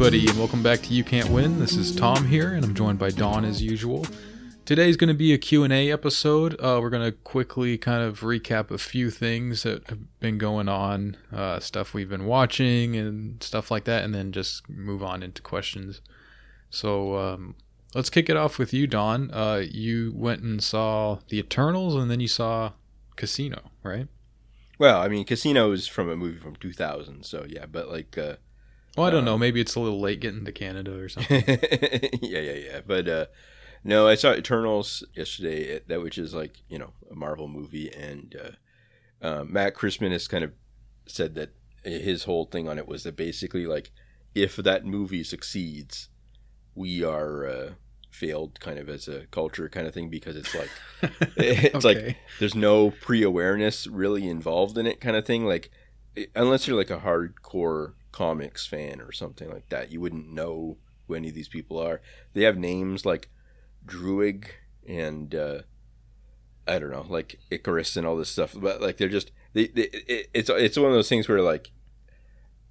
[0.00, 1.58] everybody, and welcome back to You Can't Win.
[1.58, 4.06] This is Tom here, and I'm joined by Don as usual.
[4.64, 6.54] Today's going to be a Q&A episode.
[6.60, 10.68] Uh, we're going to quickly kind of recap a few things that have been going
[10.68, 15.24] on, uh, stuff we've been watching and stuff like that, and then just move on
[15.24, 16.00] into questions.
[16.70, 17.56] So um,
[17.92, 19.32] let's kick it off with you, Don.
[19.32, 22.70] Uh, you went and saw The Eternals, and then you saw
[23.16, 24.06] Casino, right?
[24.78, 28.36] Well, I mean, Casino is from a movie from 2000, so yeah, but like, uh,
[28.98, 29.38] Well, I don't Um, know.
[29.38, 31.44] Maybe it's a little late getting to Canada or something.
[32.20, 32.80] yeah, yeah, yeah.
[32.86, 33.26] But uh,
[33.84, 38.34] no, I saw Eternals yesterday, that which is like you know a Marvel movie, and
[39.22, 40.52] uh, uh, Matt Chrisman has kind of
[41.06, 41.50] said that
[41.84, 43.92] his whole thing on it was that basically like
[44.34, 46.08] if that movie succeeds,
[46.74, 47.70] we are uh,
[48.10, 50.70] failed kind of as a culture kind of thing because it's like
[51.36, 55.70] it's like there's no pre-awareness really involved in it kind of thing like
[56.34, 59.92] unless you're like a hardcore comics fan or something like that.
[59.92, 62.00] You wouldn't know who any of these people are.
[62.34, 63.30] They have names like
[63.86, 64.46] druig
[64.86, 65.60] and uh
[66.66, 69.82] i don't know like icarus and all this stuff but like they're just they, they
[69.82, 71.70] it, it's it's one of those things where like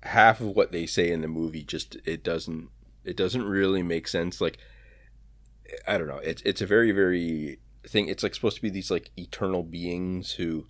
[0.03, 2.69] half of what they say in the movie just it doesn't
[3.03, 4.41] it doesn't really make sense.
[4.41, 4.57] Like
[5.87, 6.17] i don't know.
[6.17, 8.07] It's it's a very very thing.
[8.07, 10.67] It's like supposed to be these like eternal beings who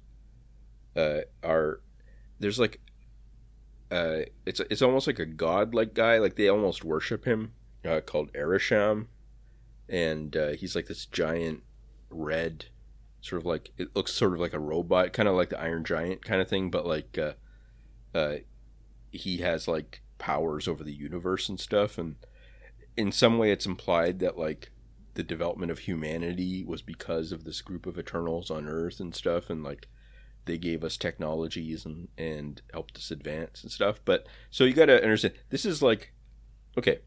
[0.95, 1.81] uh are
[2.39, 2.79] there's like
[3.91, 7.53] uh it's it's almost like a god like guy like they almost worship him
[7.85, 9.07] uh called Arishem
[9.87, 11.63] and uh he's like this giant
[12.09, 12.65] red
[13.21, 15.83] sort of like it looks sort of like a robot kind of like the iron
[15.83, 17.33] giant kind of thing but like uh
[18.13, 18.37] uh
[19.11, 21.97] he has like powers over the universe and stuff.
[21.97, 22.15] And
[22.95, 24.71] in some way it's implied that like
[25.13, 29.49] the development of humanity was because of this group of eternals on earth and stuff.
[29.49, 29.87] And like
[30.47, 34.85] they gave us technologies and and helped us advance and stuff but so you got
[34.85, 36.13] to understand this is like
[36.77, 36.99] okay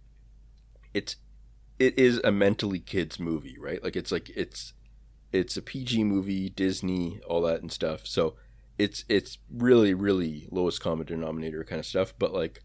[0.94, 1.16] it's
[1.78, 3.82] it is a mentally kids movie right?
[3.82, 4.74] Like it's like it's
[5.32, 8.36] it's a PG movie Disney all that and stuff so
[8.78, 12.62] it's it's really really lowest common denominator kind of stuff but like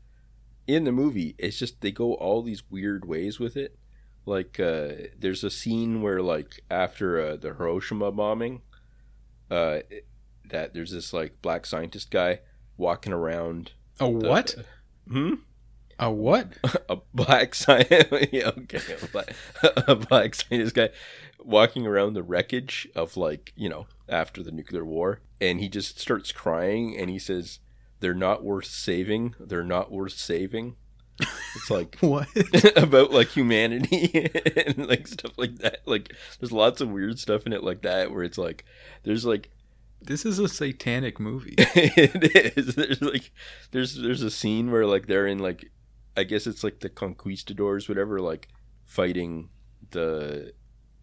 [0.67, 3.77] in the movie it's just they go all these weird ways with it.
[4.25, 8.61] Like uh there's a scene where like after uh, the Hiroshima bombing
[9.51, 9.79] uh
[10.49, 12.39] that there's this like black scientist guy
[12.77, 14.55] walking around A the- what?
[15.07, 15.33] hmm
[15.99, 16.53] A what?
[16.89, 19.33] a black scientist yeah, okay a black,
[19.87, 20.89] a black scientist guy
[21.43, 25.99] walking around the wreckage of like you know after the nuclear war and he just
[25.99, 27.59] starts crying and he says
[27.99, 30.75] they're not worth saving they're not worth saving
[31.55, 32.27] it's like What?
[32.75, 34.29] about like humanity
[34.67, 38.11] and like stuff like that like there's lots of weird stuff in it like that
[38.11, 38.65] where it's like
[39.03, 39.49] there's like
[40.05, 41.55] This is a satanic movie.
[41.57, 42.75] it is.
[42.75, 43.31] There's like
[43.71, 45.71] there's there's a scene where like they're in like
[46.17, 48.47] I guess it's like the conquistadors, whatever, like
[48.85, 49.49] fighting
[49.91, 50.53] the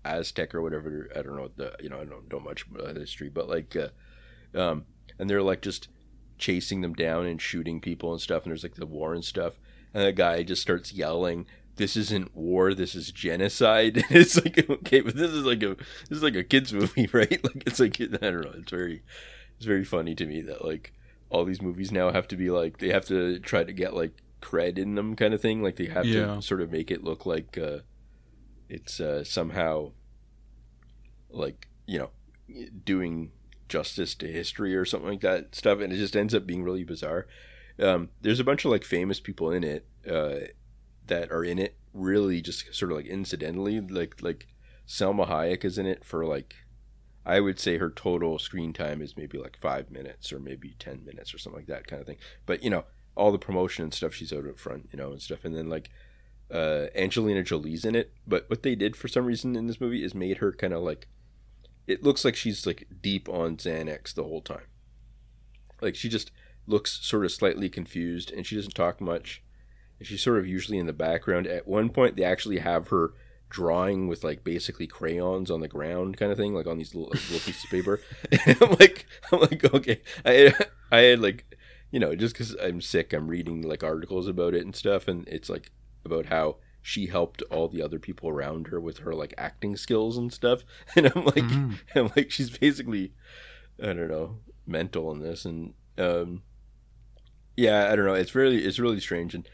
[0.04, 1.10] Aztec or whatever.
[1.14, 4.58] I don't know the you know I don't know much about history, but like, uh,
[4.58, 4.86] um,
[5.18, 5.88] and they're like just
[6.38, 8.44] chasing them down and shooting people and stuff.
[8.44, 9.54] And there's like the war and stuff,
[9.92, 11.46] and the guy just starts yelling.
[11.76, 12.74] This isn't war.
[12.74, 14.04] This is genocide.
[14.10, 15.74] it's like okay, but this is like a
[16.08, 17.42] this is like a kids movie, right?
[17.44, 18.52] Like it's like I don't know.
[18.58, 19.02] It's very
[19.56, 20.92] it's very funny to me that like
[21.30, 24.12] all these movies now have to be like they have to try to get like
[24.42, 26.34] cred in them kind of thing like they have Yeah.
[26.36, 27.78] to sort of make it look like uh
[28.68, 29.92] it's uh somehow
[31.30, 32.10] like you know
[32.84, 33.30] doing
[33.68, 36.84] justice to history or something like that stuff and it just ends up being really
[36.84, 37.26] bizarre
[37.78, 40.40] um there's a bunch of like famous people in it uh
[41.06, 44.46] that are in it really just sort of like incidentally like like
[44.86, 46.56] Salma Hayek is in it for like
[47.24, 51.04] I would say her total screen time is maybe like five minutes or maybe ten
[51.04, 52.18] minutes or something like that kind of thing.
[52.46, 52.84] But you know,
[53.14, 55.44] all the promotion and stuff she's out up front, you know, and stuff.
[55.44, 55.90] And then like
[56.50, 58.12] uh, Angelina Jolie's in it.
[58.26, 60.82] But what they did for some reason in this movie is made her kind of
[60.82, 61.08] like
[61.86, 64.66] it looks like she's like deep on Xanax the whole time.
[65.80, 66.30] Like she just
[66.66, 69.42] looks sort of slightly confused and she doesn't talk much.
[70.02, 71.46] And she's sort of usually in the background.
[71.46, 73.12] At one point they actually have her
[73.48, 77.10] drawing with like basically crayons on the ground kind of thing like on these little,
[77.10, 78.00] little pieces of paper.
[78.46, 80.00] And i'm like i'm like okay.
[80.24, 80.52] I
[80.90, 81.56] i had like
[81.92, 85.28] you know just because i'm sick i'm reading like articles about it and stuff and
[85.28, 85.70] it's like
[86.04, 90.16] about how she helped all the other people around her with her like acting skills
[90.18, 90.64] and stuff.
[90.96, 91.78] And i'm like Mhm.
[91.94, 93.12] i'm like she's basically
[93.80, 95.44] i don't know mental in this.
[95.44, 96.42] And um
[97.56, 98.14] yeah i don't know.
[98.14, 99.34] It's really it's really strange.
[99.34, 99.46] And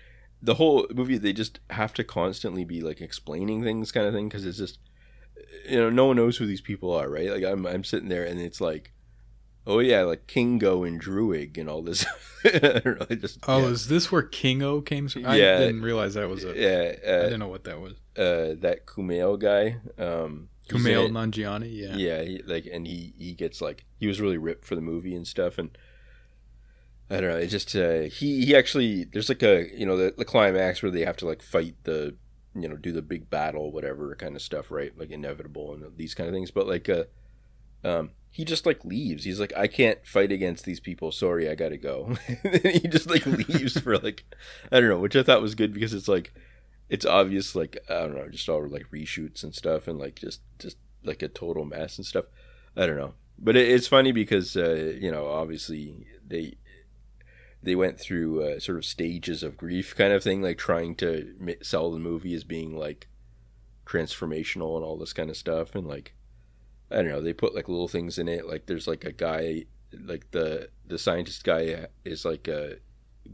[0.43, 4.29] the whole movie they just have to constantly be like explaining things kind of thing
[4.29, 4.79] because it's just
[5.69, 8.25] you know no one knows who these people are right like i'm i'm sitting there
[8.25, 8.93] and it's like
[9.71, 12.07] Oh yeah, like Kingo and Druig and all this.
[12.47, 12.97] I know.
[13.17, 13.67] Just Oh, yeah.
[13.67, 15.27] is this where Kingo came from?
[15.27, 15.59] I Yeah.
[15.59, 16.55] didn't realize that was a.
[16.59, 17.93] yeah, I uh, didn't know what that was.
[18.17, 19.77] uh, that Kumail guy.
[20.03, 21.11] Um, Kumail.
[21.11, 21.69] Nanjiani.
[21.71, 21.97] Yeah.
[21.97, 25.15] Yeah, he, like, and he he gets like he was really ripped for the movie
[25.15, 25.77] and stuff, and
[27.11, 27.39] I don't know.
[27.39, 30.93] It just uh, he he actually there's like a you know the, the climax where
[30.93, 32.17] they have to like fight the
[32.55, 36.15] you know do the big battle whatever kind of stuff right like inevitable and these
[36.15, 37.05] kind of things, but like uh,
[37.85, 39.25] um he just like leaves.
[39.25, 41.11] He's like I can't fight against these people.
[41.11, 42.17] Sorry, I got to go.
[42.63, 44.25] he just like leaves for like
[44.71, 46.33] I don't know, which I thought was good because it's like
[46.91, 50.41] it's obvious like I don't know, just all like reshoots and stuff and like just
[50.59, 52.27] just like a total mess and stuff.
[52.77, 56.59] I don't know, but it, it's funny because uh, you know obviously they
[57.63, 61.35] they went through uh, sort of stages of grief kind of thing, like trying to
[61.63, 63.09] sell the movie as being like
[63.85, 66.15] transformational and all this kind of stuff, and like
[66.91, 69.65] I don't know, they put like little things in it, like there's like a guy,
[69.93, 72.77] like the the scientist guy is like a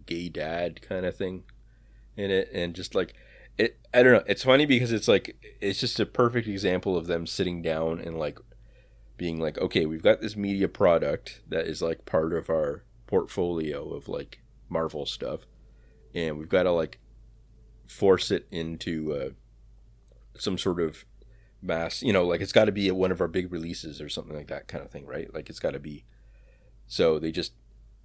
[0.07, 1.45] gay dad kind of thing
[2.17, 3.15] in it, and just like
[3.59, 7.07] it, I don't know, it's funny because it's like it's just a perfect example of
[7.07, 8.39] them sitting down and like
[9.17, 12.83] being like, okay, we've got this media product that is like part of our
[13.15, 15.47] portfolio of like Marvel stuff,
[16.15, 16.99] and we've got to like
[17.87, 19.29] force it into uh,
[20.37, 21.05] some sort of
[21.63, 24.35] mass, you know, like it's got to be one of our big releases or something
[24.37, 25.33] like that kind of thing, right?
[25.33, 26.05] Like it's got to be.
[26.89, 27.53] So they just,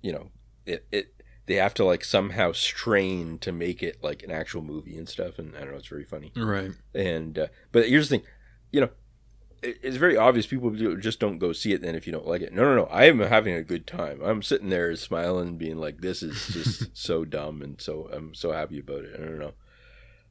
[0.04, 0.30] you know,
[0.68, 4.96] it it they have to like somehow strain to make it like an actual movie
[4.96, 6.32] and stuff, and I don't know, it's very funny.
[6.36, 6.72] Right.
[6.94, 8.28] And uh, but here's the thing,
[8.72, 8.90] you know,
[9.62, 12.54] it's very obvious people just don't go see it then if you don't like it.
[12.54, 12.86] No, no, no.
[12.86, 14.22] I am having a good time.
[14.24, 18.52] I'm sitting there smiling, being like, "This is just so dumb," and so I'm so
[18.52, 19.16] happy about it.
[19.16, 19.54] I don't know.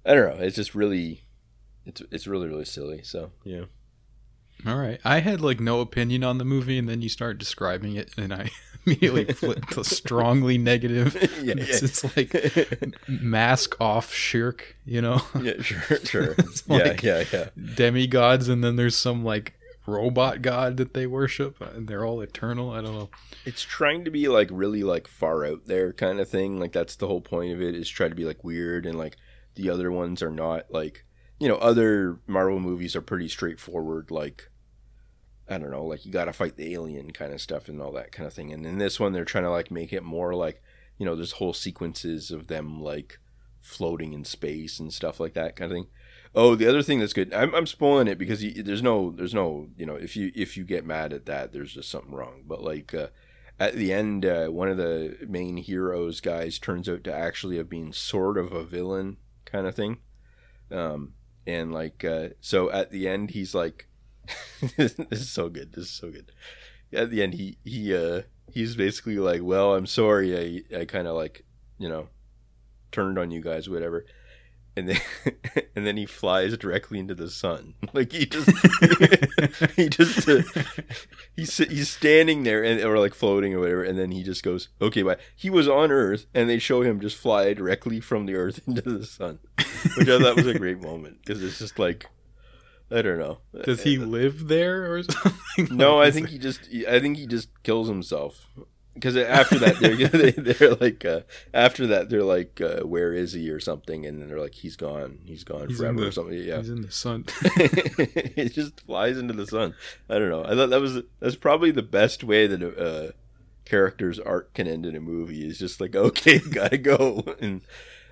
[0.04, 0.44] I don't know.
[0.44, 1.24] It's just really,
[1.84, 3.02] it's it's really really silly.
[3.02, 3.64] So yeah.
[4.66, 5.00] All right.
[5.04, 8.32] I had like no opinion on the movie, and then you start describing it, and
[8.32, 8.50] I
[8.88, 11.16] immediately flipped to strongly negative.
[11.38, 11.88] Yeah, it's, yeah.
[11.88, 16.34] it's like mask off shirk, you know, yeah, sure, sure.
[16.38, 17.48] It's yeah, yeah, yeah.
[17.74, 19.54] demigods, and then there's some like
[19.86, 22.70] robot god that they worship, uh, and they're all eternal.
[22.70, 23.10] I don't know.
[23.44, 26.58] It's trying to be like really like far out there kind of thing.
[26.58, 29.16] Like that's the whole point of it is try to be like weird and like
[29.54, 31.04] the other ones are not like
[31.38, 34.50] you know other Marvel movies are pretty straightforward like
[35.48, 37.92] I don't know like you got to fight the alien kind of stuff and all
[37.92, 38.52] that kind of thing.
[38.52, 40.62] And in this one they're trying to like make it more like
[40.98, 43.18] you know there's whole sequences of them like
[43.60, 45.86] floating in space and stuff like that kind of thing.
[46.34, 47.32] Oh, the other thing that's good.
[47.32, 50.56] I'm, I'm spoiling it because you, there's no there's no you know if you if
[50.56, 52.42] you get mad at that there's just something wrong.
[52.46, 53.08] But like uh,
[53.58, 57.68] at the end, uh, one of the main heroes guys turns out to actually have
[57.68, 59.98] been sort of a villain kind of thing.
[60.70, 61.14] Um,
[61.46, 63.88] and like uh, so at the end he's like,
[64.76, 65.72] this is so good.
[65.72, 66.32] This is so good.
[66.92, 68.22] At the end he he uh
[68.52, 70.64] he's basically like, well, I'm sorry.
[70.72, 71.44] I I kind of like
[71.78, 72.08] you know
[72.92, 74.04] turned on you guys, whatever.
[74.76, 75.00] And then,
[75.76, 77.74] and then he flies directly into the sun.
[77.94, 78.50] Like he just,
[79.74, 80.42] he just, uh,
[81.34, 84.68] he's he's standing there and or like floating or whatever, and then he just goes,
[84.80, 88.34] "Okay, bye." He was on Earth, and they show him just fly directly from the
[88.34, 89.38] Earth into the sun,
[89.96, 92.06] which I thought was a great moment because it's just like,
[92.90, 93.38] I don't know.
[93.64, 95.02] Does he live there or
[95.56, 95.68] something?
[95.76, 98.46] No, I think he just, I think he just kills himself.
[98.94, 101.20] Because after that, they're they, they're like, uh,
[101.54, 104.74] after that, they're like, uh, where is he or something, and then they're like, he's
[104.74, 106.36] gone, he's gone He's forever the- or something.
[106.36, 107.24] Yeah, he's in the sun.
[107.44, 109.74] it just flies into the sun.
[110.08, 110.44] I don't know.
[110.44, 112.76] I thought that was that's probably the best way that a
[113.08, 113.10] uh,
[113.64, 115.46] character's arc can end in a movie.
[115.46, 117.60] Is just like okay, gotta go, and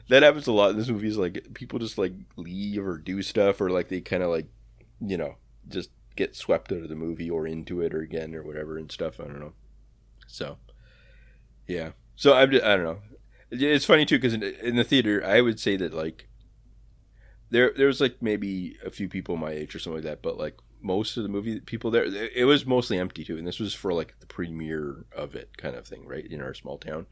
[0.09, 1.09] that happens a lot in this movie.
[1.09, 4.47] Is like people just like leave or do stuff, or like they kind of like
[5.01, 5.37] you know
[5.69, 8.91] just get swept out of the movie or into it or again or whatever and
[8.91, 9.21] stuff.
[9.21, 9.53] I don't know.
[10.27, 10.59] So
[11.67, 11.91] yeah.
[12.15, 12.99] So I'm just, I don't know.
[13.51, 16.29] It's funny too because in, in the theater, I would say that like
[17.51, 20.39] there there was like maybe a few people my age or something like that, but
[20.39, 23.75] like most of the movie people there, it was mostly empty too, and this was
[23.75, 27.07] for like the premiere of it kind of thing, right in our small town.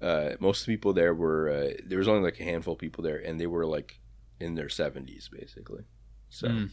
[0.00, 2.78] Uh, most of the people there were uh, there was only like a handful of
[2.78, 4.00] people there, and they were like
[4.38, 5.84] in their seventies basically.
[6.30, 6.70] So Mm.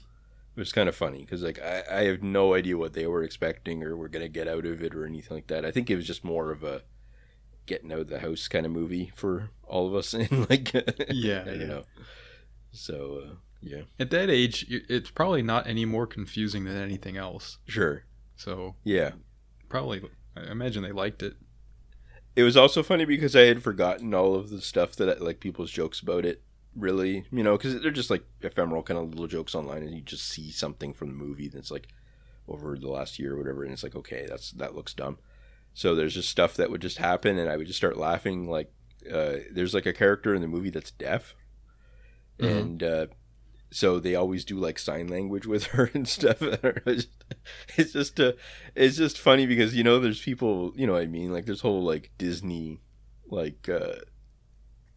[0.58, 3.22] It was kind of funny because like I, I have no idea what they were
[3.24, 5.64] expecting or were gonna get out of it or anything like that.
[5.64, 6.82] I think it was just more of a
[7.68, 11.46] getting out of the house kind of movie for all of us, and like Yeah,
[11.46, 11.66] you yeah.
[11.68, 11.84] know.
[12.72, 17.58] So uh, yeah, At that age, it's probably not any more confusing than anything else.
[17.68, 18.04] sure,
[18.36, 19.12] So yeah.
[19.70, 20.02] probably,
[20.36, 21.36] I imagine they liked it.
[22.36, 25.72] It was also funny because I had forgotten all of the stuff that like people's
[25.72, 26.44] jokes about it.
[26.78, 30.02] Really, you know, because they're just like ephemeral kind of little jokes online, and you
[30.02, 31.88] just see something from the movie that's like,
[32.48, 35.18] over the last year or whatever, and it's like okay, that's that looks dumb.
[35.74, 38.48] So there's just stuff that would just happen, and I would just start laughing.
[38.48, 38.72] Like
[39.12, 41.34] uh, there's like a character in the movie that's deaf,
[42.40, 42.60] Mhm.
[42.62, 43.08] and uh,
[43.72, 46.42] so they always do like sign language with her and stuff.
[46.44, 47.36] I don't know, it's just,
[47.76, 48.34] it's just uh,
[48.76, 51.62] it's just funny because you know there's people you know what I mean like there's
[51.62, 52.82] whole like Disney
[53.30, 53.96] like uh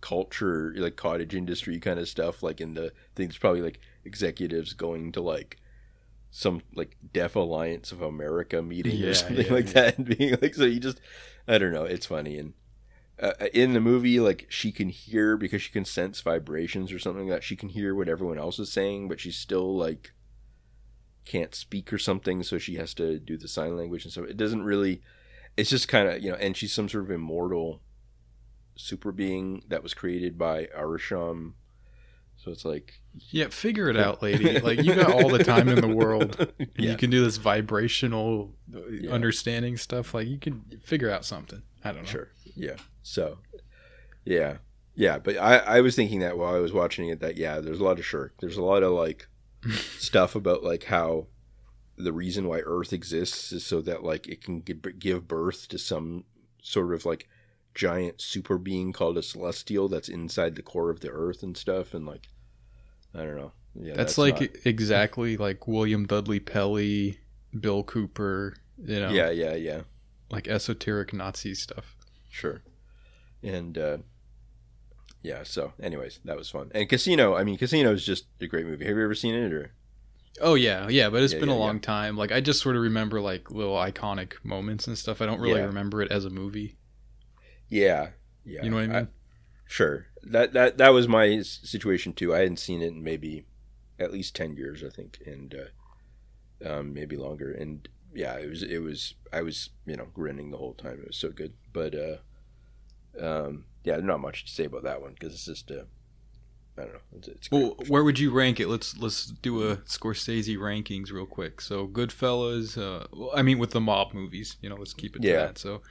[0.01, 5.13] culture like cottage industry kind of stuff like in the things probably like executives going
[5.13, 5.59] to like
[6.31, 9.73] some like deaf alliance of america meeting Yeah, or something yeah, like yeah.
[9.73, 11.01] that and being like so you just
[11.49, 12.55] i don't know it's funny and
[13.21, 17.29] uh, in the movie like she can hear because she can sense vibrations or something
[17.29, 20.13] like that she can hear what everyone else is saying but she's still like
[21.27, 24.37] can't speak or something so she has to do the sign language and so it
[24.37, 25.03] doesn't really
[25.57, 27.83] it's just kind of you know and she's some sort of immortal
[28.81, 31.53] super being that was created by arishem
[32.37, 34.61] so it's like Yeah, figure it out, lady.
[34.61, 36.37] Like you got all the time in the world.
[36.79, 39.11] Yeah You can do this vibrational uh, Yeah.
[39.11, 40.15] understanding stuff.
[40.15, 41.61] Like you can figure out something.
[41.85, 42.09] I don't know.
[42.09, 42.29] Sure.
[42.57, 42.77] Yeah.
[43.03, 43.39] So,
[44.25, 44.57] yeah,
[44.95, 45.19] yeah.
[45.19, 47.85] But I, I was thinking that while I was watching it, that yeah, there's a
[47.85, 48.33] lot of shirk.
[48.41, 49.29] There's a lot of like
[49.99, 51.27] stuff about like how
[51.99, 55.79] the reason why Earth exists is so that like it can give, give birth to
[55.79, 56.25] some
[56.63, 57.29] sort of like
[57.75, 61.95] giant super being called a celestial that's inside the core of the Earth and stuff.
[61.95, 62.29] And like,
[63.15, 63.53] I don't know.
[63.75, 67.19] Yeah, that's, like not- exactly like William Dudley Pelley,
[67.59, 68.57] Bill Cooper.
[68.83, 69.81] You know, yeah, yeah, yeah.
[70.31, 71.97] like esoteric Nazi stuff.
[72.29, 72.63] Sure.
[73.43, 73.99] And uh
[75.23, 76.71] yeah, so anyways, that was fun.
[76.75, 78.87] And Casino, I mean Casino is just a great movie.
[78.87, 79.73] Have you ever seen it or
[80.41, 81.81] Oh yeah, yeah, but it's Yeah, been yeah, a long yeah.
[81.83, 82.17] time.
[82.17, 85.21] Like I just sort of remember like little iconic moments and stuff.
[85.21, 86.77] I don't really remember it as a movie.
[87.71, 88.11] Yeah.
[88.45, 88.65] Yeah.
[88.65, 89.09] You know what I mean?
[89.65, 90.07] sure.
[90.23, 92.35] That that that was my situation too.
[92.35, 93.47] I hadn't seen it in maybe
[93.99, 97.51] at least 10 years, I think, and uh um maybe longer.
[97.53, 100.99] And yeah, it was it was I was, you know, grinning the whole time.
[101.01, 101.55] It was so good.
[101.73, 102.17] But uh
[103.19, 105.85] um yeah, not much to say about that one because it's just uh
[106.79, 107.01] I don't know.
[107.17, 107.51] It's, it's.
[107.51, 108.69] Well, where would you rank it?
[108.69, 111.61] Let's let's do a Scorsese rankings real quick.
[111.61, 112.79] So Goodfellas.
[112.79, 115.47] Uh, well, I mean, with the mob movies, you know, let's keep it to Yeah.
[115.47, 115.59] that.
[115.59, 115.83] So,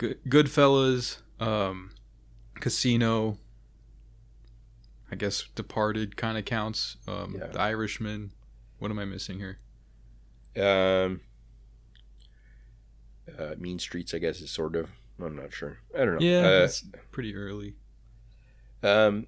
[0.00, 1.90] Good Goodfellas, um,
[2.54, 3.36] Casino.
[5.12, 6.96] I guess Departed kind of counts.
[7.06, 7.48] Um, Yeah.
[7.48, 8.30] The Irishman.
[8.78, 9.58] What am I missing here?
[10.56, 11.20] Um,
[13.38, 14.88] uh, mean Streets, I guess, is sort of.
[15.22, 15.78] I'm not sure.
[15.94, 16.20] I don't know.
[16.26, 17.74] Yeah, Uh, it's pretty early.
[18.82, 19.26] um,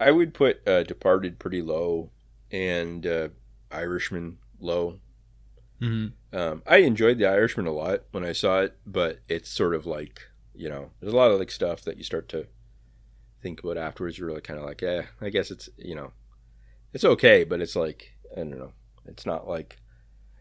[0.00, 2.10] I would put uh, Departed pretty low,
[2.50, 3.28] and uh,
[3.70, 4.98] Irishman low.
[5.80, 9.74] Hmm Um, I enjoyed The Irishman a lot when I saw it, but it's sort
[9.74, 10.20] of like
[10.54, 12.46] you know, there's a lot of like stuff that you start to
[13.42, 14.18] think about afterwards.
[14.18, 16.12] You're really kind of like, yeah, I guess it's you know,
[16.92, 18.72] it's okay, but it's like I don't know,
[19.06, 19.78] it's not like.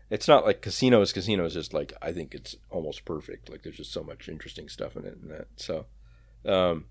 [0.10, 1.12] It's not like casinos.
[1.12, 3.50] Casinos just like I think it's almost perfect.
[3.50, 5.48] Like there's just so much interesting stuff in it and that.
[5.58, 5.86] So,
[6.46, 6.86] um,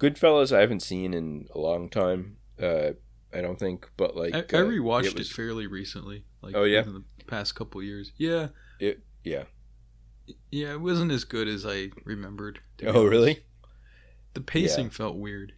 [0.00, 2.38] Goodfellas I haven't seen in a long time.
[2.60, 2.94] Uh,
[3.32, 6.24] I don't think, but like I, I uh, rewatched it, was- fairly recently.
[6.42, 6.82] Like Oh, yeah?
[6.82, 8.12] the past couple years.
[8.16, 8.48] Yeah,
[8.80, 9.44] It, yeah.
[10.50, 12.60] yeah, it wasn't as good as I remembered.
[12.84, 13.44] Oh really?
[14.34, 15.52] The pacing felt weird.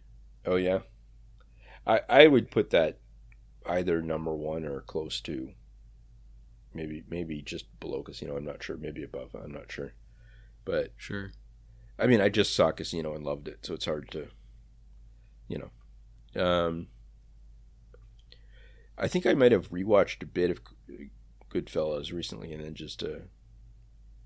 [0.45, 0.79] Oh yeah.
[1.87, 2.99] I I would put that
[3.65, 5.51] either number one or close to.
[6.73, 8.37] Maybe maybe just below Casino.
[8.37, 8.77] I'm not sure.
[8.77, 9.35] Maybe above.
[9.35, 9.93] I'm not sure.
[10.63, 11.31] But Sure.
[11.99, 14.27] I mean, I just saw Casino and loved it, so it's hard to,
[15.47, 16.41] you know.
[16.41, 16.87] Um,
[18.97, 20.61] I think I might have rewatched a bit of
[21.53, 23.19] Goodfellas recently, and then just uh,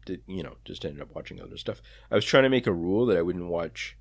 [0.05, 1.81] did you know just ended up watching other stuff.
[2.11, 3.97] I was trying to make a rule that I wouldn't watch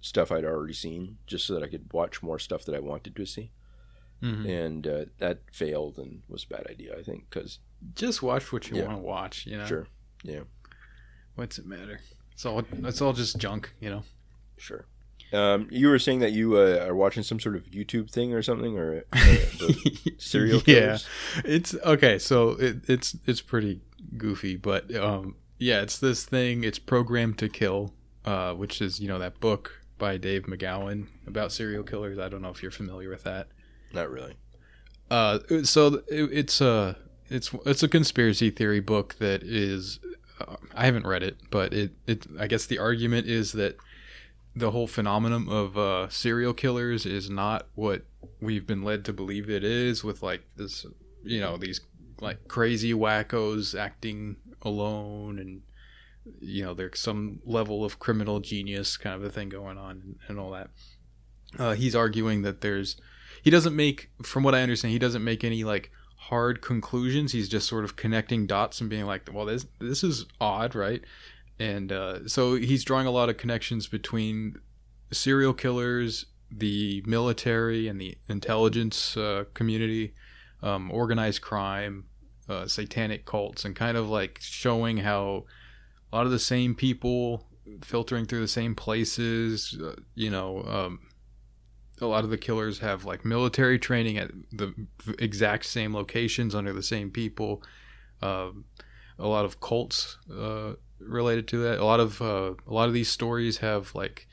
[0.00, 3.14] stuff I'd already seen, just so that I could watch more stuff that I wanted
[3.16, 3.50] to see,
[4.20, 6.96] hmm and uh, that failed and was a bad idea.
[6.98, 7.58] I think because
[7.94, 8.86] Just watch what you Yeah.
[8.86, 9.46] want to watch.
[9.46, 9.66] You know.
[9.66, 9.86] sure,
[10.22, 10.42] yeah,
[11.34, 12.00] What's it matter?
[12.32, 12.62] It's all.
[12.84, 13.72] It's all just junk.
[13.80, 14.02] You know.
[14.58, 14.86] Sure.
[15.32, 18.42] Um, you were saying that you uh, are watching some sort of YouTube thing or
[18.42, 19.36] something, or uh,
[20.18, 20.98] serial yeah.
[21.44, 22.18] It's okay.
[22.18, 23.80] So it, it's it's pretty
[24.16, 26.64] goofy, but um, yeah, it's this thing.
[26.64, 31.52] It's programmed to kill, uh, which is you know that book by Dave McGowan about
[31.52, 32.18] serial killers.
[32.18, 33.48] I don't know if you're familiar with that.
[33.92, 34.34] Not really.
[35.10, 36.96] Uh, so it, it's a
[37.28, 39.98] it's it's a conspiracy theory book that is.
[40.40, 43.76] Uh, I haven't read it, but it it I guess the argument is that
[44.54, 48.02] the whole phenomenon of uh, serial killers is not what
[48.40, 50.86] we've been led to believe it is, with like this,
[51.24, 51.80] you know, these
[52.20, 55.62] like crazy wackos acting alone and
[56.40, 60.16] you know there's some level of criminal genius kind of a thing going on and,
[60.28, 60.70] and all that
[61.58, 62.96] uh, he's arguing that there's
[63.42, 65.90] he doesn't make from what i understand he doesn't make any like
[66.28, 67.32] hard conclusions.
[67.32, 71.02] He's just sort of connecting dots and being like, "Well, this this is odd, right?"
[71.58, 74.56] And uh, so he's drawing a lot of connections between
[75.12, 80.14] serial killers, the military, and the intelligence uh, community,
[80.62, 82.04] um, organized crime,
[82.48, 85.44] uh, satanic cults, and kind of like showing how
[86.12, 87.46] a lot of the same people
[87.82, 89.78] filtering through the same places.
[89.80, 91.00] Uh, you know, um,
[92.00, 94.74] a lot of the killers have like military training at the
[95.18, 97.62] exact same locations under the same people.
[98.20, 98.64] Um,
[99.22, 101.78] a lot of cults uh, related to that.
[101.78, 104.26] A lot of uh, a lot of these stories have like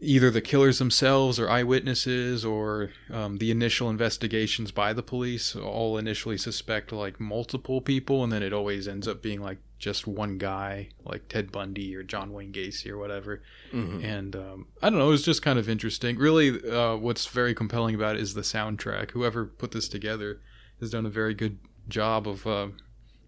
[0.00, 5.96] either the killers themselves or eyewitnesses or um, the initial investigations by the police all
[5.96, 10.38] initially suspect like multiple people and then it always ends up being like just one
[10.38, 14.02] guy like ted bundy or john wayne gacy or whatever Mhm.
[14.02, 17.54] and um, i don't know it was just kind of interesting really uh, what's very
[17.54, 20.40] compelling about it is the soundtrack whoever put this together
[20.80, 21.58] has done a very good
[21.88, 22.68] job of uh,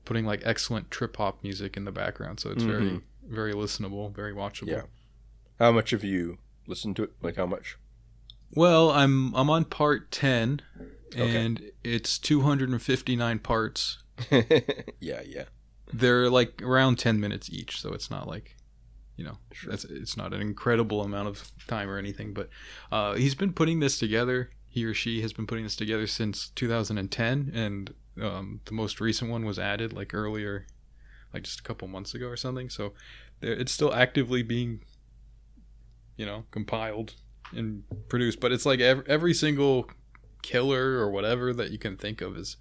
[0.04, 3.02] putting like excellent trip hop music in the background so it's very Mhm.
[3.26, 4.82] very listenable very watchable Yeah.
[5.58, 7.12] How much have you listened to it?
[7.22, 7.76] Like how much?
[8.56, 10.60] Well, I'm I'm on part 10
[11.14, 11.36] Okay.
[11.44, 13.98] and it's 259 parts.
[15.00, 15.44] yeah, yeah.
[15.92, 18.56] They're like around 10 minutes each, so it's not like
[19.16, 19.70] you know, Sure.
[19.70, 22.50] that's it's not an incredible amount of time or anything, but
[22.90, 24.50] uh he's been putting this together.
[24.66, 29.30] He or she has been putting this together since 2010 and um the most recent
[29.30, 30.66] one was added like earlier
[31.32, 32.70] like just a couple months ago or something.
[32.70, 32.92] So
[33.42, 34.80] it's still actively being
[36.16, 37.14] you know, compiled
[37.54, 39.90] and produced, but it's like every, every single
[40.42, 42.56] killer or whatever that you can think of is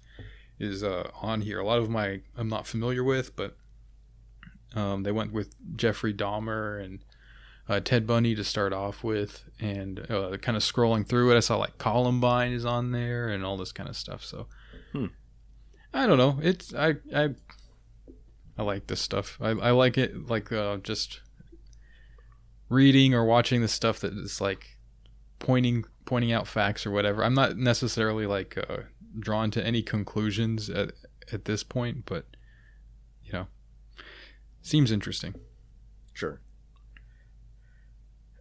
[0.58, 1.58] is uh, on here.
[1.58, 3.56] A lot of my I'm not familiar with, but
[4.74, 7.04] um, they went with Jeffrey Dahmer and
[7.68, 11.40] uh, Ted Bundy to start off with, and uh, kind of scrolling through it, I
[11.40, 14.24] saw like Columbine is on there and all this kind of stuff.
[14.24, 14.46] So
[14.92, 15.06] Hmm.
[15.94, 16.38] I don't know.
[16.42, 17.30] It's I I
[18.58, 19.38] I like this stuff.
[19.40, 21.20] I, I like it like uh, just
[22.68, 24.76] reading or watching the stuff that is like
[25.38, 27.24] pointing pointing out facts or whatever.
[27.24, 28.82] I'm not necessarily like uh,
[29.18, 30.92] drawn to any conclusions at
[31.32, 32.26] at this point, but
[33.22, 33.46] you know,
[34.62, 35.34] seems interesting.
[36.12, 36.40] Sure.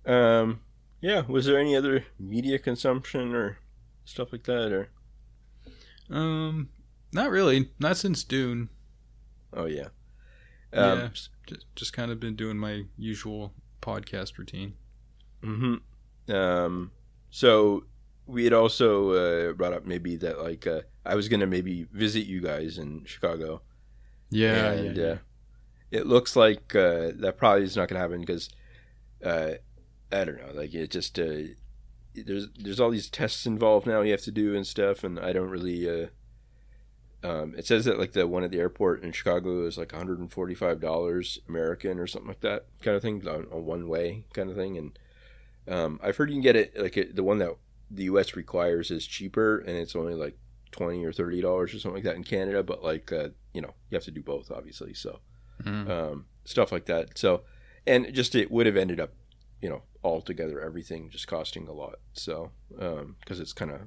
[0.06, 0.62] Um,
[1.02, 1.22] yeah.
[1.28, 3.58] Was there any other media consumption or
[4.06, 4.72] stuff like that?
[4.72, 4.90] Or
[6.10, 6.70] Um,
[7.14, 7.70] not really.
[7.80, 8.70] Not since Dune.
[9.54, 9.88] oh yeah,
[10.74, 11.10] um, yeah,
[11.48, 14.74] just just kind of been doing my usual podcast routine.
[15.44, 15.76] hmm
[16.30, 16.92] Um,
[17.30, 17.86] so
[18.26, 22.26] we had also uh, brought up maybe that like uh, I was gonna maybe visit
[22.26, 23.62] you guys in Chicago.
[24.30, 25.18] Yeah, and yeah, uh,
[25.92, 28.50] it looks like uh, that probably is not gonna happen because
[29.24, 29.52] uh,
[30.12, 30.54] I don't know.
[30.54, 31.54] Like it just uh,
[32.16, 35.34] there's there's all these tests involved now you have to do and stuff, and I
[35.34, 36.10] don't really.
[37.24, 40.80] Um, it says that like the one at the airport in Chicago is like 145
[40.82, 44.56] dollars American or something like that kind of thing on, on one way kind of
[44.58, 45.00] thing, and
[45.68, 47.56] um, I've heard you can get it like it, the one that
[47.90, 48.36] the U.S.
[48.36, 50.38] requires is cheaper, and it's only like
[50.72, 52.62] twenty or thirty dollars or something like that in Canada.
[52.64, 54.94] But like uh, you know, you have to do both, obviously.
[54.94, 55.20] So
[55.64, 55.90] Mhm.
[55.90, 57.18] um, stuff like that.
[57.18, 57.44] So
[57.88, 59.14] and just it would have ended up,
[59.62, 62.00] you know, altogether everything just costing a lot.
[62.14, 63.82] So because it's kind of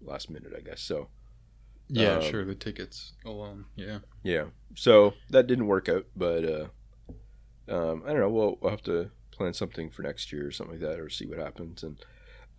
[0.00, 0.80] last minute, I guess.
[0.82, 1.08] So
[1.88, 2.16] yeah.
[2.16, 3.66] um, sure, the tickets alone.
[3.76, 3.98] Yeah.
[4.22, 6.66] yeah, so that didn't work out, but uh,
[7.68, 8.30] um, I don't know.
[8.30, 11.26] We'll, we'll have to plan something for next year or something like that, or see
[11.26, 11.82] what happens.
[11.82, 11.98] And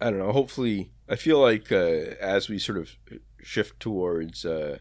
[0.02, 0.32] I don't know.
[0.32, 2.92] Hopefully, I feel like uh, as we sort of
[3.42, 4.80] shift towards uh,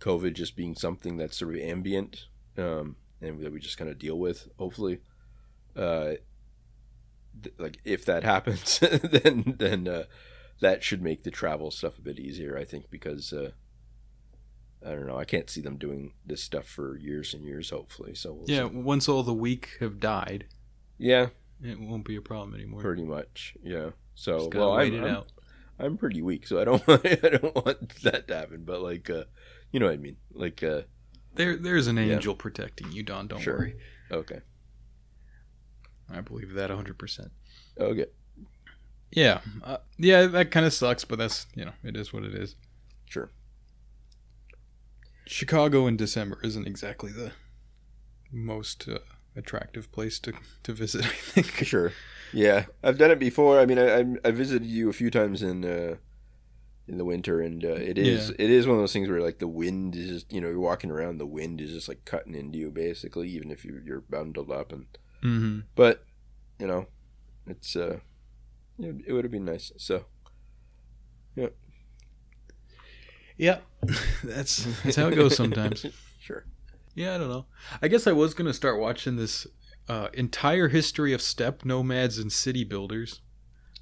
[0.00, 3.98] COVID just being something that's sort of ambient um, and that we just kind of
[3.98, 4.48] deal with.
[4.58, 5.00] Hopefully,
[5.76, 6.14] uh,
[7.42, 10.04] th- like if that happens, then then uh,
[10.60, 12.56] that should make the travel stuff a bit easier.
[12.56, 13.32] I think because.
[13.32, 13.50] Uh,
[14.82, 15.18] I don't know.
[15.18, 17.68] I can't see them doing this stuff for years and years.
[17.68, 18.66] Hopefully, so we'll Yeah.
[18.66, 18.76] see.
[18.76, 20.46] Once all the weak have died,
[20.96, 21.26] yeah,
[21.62, 22.80] it won't be a problem anymore.
[22.80, 23.54] pretty much.
[23.62, 23.90] Yeah.
[24.14, 25.22] So well, I'm, I'm.
[25.78, 28.64] I'm pretty weak, so I don't I don't want that to happen.
[28.64, 29.24] But like, uh,
[29.70, 30.16] you know what I mean?
[30.32, 30.82] Like, uh,
[31.34, 32.14] There, there's an Yeah.
[32.14, 33.28] angel protecting you, Don.
[33.28, 33.58] Don't Sure.
[33.58, 33.76] worry.
[34.10, 34.40] okay,
[36.10, 36.98] I believe that 100.
[36.98, 37.32] percent
[37.78, 38.06] okay,
[39.12, 42.34] Yeah, uh, yeah, that kind of sucks, but that's you know, it is what it
[42.34, 42.54] is.
[43.06, 43.30] sure.
[45.26, 47.32] Chicago in December isn't exactly the
[48.32, 48.98] most uh,
[49.36, 51.04] attractive place to to visit.
[51.06, 51.46] I think.
[51.66, 51.92] Sure.
[52.32, 53.58] Yeah, I've done it before.
[53.60, 55.96] I mean, I I, I visited you a few times in uh,
[56.88, 58.36] in the winter, and uh, it is Yeah.
[58.38, 60.60] it is one of those things where like the wind is just you know you're
[60.60, 64.00] walking around, the wind is just like cutting into you basically, even if you, you're
[64.02, 64.72] bundled up.
[64.72, 64.86] And
[65.22, 66.04] hmm but
[66.58, 66.86] you know,
[67.46, 68.00] it's uh,
[68.84, 69.72] it, it would have been nice.
[69.76, 70.04] So
[71.36, 71.54] Yep.
[73.36, 73.58] Yeah,
[74.24, 75.86] that's that's how it goes sometimes.
[76.20, 76.44] sure.
[76.94, 77.46] Yeah, I don't know.
[77.80, 79.46] I guess I was gonna start watching this
[79.88, 83.20] uh, entire history of steppe nomads and city builders.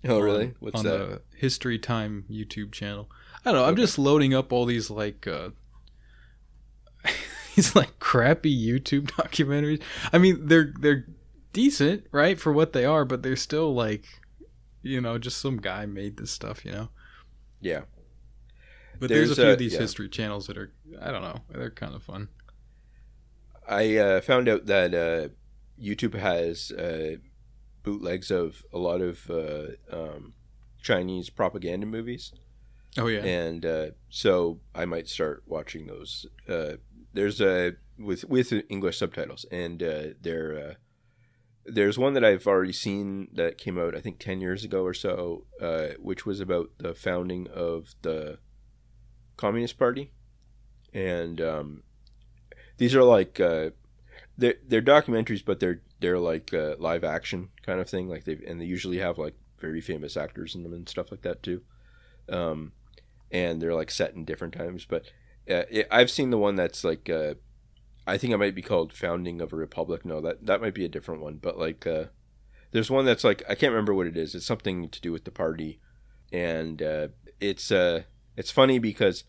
[0.06, 0.54] Oh, on- really?
[0.60, 0.90] What's on that?
[0.90, 3.10] the History Time YouTube channel.
[3.44, 3.66] I don't know.
[3.66, 5.50] I'm just loading up all these like uh,
[7.56, 9.82] these like crappy YouTube documentaries.
[10.12, 11.06] I mean, they're they're
[11.52, 14.04] decent, right, for what they are, but they're still like,
[14.88, 16.88] you know, just some guy made this stuff, you know.
[17.60, 17.82] Yeah.
[18.98, 19.80] But there's, There's, a few uh, of these yeah.
[19.80, 22.28] history channels that are, I don't know, they're kind of fun.
[23.68, 25.28] I uh, found out that uh,
[25.80, 27.16] YouTube has uh,
[27.84, 30.34] bootlegs of a lot of uh, um,
[30.82, 32.32] Chinese propaganda movies,
[32.96, 36.26] Oh yeah, and uh, so I might start watching those.
[36.48, 36.74] Uh,
[37.12, 40.74] there's a with with English subtitles, and uh, uh,
[41.70, 44.94] there's one that I've already seen that came out I think ten years ago or
[44.94, 48.38] so, uh, which was about the founding of the
[49.36, 50.12] Communist Party,
[50.92, 51.82] and um,
[52.78, 53.70] these are like uh,
[54.36, 58.08] they're they're documentaries, but they're they're like uh, live action kind of thing.
[58.08, 61.22] Like they and they usually have like very famous actors in them and stuff like
[61.22, 61.62] that too.
[62.28, 62.72] Um,
[63.30, 64.86] and they're like set in different times.
[64.88, 65.06] But
[65.50, 67.34] uh, it, I've seen the one that's like uh,
[68.08, 70.84] I think it might be called "Founding of a Republic." No, that that might be
[70.84, 71.36] a different one.
[71.36, 72.04] But like uh,
[72.72, 74.34] there's one that's like I can't remember what it is.
[74.34, 75.80] It's something to do with the party,
[76.32, 77.08] and uh,
[77.40, 78.02] it's uh
[78.36, 79.24] it's funny because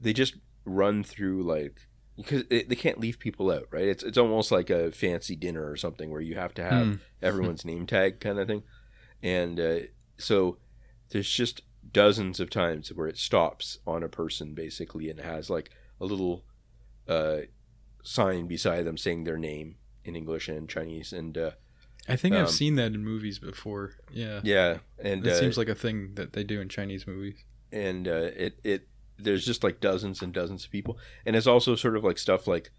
[0.00, 3.88] they just run through like because it, they can't leave people out, right?
[3.88, 6.94] It's it's almost like a fancy dinner or something where you have to have Hmm.
[7.22, 8.62] everyone's name tag kind of thing,
[9.22, 9.78] and uh,
[10.18, 10.58] so
[11.10, 15.70] there's just dozens of times where it stops on a person basically and has like
[16.00, 16.44] a little
[17.08, 17.38] uh,
[18.02, 21.50] sign beside them saying their name in English and Chinese, and uh,
[22.08, 23.94] I think um, I've seen that in movies before.
[24.12, 27.44] Yeah, yeah, and it uh, seems like a thing that they do in Chinese movies.
[27.72, 31.76] and uh, it it there's just like dozens and dozens of people, and it's also
[31.76, 32.70] sort of like stuff like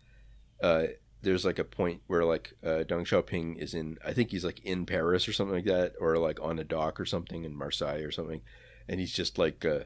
[0.61, 0.87] uh,
[1.21, 4.59] there's like a point where like uh, Deng Xiaoping is in I think he's like
[4.65, 8.01] in Paris or something like that, or like on a dock or something in Marseille
[8.01, 8.41] or something,
[8.87, 9.81] and he's just like uh,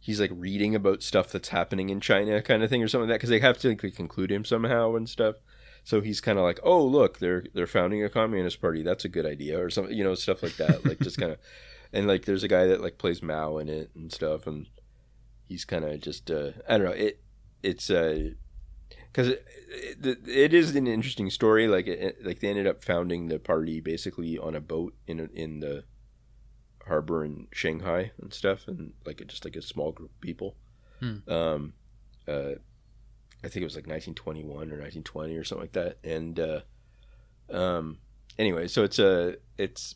[0.00, 3.14] he's like reading about stuff that's happening in China kind of thing or something like
[3.14, 5.36] that because they have to like, conclude him somehow and stuff.
[5.84, 8.82] So he's kind of like, oh look, they're they're founding a communist party.
[8.82, 10.84] That's a good idea, or something, you know, stuff like that.
[10.84, 11.38] Like just kind of,
[11.92, 14.66] and like there's a guy that like plays Mao in it and stuff, and
[15.48, 17.20] he's kind of just uh, I don't know it
[17.62, 18.30] it's uh
[19.12, 19.44] because it,
[20.02, 23.80] it, it is an interesting story like it, like they ended up founding the party
[23.80, 25.84] basically on a boat in in the
[26.90, 30.56] harbor in Shanghai and stuff and like it just like a small group of people.
[31.00, 31.32] Hmm.
[31.32, 31.72] um
[32.28, 32.56] uh
[33.42, 36.60] I think it was like 1921 or 1920 or something like that and uh
[37.48, 37.98] um
[38.38, 39.94] anyway so it's a it's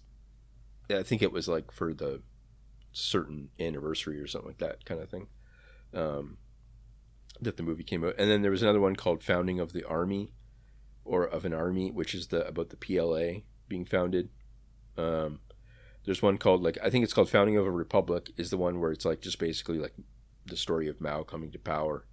[0.90, 2.22] I think it was like for the
[2.92, 5.26] certain anniversary or something like that kind of thing
[5.94, 6.36] um,
[7.40, 8.14] that the movie came out.
[8.18, 10.32] And then there was another one called founding of the army
[11.04, 14.30] or of an army which is the about the pla being founded.
[14.96, 15.40] Um,
[16.04, 18.80] there's one called like i think it's called founding of a republic is the one
[18.80, 19.94] where it's like just basically like
[20.46, 22.04] the story of mao coming to power.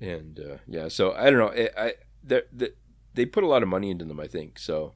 [0.00, 2.70] And uh, yeah so i don't know i, I they're- they
[3.14, 4.94] they put a lot of money into them i think so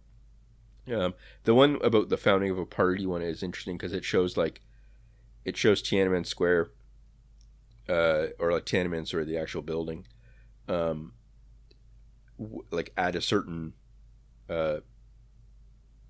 [0.93, 1.13] um,
[1.45, 4.63] the one about the founding of a party one is interesting because it shows like
[5.45, 6.71] it shows Tiananmen Square,
[7.89, 10.07] uh, or like Tiananmen Square, the actual building,
[10.69, 11.13] um,
[12.39, 13.73] w- like at a certain,
[14.51, 14.79] uh,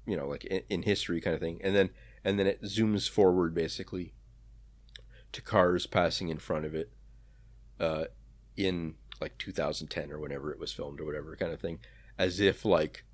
[0.08, 1.90] you know, like in, in history kind of thing, and then
[2.24, 4.14] and then it zooms forward basically
[5.32, 6.90] to cars passing in front of it,
[7.78, 8.04] uh,
[8.56, 11.78] in like 2010 or whenever it was filmed or whatever kind of thing,
[12.18, 13.04] as if like,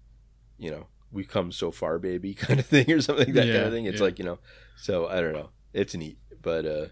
[0.56, 3.66] you know, we've come so far, baby, kind of thing or something like that kind
[3.66, 3.86] of thing.
[3.86, 4.04] It's yeah.
[4.04, 4.38] like you know,
[4.76, 5.50] so I don't know.
[5.72, 6.86] It's neat, but uh,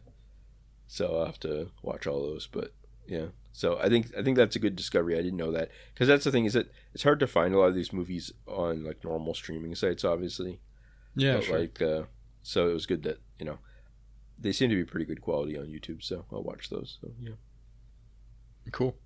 [0.88, 2.49] so I'll have to watch all those.
[2.49, 2.75] But
[3.07, 5.15] yeah, so I think I think that's a good discovery.
[5.15, 7.59] I didn't know that because that's the thing is that it's hard to find a
[7.59, 10.61] lot of these movies on like normal streaming sites, obviously.
[11.15, 11.59] Yeah, sure.
[11.59, 12.05] like uh,
[12.43, 13.59] so it was good that you know
[14.38, 16.03] they seem to be pretty good quality on YouTube.
[16.03, 16.99] So I'll watch those.
[17.01, 17.35] So yeah.
[18.73, 18.97] cool.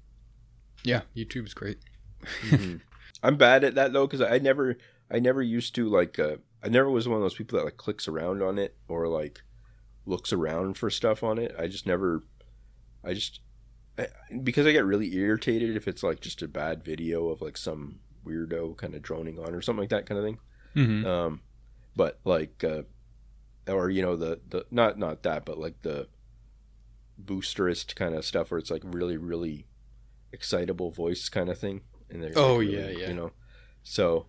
[0.85, 1.79] Yeah, YouTube's great.
[2.49, 2.81] Mhm.
[3.23, 4.77] I'm bad at that though because I never
[5.11, 7.77] I never used to like uh, I never was one of those people that like
[7.77, 9.41] clicks around on it or like
[10.05, 11.55] looks around for stuff on it.
[11.59, 12.23] I just never
[13.03, 13.41] I just
[14.43, 18.01] because I get really irritated if it's like just a bad video of like some
[18.27, 20.39] weirdo kind of droning on or something like that kind of thing.
[20.75, 21.07] Mm-hmm.
[21.07, 21.41] Um,
[21.95, 22.83] but like uh,
[23.69, 26.09] or you know the the not not that but like the
[27.23, 29.67] boosterist kind of stuff where it's like really really
[30.33, 31.81] excitable voice kind of thing
[32.11, 33.09] and they're Oh, like, yeah, yeah.
[33.09, 33.33] you know
[33.83, 34.27] so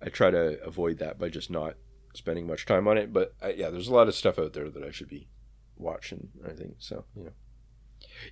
[0.00, 1.74] i try to avoid that by just not
[2.14, 4.70] spending much time on it but I, yeah there's a lot of stuff out there
[4.70, 5.26] that i should be
[5.76, 7.32] watching i think so you know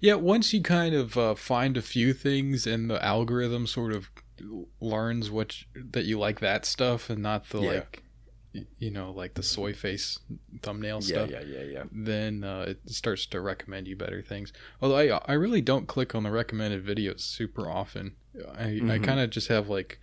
[0.01, 4.11] Yeah, once you kind of uh, find a few things and the algorithm sort of
[4.81, 7.69] learns what you, that you like that stuff and not the Yeah.
[7.71, 8.03] like
[8.79, 10.19] you know like the soy face
[10.63, 11.83] thumbnail Yeah, stuff yeah, yeah, yeah.
[11.93, 16.15] then uh, it starts to recommend you better things although i i really don't click
[16.15, 18.17] on the recommended videos super often
[18.57, 19.05] i i Mhm.
[19.05, 19.99] kind of just have like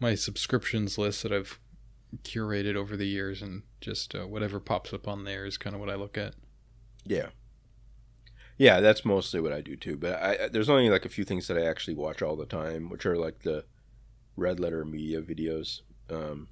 [0.00, 1.58] my subscriptions list that i've
[2.22, 5.80] curated over the years and just uh, whatever pops up on there is kind of
[5.80, 6.34] what i look at
[7.04, 7.28] Yeah.
[8.56, 9.96] Yeah, that's mostly what I do too.
[9.96, 12.88] But I, there's only like a few things that I actually watch all the time,
[12.88, 13.64] which are like the
[14.36, 16.48] red letter media videos, um,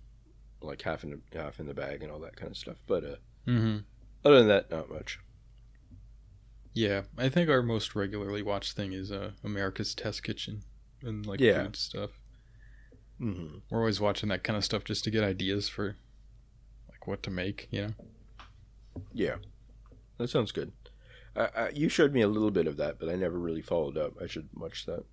[0.61, 2.77] like half in the half in the bag and all that kind of stuff.
[2.87, 3.79] But uh, mm-hmm.
[4.25, 5.21] other than that, not much.
[6.75, 10.63] Yeah, I think our most regularly watched thing is uh, America's Test Kitchen
[11.03, 11.65] and like Yeah.
[11.65, 12.11] food stuff.
[13.21, 13.59] Mm-hmm.
[13.71, 15.97] We're always watching that kind of stuff just to get ideas for
[16.89, 17.93] like what to make, you know.
[19.13, 19.37] Yeah,
[20.19, 20.73] that sounds good.
[21.37, 23.97] I, I, you showed me a little bit of that, but I never really followed
[23.97, 24.15] up.
[24.21, 25.05] I should watch that.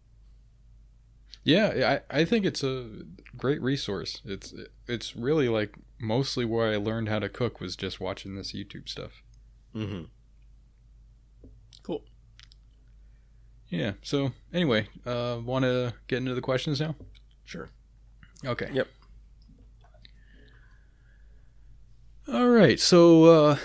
[1.43, 2.89] Yeah, I I think it's a
[3.37, 4.21] great resource.
[4.25, 4.53] It's
[4.87, 8.89] it's really like mostly where I learned how to cook was just watching this YouTube
[8.89, 9.23] stuff.
[9.73, 10.05] Mm-hmm.
[11.83, 12.03] Cool.
[13.69, 13.93] Yeah.
[14.01, 16.95] So anyway, uh, want to get into the questions now?
[17.45, 17.69] Sure.
[18.45, 18.69] Okay.
[18.73, 18.87] Yep.
[22.27, 22.79] All right.
[22.79, 23.57] So uh,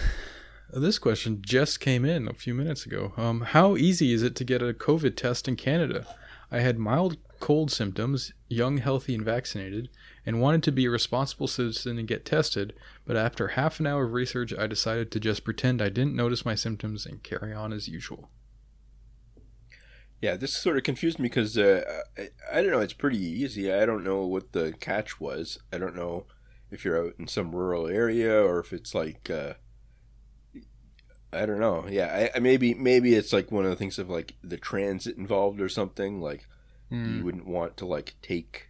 [0.80, 3.12] this question just came in a few minutes ago.
[3.16, 6.06] Um, how easy is it to get a COVID test in Canada?
[6.50, 9.88] I had mild cold symptoms, young, healthy, and vaccinated,
[10.24, 12.74] and wanted to be a responsible citizen and get tested.
[13.04, 16.44] But after half an hour of research, I decided to just pretend I didn't notice
[16.44, 18.30] my symptoms and carry on as usual.
[20.20, 21.82] Yeah, this sort of confused me because uh,
[22.16, 22.80] I, I don't know.
[22.80, 23.72] It's pretty easy.
[23.72, 25.58] I don't know what the catch was.
[25.72, 26.24] I don't know
[26.70, 29.54] if you're out in some rural area or if it's like uh,
[31.35, 31.87] I don't know.
[31.88, 35.16] Yeah, I, I maybe maybe it's like one of the things of like the transit
[35.16, 36.20] involved or something.
[36.20, 36.47] Like
[36.90, 37.16] Hmm.
[37.16, 38.68] you wouldn't want to like take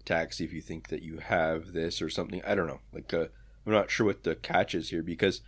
[0.00, 2.42] a taxi if you think that you have this or something.
[2.44, 2.80] I don't know.
[2.92, 3.26] Like uh,
[3.64, 5.40] I'm not sure what the catch is here because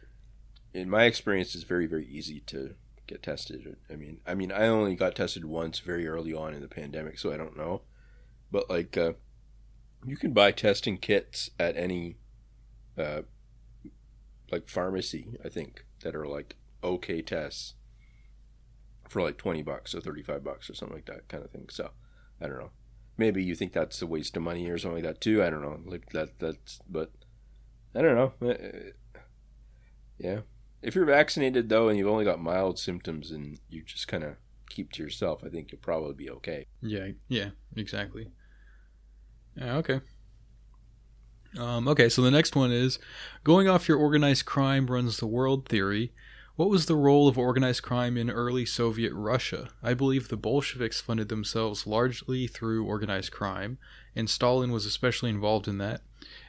[0.73, 2.75] in my experience, it's very very easy to
[3.07, 3.77] get tested.
[3.91, 7.19] I mean, I mean, I only got tested once very early on in the pandemic,
[7.19, 7.83] so I don't know.
[8.51, 9.15] But like, uh,
[10.07, 12.17] you can buy testing kits at any,
[12.97, 13.23] uh,
[14.51, 17.75] like pharmacy, I think, that are like okay tests
[19.09, 21.67] for like twenty bucks or thirty five bucks or something like that kind of thing.
[21.71, 21.91] So,
[22.41, 22.71] I don't know.
[23.19, 25.43] Maybe you think that's a waste of money or something like that too.
[25.43, 25.81] I don't know.
[25.85, 26.39] Like that.
[26.39, 27.11] That's but
[27.95, 28.49] I don't know.
[28.49, 29.19] Uh,
[30.19, 30.41] Yeah.
[30.83, 34.37] If you're vaccinated though and you've only got mild symptoms and you just kind of
[34.69, 36.67] keep to yourself, I think you'll probably be okay.
[36.83, 38.31] Yeah, yeah, exactly.
[39.61, 40.01] Okay.
[41.59, 42.99] Um, okay, so the next one is
[43.45, 46.13] going off your organized crime runs the world theory.
[46.57, 49.71] What was the role of organized crime in early Soviet Russia?
[49.83, 53.79] I believe the Bolsheviks funded themselves largely through organized crime,
[54.15, 56.03] and Stalin was especially involved in that.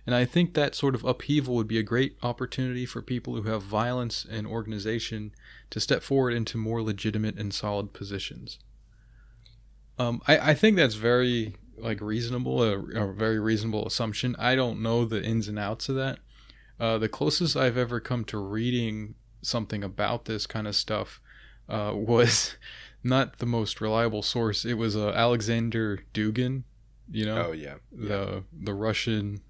[0.06, 3.50] And I think that sort of upheaval would be a great opportunity for people who
[3.50, 5.32] have violence and organization
[5.72, 8.60] to step forward into more legitimate and solid positions.
[9.98, 14.36] Um, I, I think that's very like reasonable, a, a very reasonable assumption.
[14.40, 16.20] I don't know the ins and outs of that.
[16.80, 21.22] Uh, the closest I've ever come to reading something about this kind of stuff
[21.70, 22.56] uh, was
[23.04, 24.66] not the most reliable source.
[24.66, 26.64] It was uh, Alexander Dugin,
[27.12, 27.76] you know, Oh yeah.
[27.92, 29.42] the the Russian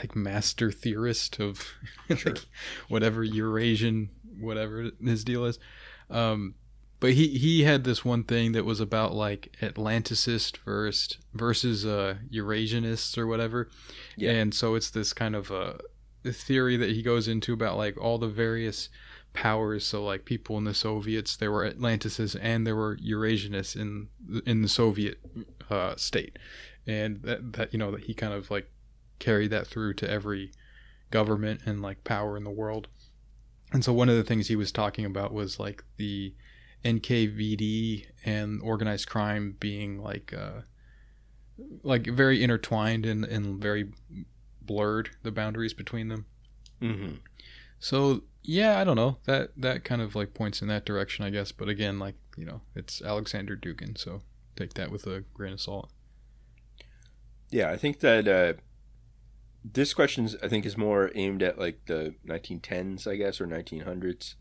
[0.00, 1.66] like master theorist of
[2.16, 2.32] Sure.
[2.34, 2.44] like
[2.88, 5.58] whatever Eurasian whatever his deal is.
[6.10, 6.54] Um,
[7.02, 12.14] but he he had this one thing that was about like Atlanticist versus versus uh,
[12.32, 13.68] Eurasianists or whatever.
[14.16, 14.30] Yeah.
[14.30, 15.72] And so it's this kind of uh,
[16.24, 18.88] theory that he goes into about like all the various
[19.32, 19.84] powers.
[19.84, 24.06] So like people in the Soviets, there were Atlanticists and there were Eurasianists in
[24.46, 25.18] in the Soviet
[25.70, 26.38] uh, state,
[26.86, 28.70] and that that you know that he kind of like
[29.18, 30.52] carried that through to every
[31.10, 32.86] government and like power in the world.
[33.72, 36.34] And so one of the things he was talking about was like the
[36.84, 40.62] NKVD and organized crime being like uh
[41.82, 43.92] like very intertwined and, and very
[44.60, 46.26] blurred the boundaries between them.
[46.80, 47.16] Mm-hmm.
[47.78, 49.18] So yeah, I don't know.
[49.24, 51.52] That that kind of like points in that direction, I guess.
[51.52, 54.22] But again, like, you know, it's Alexander Dugin, so
[54.56, 55.90] take that with a grain of salt.
[57.50, 58.54] Yeah, I think that uh,
[59.64, 64.34] this question I think is more aimed at like the 1910s, I guess, or 1900s.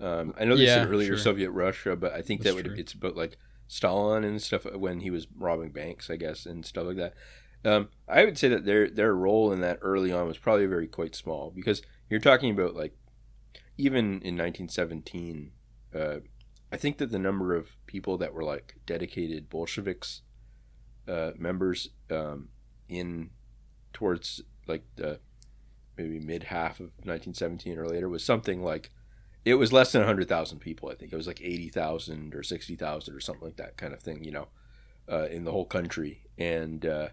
[0.00, 1.18] Um, I know they Yeah, said earlier sure.
[1.18, 2.74] Soviet Russia, but I think That's that would, true.
[2.78, 3.36] it's about like
[3.68, 7.14] Stalin and stuff when he was robbing banks, I guess, and stuff like that.
[7.64, 10.88] Um, I would say that their their role in that early on was probably very
[10.88, 12.96] quite small because you're talking about like
[13.78, 15.52] even in 1917,
[15.94, 16.16] uh,
[16.72, 20.22] I think that the number of people that were like dedicated Bolsheviks
[21.08, 22.48] uh, members um,
[22.88, 23.30] in
[23.92, 25.20] towards like the
[25.96, 28.90] maybe mid half of 1917 or later was something like
[29.44, 30.88] it was less than 100,000 people.
[30.88, 34.24] I think it was like 80,000 or 60,000 or something like that kind of thing,
[34.24, 34.48] you know,
[35.10, 36.22] uh, in the whole country.
[36.38, 37.08] And uh,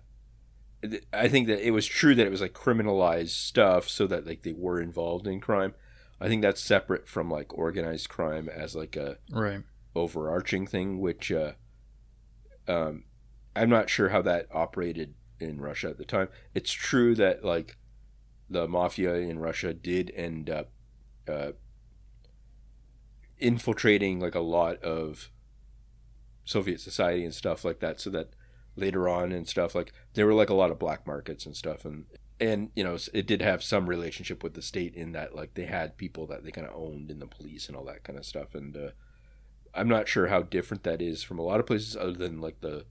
[1.11, 4.43] I think that it was true that it was like criminalized stuff so that like
[4.43, 5.73] they were involved in crime.
[6.21, 9.63] I think that's separate from like organized crime as like a right
[9.95, 11.53] overarching thing, which uh,
[12.67, 13.05] um,
[13.55, 16.29] I'm not sure how that operated in Russia at the time.
[16.53, 17.77] It's true that like
[18.49, 20.71] the mafia in Russia did end up
[21.27, 21.51] uh,
[23.39, 25.29] infiltrating like a lot of
[26.45, 28.33] Soviet society and stuff like that, so that
[28.75, 31.83] later on and stuff like there were like a lot of black markets and stuff
[31.83, 32.05] and
[32.39, 35.65] and you know it did have some relationship with the state in that like they
[35.65, 38.25] had people that they kind of owned in the police and all that kind of
[38.25, 38.91] stuff and uh,
[39.73, 42.61] i'm not sure how different that is from a lot of places other than like
[42.61, 42.85] the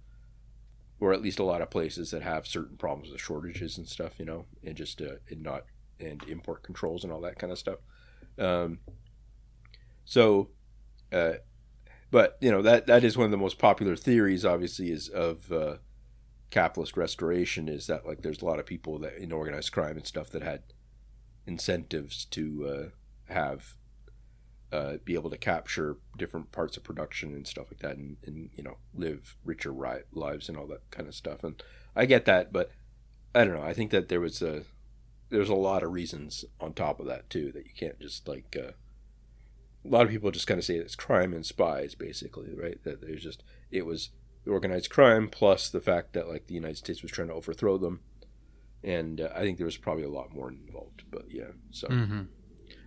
[1.00, 4.18] or at least a lot of places that have certain problems with shortages and stuff
[4.18, 5.64] you know and just uh, and not
[6.00, 7.78] and import controls and all that kind of stuff.
[8.38, 8.78] Um,
[10.08, 10.48] so
[11.12, 11.34] uh,
[12.10, 15.52] but you know that that is one of the most popular theories obviously is of
[15.52, 15.76] uh,
[16.48, 20.06] capitalist restoration is that like there's a lot of people that in organized crime and
[20.06, 20.62] stuff that had
[21.46, 23.74] incentives to uh, have
[24.72, 28.48] uh, be able to capture different parts of production and stuff like that and, and
[28.54, 31.44] you know live richer ri- lives and all that kind of stuff.
[31.44, 31.62] And
[31.94, 32.70] i get that but
[33.34, 33.62] i don't know.
[33.62, 34.64] I think that there was a
[35.28, 38.56] there's a lot of reasons on top of that too that you can't just like
[38.58, 38.72] uh,
[39.84, 42.82] a lot of people just kind of say it's crime and spies basically right?
[42.84, 44.10] That there's just it was
[44.46, 48.00] organized crime plus the fact that like the united states was trying to overthrow them.
[48.82, 51.88] And uh, i think there was probably a lot more involved but yeah so.
[51.88, 52.22] Mm-hmm.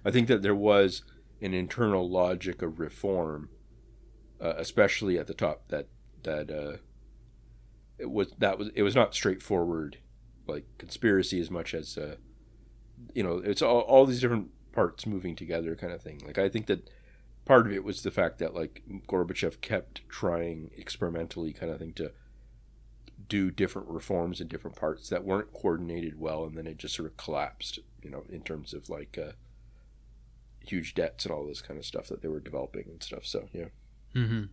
[0.04, 1.04] i think that there was
[1.42, 3.50] an internal logic of reform
[4.42, 5.88] uh, especially at the top that
[6.24, 6.78] that uh,
[8.00, 9.98] it was that was it was not straightforward
[10.48, 12.16] like conspiracy as much as uh,
[13.14, 16.22] you know it's all, all these different parts moving together kind of thing.
[16.26, 16.90] Like I think that
[17.46, 21.94] part of it was the fact that like Gorbachev kept trying experimentally kind of thing
[21.94, 22.12] to
[23.28, 27.10] do different reforms in different parts that weren't coordinated well and then it just sort
[27.10, 29.32] of collapsed, you know, in terms of like uh,
[30.66, 33.26] huge debts and all this kind of stuff that they were developing and stuff.
[33.26, 33.66] So, yeah.
[34.16, 34.44] Mm-hmm.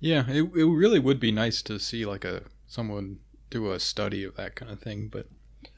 [0.00, 3.20] Yeah, it, it really would be nice to see like a someone
[3.50, 5.28] do a study of that kind of thing, but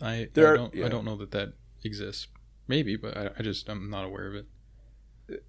[0.00, 0.86] I, there I don't yeah.
[0.86, 1.52] I don't know that that
[1.84, 2.26] exists.
[2.68, 4.46] Maybe, but I, I just I'm not aware of it.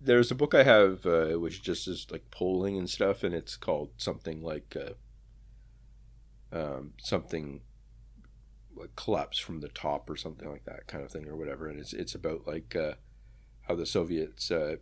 [0.02, 3.58] There's a book I have uh, which just is like polling and stuff, and it's
[3.58, 7.62] called something like uh, um, something
[8.76, 11.68] like collapse from the top or something like that kind of thing or whatever.
[11.68, 12.94] And it's it's about like uh,
[13.64, 14.78] how the Soviets uh,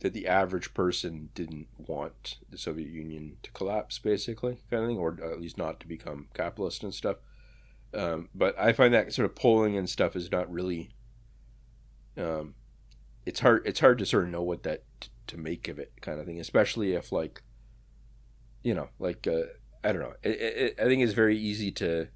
[0.00, 4.98] that the average person didn't want the Soviet Union to collapse, basically, kind of thing,
[4.98, 7.16] or at least not to become capitalist and stuff.
[7.94, 10.90] Um, but I find that sort of polling and stuff is not really
[12.16, 12.54] um,
[13.26, 15.92] it's hard it's hard to sort of know what that t- to make of it
[16.00, 17.42] kind of thing, especially if like
[18.62, 19.44] you know like uh,
[19.82, 20.14] I don't know.
[20.22, 22.08] It, it, I think it's very easy to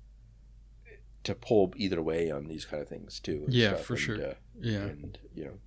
[1.24, 3.44] to pull either way on these kind of things too.
[3.48, 4.16] Yeah, for and, sure.
[4.16, 5.58] Uh, yeah, and you know,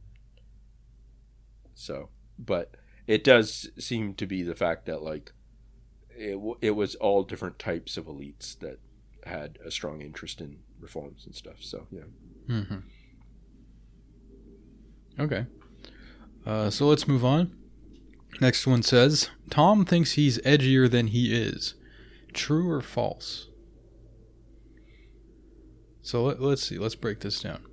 [1.74, 2.76] so but
[3.08, 5.34] it does seem to be the fact that like
[6.10, 8.80] it it was all different types of elites that
[9.26, 11.58] had a strong interest in reforms and stuff.
[11.60, 12.02] So yeah.
[12.48, 12.78] Mm-hmm.
[15.22, 15.46] Okay.
[16.46, 17.56] Uh, so let's move on.
[18.40, 21.76] Next one says Tom thinks he's edgier than he is.
[22.34, 23.48] True or false?
[26.02, 26.80] So let, us see.
[26.80, 27.64] Let's break this down.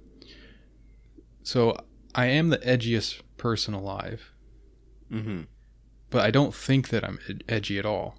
[1.42, 1.74] So
[2.14, 4.32] I am the edgiest person alive.
[5.10, 5.42] Mm-hmm.
[6.10, 8.18] But I don't think that I'm ed- edgy at all.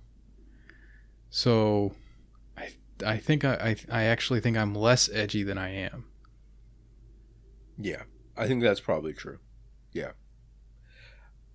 [1.29, 1.93] So
[2.57, 2.69] I
[3.05, 3.53] I think I,
[3.91, 6.05] I I actually think I'm less edgy than I am.
[7.77, 8.03] Yeah.
[8.39, 9.39] I think that's probably true.
[9.91, 10.11] Yeah.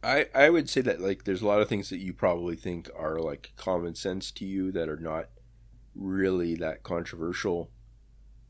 [0.03, 2.91] I I would say that like there's a lot of things that you probably think
[2.95, 5.31] are like common sense to you that are not
[5.95, 7.71] really that controversial.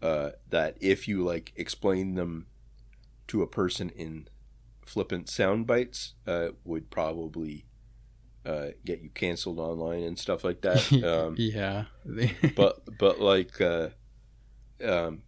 [0.02, 2.46] Uh, that if you like explain them
[3.28, 4.28] to a person in
[4.84, 7.66] flippant sound bites, uh, would probably
[8.44, 10.92] uh, get you canceled online and stuff like that.
[11.04, 11.84] Um, yeah.
[12.56, 13.90] but but like uh,
[14.84, 15.22] um,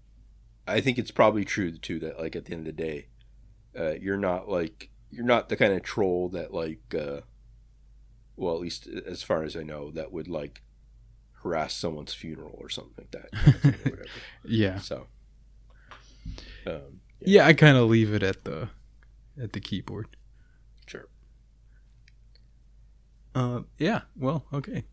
[0.66, 3.06] I think it's probably true too that like at the end of the day,
[3.78, 7.20] uh, you're not like you're not the kind of troll that like, uh,
[8.36, 10.62] well, at least as far as I know, that would like
[11.42, 14.08] harass someone's funeral or something like that.
[14.44, 14.78] yeah.
[14.78, 15.06] So.
[16.66, 17.42] Um, yeah.
[17.42, 18.68] yeah, I kind of leave it at the
[19.40, 20.08] at the keyboard.
[20.86, 21.08] Sure.
[23.34, 24.02] Uh, yeah.
[24.16, 24.84] Well, okay.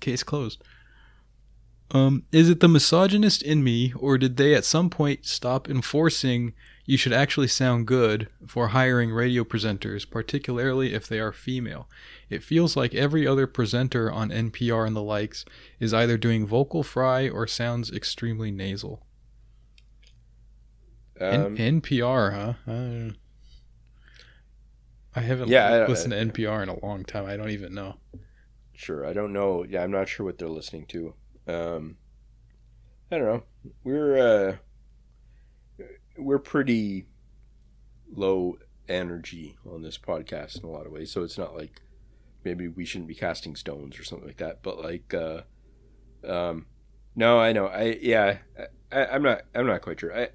[0.00, 0.62] Case closed.
[1.92, 6.52] Um, is it the misogynist in me, or did they at some point stop enforcing
[6.86, 11.88] you should actually sound good for hiring radio presenters, particularly if they are female?
[12.28, 15.44] It feels like every other presenter on NPR and the likes
[15.80, 19.04] is either doing vocal fry or sounds extremely nasal.
[21.20, 22.72] Um, N- NPR, huh?
[22.72, 23.10] Uh,
[25.14, 27.26] I haven't Yeah, I- listened to NPR in a long time.
[27.26, 27.96] I don't even know.
[28.74, 29.64] Sure, I don't know.
[29.68, 31.14] Yeah, I'm not sure what they're listening to.
[31.50, 31.96] Um,
[33.10, 33.42] I don't know.
[33.84, 34.56] We're uh,
[36.16, 37.06] we're pretty
[38.12, 41.82] low energy on this podcast in a lot of ways, so it's not like
[42.44, 44.62] maybe we shouldn't be casting stones or something like that.
[44.62, 45.42] But like, uh,
[46.24, 46.66] um,
[47.14, 47.66] no, I know.
[47.66, 48.38] I yeah,
[48.92, 49.42] I, I'm not.
[49.54, 50.16] I'm not quite sure.
[50.16, 50.28] I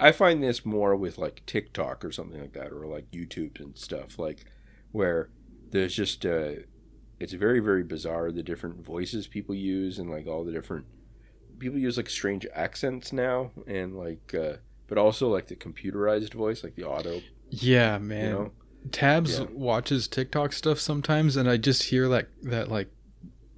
[0.00, 3.76] I find this more with like TikTok or something like that, or like YouTube and
[3.76, 4.44] stuff, like
[4.90, 5.30] where
[5.70, 6.52] there's just uh
[7.22, 10.84] it's very very bizarre the different voices people use and like all the different
[11.58, 14.54] people use like strange accents now and like uh
[14.88, 17.20] but also like the computerized voice like the auto
[17.50, 18.30] Yeah, you man.
[18.32, 18.52] know
[18.90, 19.46] Tabs Yeah.
[19.52, 22.88] watches TikTok stuff sometimes, and I just hear like that like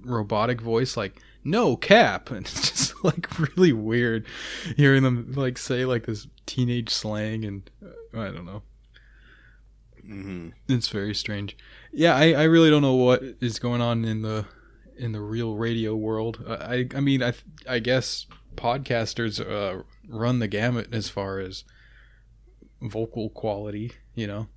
[0.01, 4.27] robotic voice, like "No cap," and it's just like really weird
[4.77, 8.61] hearing them like say like this teenage slang, and uh, I don't know.
[10.07, 10.49] mm-hmm.
[10.67, 11.57] It's very strange.
[11.95, 14.45] Yeah, I, I really don't know what is going on in the
[14.97, 16.43] in the real radio world.
[16.47, 17.33] I I mean I
[17.67, 18.25] I guess
[18.57, 21.63] podcasters uh, run the gamut as far as
[22.81, 23.93] vocal quality.
[24.13, 24.47] You know,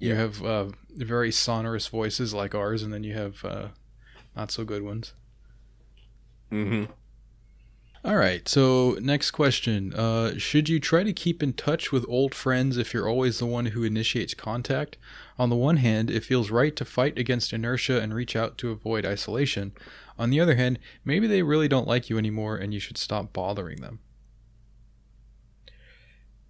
[0.00, 3.68] you have uh, very sonorous voices like ours, and then you have uh,
[4.34, 5.14] not so good ones.
[6.50, 6.90] Mm-hmm.
[8.04, 8.48] All right.
[8.48, 12.92] So next question: uh, Should you try to keep in touch with old friends if
[12.92, 14.98] you're always the one who initiates contact?
[15.42, 18.70] On the one hand, it feels right to fight against inertia and reach out to
[18.70, 19.72] avoid isolation.
[20.16, 23.32] On the other hand, maybe they really don't like you anymore, and you should stop
[23.32, 23.98] bothering them.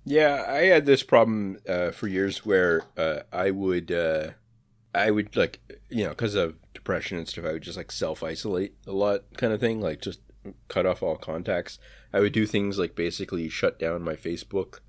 [0.04, 4.32] Yeah, I had this problem uh, for years where uh, I would, uh,
[4.94, 8.22] I would like, you know, because of depression and stuff, I would just like self
[8.22, 10.20] isolate a lot, kind of thing, like just
[10.68, 11.78] cut off all contacts.
[12.12, 14.80] I would do things like basically shut down my Facebook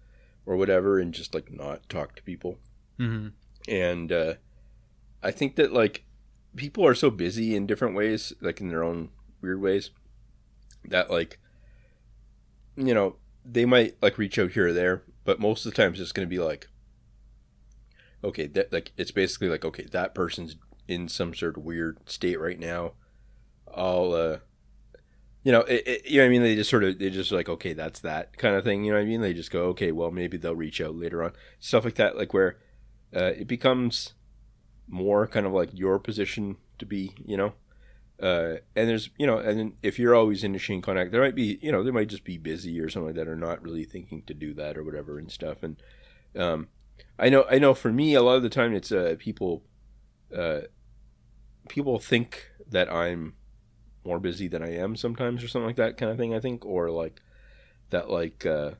[0.46, 2.58] or whatever, and just like not talk to people.
[3.00, 3.30] Mm-hmm.
[3.68, 4.34] And uh,
[5.22, 6.06] I think that like
[6.56, 9.10] people are so busy in different ways, like in their own
[9.42, 9.92] weird ways,
[10.86, 11.40] that like,
[12.76, 15.94] you know, they might like reach out here or there, but most of the time
[15.94, 16.68] it's going to be like,
[18.24, 20.56] okay, that like it's basically like okay, that person's
[20.88, 22.94] in some sort of weird state right now.
[23.76, 24.38] I'll, uh,
[25.44, 26.44] you know, it, it, you know I mean.
[26.44, 28.84] They just sort of they just like okay, that's that kind of thing.
[28.84, 29.22] You know what I mean?
[29.22, 32.18] They just go okay, well maybe they'll reach out later on, stuff like that.
[32.18, 32.58] Like where
[33.16, 34.14] uh, it becomes
[34.88, 37.54] more kind of like your position to be, you know.
[38.22, 41.60] Uh, and there's, you know, and if you're always in Machine contact, there might be,
[41.62, 44.22] you know, they might just be busy or something like that, or not really thinking
[44.24, 45.64] to do that or whatever and stuff.
[45.64, 45.76] And
[46.38, 46.68] um,
[47.18, 49.64] I know, I know, for me, a lot of the time, it's uh, people,
[50.36, 50.62] uh,
[51.68, 53.34] people think that I'm
[54.06, 56.34] more busy than I am sometimes, or something like that kind of thing.
[56.34, 57.22] I think, or like
[57.90, 58.72] that, like uh,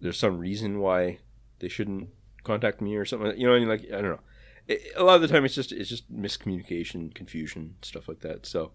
[0.00, 1.18] there's some reason why
[1.58, 2.10] they shouldn't
[2.44, 3.36] contact me or something.
[3.38, 4.20] You know, I mean, like I don't know
[4.66, 8.46] it, a lot of the time it's just it's just miscommunication confusion stuff like that
[8.46, 8.72] so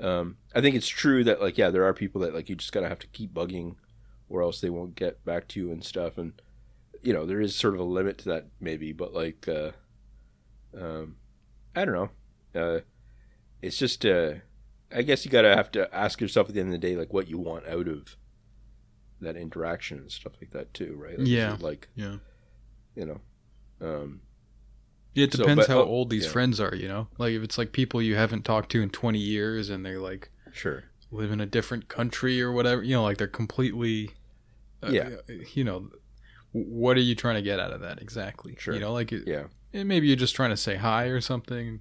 [0.00, 2.72] um, i think it's true that like yeah there are people that like you just
[2.72, 3.76] gotta have to keep bugging
[4.28, 6.40] or else they won't get back to you and stuff and
[7.02, 9.70] you know there is sort of a limit to that maybe but like uh,
[10.78, 11.16] um,
[11.76, 12.10] i don't know
[12.60, 12.80] uh,
[13.62, 14.34] it's just uh,
[14.94, 17.12] i guess you gotta have to ask yourself at the end of the day like
[17.12, 18.16] what you want out of
[19.20, 21.56] that interaction and stuff like that too right like, Yeah.
[21.60, 22.16] like Yeah.
[22.94, 23.20] You know
[23.80, 24.20] um,
[25.14, 26.30] It So, depends but- how oh, old these yeah.
[26.32, 26.74] friends are.
[26.74, 29.84] You know, like if it's like people you haven't talked to in twenty years and
[29.84, 32.82] they're like sure live in a different country or whatever.
[32.82, 34.10] You know, like they're completely.
[34.82, 35.08] Uh, Yeah.
[35.54, 35.88] You know,
[36.52, 38.54] what are you trying to get out of that exactly?
[38.58, 38.74] Sure.
[38.74, 41.80] You know, like it, yeah and maybe you're just trying to say hi or something.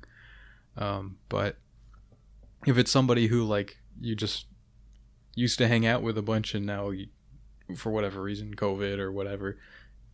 [0.77, 1.57] Um, but
[2.65, 4.47] if it's somebody who like you just
[5.35, 7.07] used to hang out with a bunch and now you,
[7.77, 9.57] for whatever reason, COVID or whatever,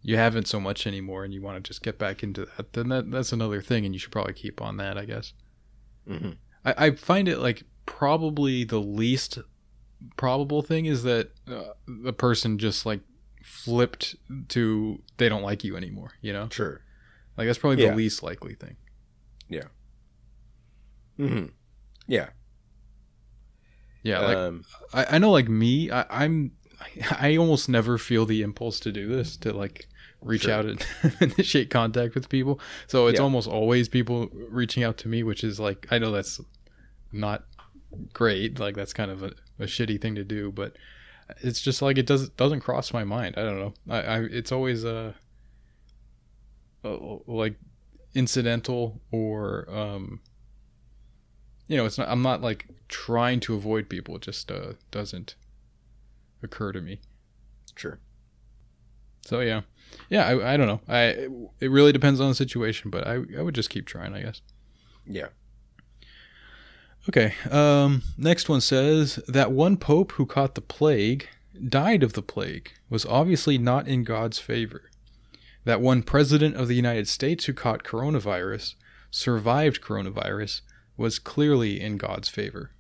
[0.02, 2.89] you haven't so much anymore and you want to just get back into that, then
[2.89, 5.34] that that's another thing and you should probably keep on that, I guess.
[6.08, 6.32] hmm
[6.66, 9.39] I, I find it like probably the least
[10.18, 13.02] probable thing is that uh, the person just like
[13.43, 14.16] flipped
[14.50, 16.47] to they don't like you anymore, you know?
[16.52, 16.82] sure
[17.38, 17.91] Like that's probably Yeah.
[17.91, 18.78] the least likely thing.
[21.18, 21.45] hmm
[22.08, 22.30] Yeah.
[24.04, 26.52] Yeah, like um, I, I know like me, I, I'm
[27.12, 29.88] I almost never feel the impulse to do this to like
[30.22, 30.54] reach Sure.
[30.54, 30.86] out and
[31.22, 32.60] initiate contact with people.
[32.88, 33.24] So it's Yeah.
[33.24, 36.40] almost always people reaching out to me, which is like I know that's
[37.12, 37.46] not
[38.14, 38.60] great.
[38.60, 40.76] Like that's kind of a, a shitty thing to do, but
[41.42, 43.36] it's just like it doesn't doesn't cross my mind.
[43.38, 43.74] I don't know.
[43.90, 45.14] I, I it's always uh,
[46.84, 47.56] uh like
[48.16, 50.20] incidental or um
[51.68, 55.36] you know it's not i'm not like trying to avoid people it just uh doesn't
[56.44, 57.00] occur to me
[57.76, 58.00] Sure.
[59.26, 59.62] so yeah
[60.10, 61.28] yeah i, I don't know i
[61.60, 64.42] it really depends on the situation but i i would just keep trying i guess
[65.06, 65.28] Yeah.
[67.08, 71.28] okay um next one says that one pope who caught the plague
[71.68, 74.84] died of the plague was obviously not in god's favor
[75.66, 78.76] that one president of the united states who caught coronavirus
[79.12, 80.62] survived coronavirus
[80.98, 82.72] was clearly in god's favor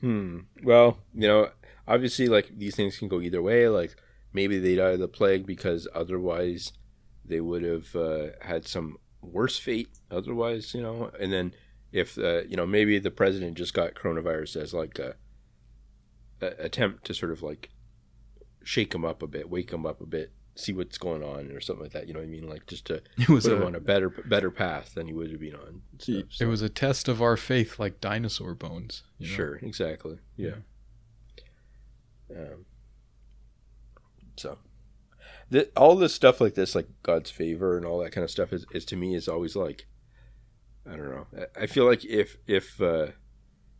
[0.00, 0.40] Hmm.
[0.62, 1.48] Well, you know,
[1.86, 3.68] obviously, like these things can go either way.
[3.68, 3.96] Like
[4.32, 6.72] maybe they died of the plague because otherwise
[7.24, 9.88] they would have uh, had some worse fate.
[10.10, 11.54] Otherwise, you know, and then
[11.92, 15.14] if uh, you know maybe the president just got coronavirus as like a,
[16.42, 17.70] a attempt to sort of like
[18.64, 21.60] shake him up a bit, wake him up a bit, see what's going on or
[21.60, 22.08] something like that.
[22.08, 22.48] You know what I mean?
[22.48, 25.12] Like just to it was put him a, on a better better path than he
[25.12, 25.82] would have been on.
[26.28, 26.40] stuff.
[26.40, 29.34] it was a test of our faith like dinosaur bones you know?
[29.34, 30.18] Sure, exactly.
[30.36, 30.56] Yeah.
[32.30, 32.66] Um,
[34.36, 34.58] so,
[35.50, 38.52] th- all this stuff like this, like God's favor and all that kind of stuff,
[38.52, 39.86] is, is to me is always like,
[40.90, 41.26] I don't know.
[41.60, 43.08] I- feel like if if uh,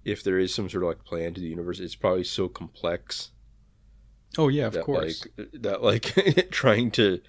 [0.05, 3.31] if there is some sort of like plan to the universe, it's probably so complex
[4.37, 7.21] oh yeah of that course like that like trying to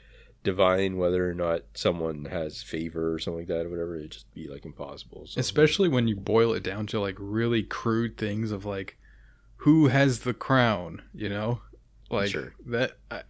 [0.46, 4.34] divine whether or not someone has favor or something like that or whatever, it'd just
[4.34, 5.28] be like impossible.
[5.36, 8.98] Especially when you boil it down to like really crude things of like
[9.66, 11.60] who has the crown you know?
[12.12, 12.54] Like Sure.
[12.68, 13.24] that I,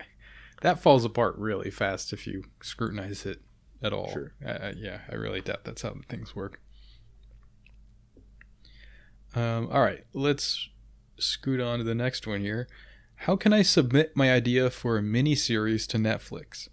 [0.61, 3.41] that falls apart really fast if you scrutinize it
[3.81, 4.11] at all.
[4.11, 4.33] Sure.
[4.45, 6.59] I, yeah i really doubt that's how things work.
[9.33, 10.69] Um, all right let's
[11.17, 12.67] scoot on to the next one here.
[13.19, 16.67] How can i submit my idea for a mini series to netflix?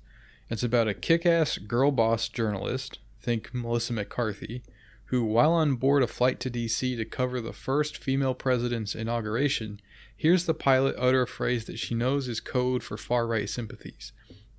[0.50, 4.64] It's about a kick-ass girl boss journalist think melissa mccarthy
[5.12, 9.78] who, while on board a flight to DC to cover the first female president's inauguration,
[10.16, 14.12] hears the pilot utter a phrase that she knows is code for far right sympathies.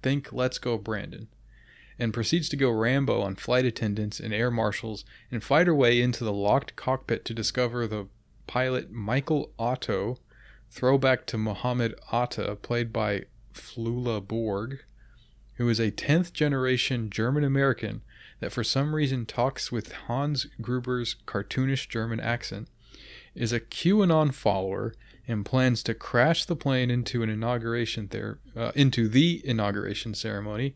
[0.03, 1.27] Think, let's go, Brandon.
[1.97, 5.99] And proceeds to go Rambo on flight attendants and air marshals and fight her way
[5.99, 8.05] into the locked cockpit to discover the
[8.45, 10.17] pilot Michael Otto,
[10.69, 13.23] throwback to Mohammed Atta, played by
[13.55, 14.83] Flula Borg,
[15.55, 18.03] who is a 10th generation German American
[18.43, 22.67] that for some reason talks with Hans Gruber's cartoonish German accent,
[23.33, 24.93] is a QAnon follower
[25.25, 30.75] and plans to crash the plane into an inauguration there uh, into the inauguration ceremony,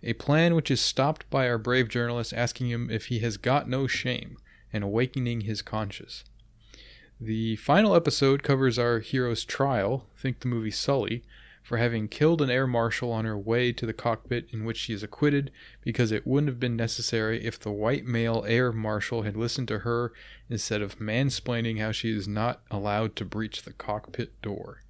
[0.00, 3.68] a plan which is stopped by our brave journalist asking him if he has got
[3.68, 4.36] no shame
[4.72, 6.22] and awakening his conscience.
[7.20, 11.24] The final episode covers our hero's trial, think the movie Sully,
[11.68, 14.94] for having killed an air marshal on her way to the cockpit in which she
[14.94, 15.50] is acquitted
[15.82, 19.80] because it wouldn't have been necessary if the white male air marshal had listened to
[19.80, 20.10] her
[20.48, 24.80] instead of mansplaining how she is not allowed to breach the cockpit door.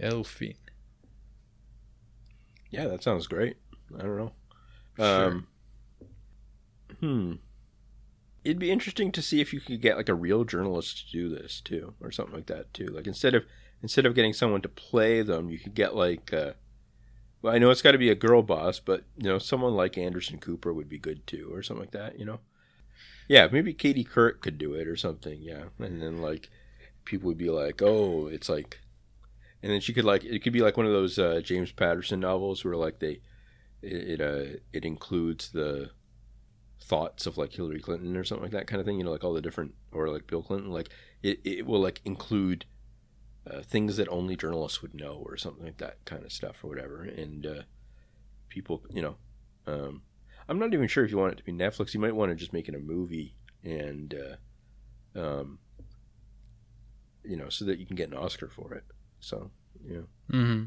[0.00, 0.54] Elfin.
[2.70, 3.58] Yeah, that sounds great.
[3.94, 4.32] I don't know.
[4.96, 5.26] Sure.
[5.26, 5.46] Um,
[7.00, 7.32] hmm.
[8.44, 11.28] It'd be interesting to see if you could get like a real journalist to do
[11.28, 12.86] this too, or something like that too.
[12.86, 13.44] Like instead of
[13.82, 16.32] instead of getting someone to play them, you could get like.
[16.32, 16.52] Uh,
[17.40, 19.96] well, I know it's got to be a girl boss, but you know, someone like
[19.96, 22.18] Anderson Cooper would be good too, or something like that.
[22.18, 22.40] You know.
[23.28, 25.40] Yeah, maybe Katie Couric could do it or something.
[25.40, 26.48] Yeah, and then like
[27.04, 28.78] people would be like, "Oh, it's like,"
[29.62, 32.20] and then she could like it could be like one of those uh, James Patterson
[32.20, 33.20] novels where like they
[33.82, 35.90] it it, uh, it includes the
[36.80, 38.98] thoughts of like Hillary Clinton or something like that kind of thing.
[38.98, 40.70] You know, like all the different or like Bill Clinton.
[40.70, 40.88] Like
[41.22, 42.64] it, it will like include
[43.50, 46.68] uh, things that only journalists would know or something like that kind of stuff or
[46.68, 47.02] whatever.
[47.02, 47.62] And uh,
[48.48, 49.16] people, you know,
[49.66, 50.02] um,
[50.48, 51.94] I'm not even sure if you want it to be Netflix.
[51.94, 55.58] You might want to just make it a movie and uh, um,
[57.24, 58.84] you know, so that you can get an Oscar for it.
[59.20, 59.50] So
[59.84, 60.00] yeah.
[60.32, 60.64] Mm-hmm.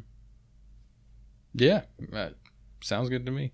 [1.53, 2.36] Yeah, that
[2.82, 3.51] sounds good to me.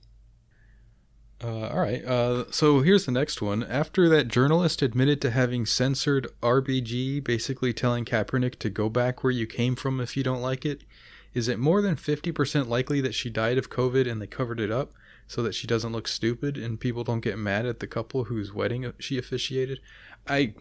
[1.43, 2.03] Uh, all right.
[2.03, 3.63] Uh, so here's the next one.
[3.63, 9.31] After that journalist admitted to having censored RBG, basically telling Kaepernick to go back where
[9.31, 10.81] you came from if you don't like it,
[11.33, 14.71] is it more than 50% likely that she died of COVID and they covered it
[14.71, 14.93] up?
[15.27, 18.53] so that she doesn't look stupid and people don't get mad at the couple whose
[18.53, 19.79] wedding she officiated.
[20.25, 20.53] I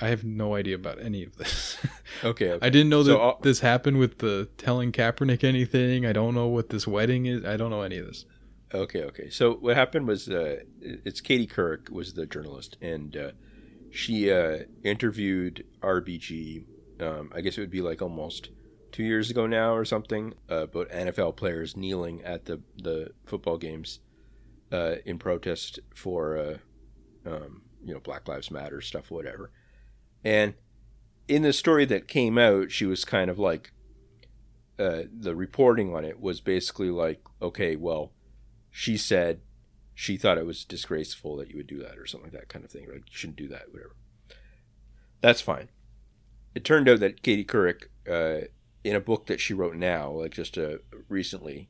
[0.00, 1.76] I have no idea about any of this.
[2.24, 2.52] Okay.
[2.52, 2.64] okay.
[2.64, 6.04] I didn't know that So, this happened with the telling Kaepernick anything.
[6.04, 7.42] I don't know what this wedding is.
[7.44, 8.26] I don't know any of this.
[8.74, 9.28] Okay, okay.
[9.28, 13.30] So what happened was, uh, it's Katie Couric was the journalist, and uh,
[13.90, 16.64] she uh, interviewed RBG.
[17.00, 18.48] Um, I guess it would be like almost
[18.90, 23.58] two years ago now or something uh, about NFL players kneeling at the the football
[23.58, 24.00] games
[24.70, 26.58] uh, in protest for uh,
[27.26, 29.50] um, you know Black Lives Matter stuff, whatever.
[30.24, 30.54] And
[31.28, 33.72] in the story that came out, she was kind of like
[34.78, 38.12] uh, the reporting on it was basically like, okay, well
[38.72, 39.40] she said
[39.94, 42.64] she thought it was disgraceful that you would do that or something like that kind
[42.64, 42.86] of thing.
[42.86, 43.94] Like you shouldn't do that, whatever.
[45.20, 45.68] That's fine.
[46.54, 48.46] It turned out that Katie Couric, uh,
[48.82, 51.68] in a book that she wrote now, like just uh, recently,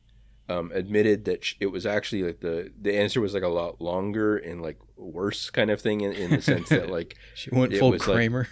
[0.49, 4.37] um, admitted that it was actually like the the answer was like a lot longer
[4.37, 7.91] and like worse kind of thing in, in the sense that like She went full
[7.91, 8.49] was like- Kramer.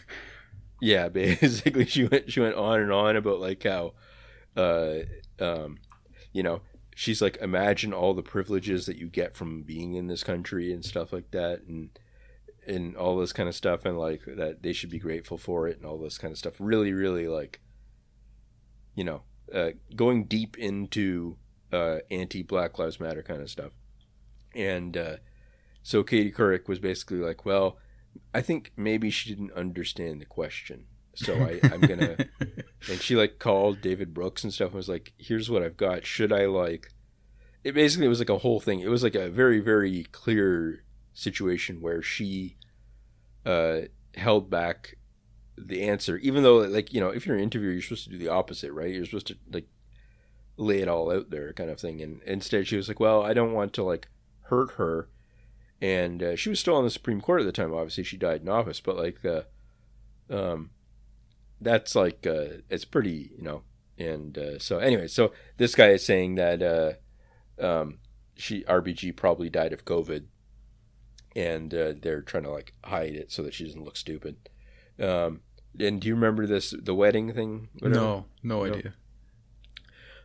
[0.81, 3.95] yeah, basically she went she went on and on about like how,
[4.57, 4.99] uh,
[5.41, 5.79] um,
[6.33, 6.61] you know,
[7.01, 10.85] she's like imagine all the privileges that you get from being in this country and
[10.85, 11.89] stuff like that, and
[12.67, 15.79] and all this kind of stuff, and like that they should be grateful for it
[15.79, 16.57] and all this kind of stuff.
[16.59, 17.61] Really, really like,
[18.95, 19.23] you know,
[19.55, 21.39] uh, going deep into
[21.73, 23.73] uh, anti Black Lives Matter kind of stuff,
[24.55, 25.17] and uh,
[25.83, 27.79] so Katie Couric was basically like, well.
[28.35, 30.87] I think maybe she didn't understand the question.
[31.21, 32.17] So I, I'm gonna
[32.89, 36.07] and she like called David Brooks and stuff and was like, Here's what I've got.
[36.07, 36.89] Should I like
[37.63, 38.81] it basically it was like a whole thing.
[38.81, 42.57] It was like a very, very clear situation where she
[43.45, 43.83] uh
[44.15, 44.97] held back
[45.59, 48.19] the answer, even though like, you know, if you're an interviewer you're supposed to do
[48.19, 48.95] the opposite, right?
[48.95, 49.67] You're supposed to like
[50.57, 52.01] lay it all out there kind of thing.
[52.01, 54.09] And instead she was like, Well, I don't want to like
[54.45, 55.11] hurt her
[55.83, 57.73] and uh, she was still on the Supreme Court at the time.
[57.73, 59.43] Obviously, she died in office, but like, uh,
[60.29, 60.71] um,
[61.61, 63.63] that's like uh, it's pretty, you know.
[63.99, 66.93] And uh, so anyway, so this guy is saying that uh,
[67.65, 67.99] um,
[68.35, 70.25] she RBG probably died of COVID,
[71.37, 74.49] and uh, they're trying to like hide it so that she doesn't look stupid.
[74.99, 75.41] Um,
[75.79, 77.69] and do you remember this the wedding thing?
[77.79, 78.01] Whatever?
[78.01, 78.75] No, no No.
[78.75, 78.95] idea.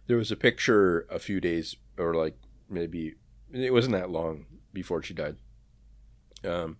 [0.07, 2.37] there was a picture a few days or like
[2.69, 3.15] maybe
[3.51, 5.35] it wasn't that long before she died
[6.43, 6.77] um,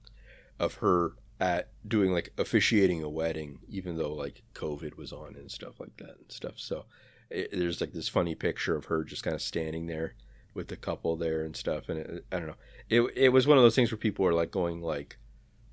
[0.60, 5.52] of her at doing like officiating a wedding even though like covid was on and
[5.52, 6.54] stuff like that and stuff.
[6.58, 6.86] So
[7.30, 10.16] it, there's like this funny picture of her just kind of standing there
[10.54, 12.56] with the couple there and stuff and it, i don't know.
[12.90, 15.18] It, it was one of those things where people were like going like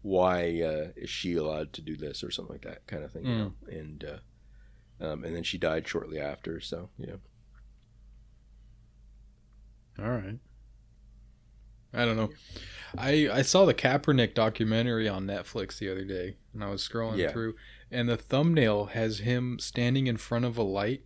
[0.01, 2.25] why uh, is she allowed to do this?
[2.25, 3.39] or something like that kind of thing you Mm.
[3.39, 7.15] know and uh, um, and then she died shortly after so yeah.
[9.99, 10.39] All right.
[11.95, 12.31] I don't know.
[12.97, 17.19] I I saw the Kaepernick documentary on Netflix the other day, and I was scrolling
[17.19, 17.33] Yeah.
[17.33, 17.55] through,
[17.91, 21.03] and the thumbnail has him standing in front of a light,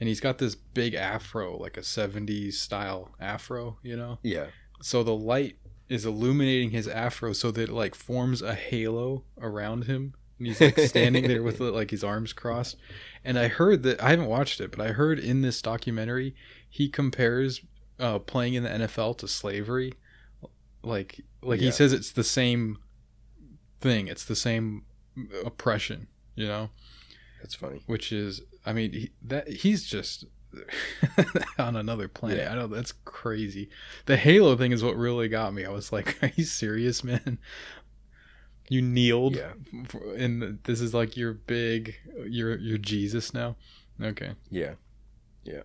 [0.00, 4.18] and he's got this big afro, like a '70s style afro, you know.
[4.22, 4.46] yeah
[4.80, 5.56] So the light
[5.88, 10.60] is illuminating his afro, so that it like forms a halo around him, and he's
[10.60, 12.76] like standing there with like his arms crossed.
[13.24, 16.34] And I heard that I haven't watched it, but I heard in this documentary
[16.68, 17.60] he compares
[18.00, 19.92] uh, playing in the NFL to slavery.
[20.86, 22.78] Like, like he says it's the same
[23.80, 24.06] thing.
[24.08, 24.84] It's the same
[25.44, 26.70] oppression, you know.
[27.42, 27.82] That's funny.
[27.86, 30.24] Which is, I mean, he, that he's just
[31.58, 32.38] on another planet.
[32.38, 32.52] Yeah.
[32.52, 33.68] I know that's crazy.
[34.06, 35.64] The Halo thing is what really got me.
[35.64, 37.38] I was like, "Are you serious, man?
[38.68, 39.52] You kneeled, Yeah.
[39.88, 43.56] for- and this is like your big, your your Jesus now."
[44.00, 44.32] Okay.
[44.50, 44.74] Yeah.
[45.44, 45.62] Yeah.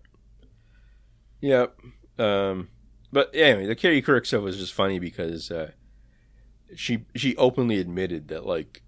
[1.41, 1.80] Yep.
[2.19, 2.69] Um,
[3.12, 5.72] but anyway, the Katie Couric stuff was just funny because uh,
[6.76, 8.82] she she openly admitted that like,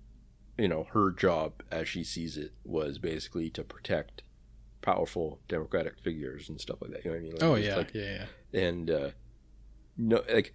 [0.57, 4.23] you know, her job as she sees it was basically to protect
[4.81, 7.05] powerful democratic figures and stuff like that.
[7.05, 7.33] You know what I mean?
[7.33, 8.59] Like, Oh yeah, like- yeah, yeah.
[8.61, 9.09] and uh,
[9.97, 10.53] no, like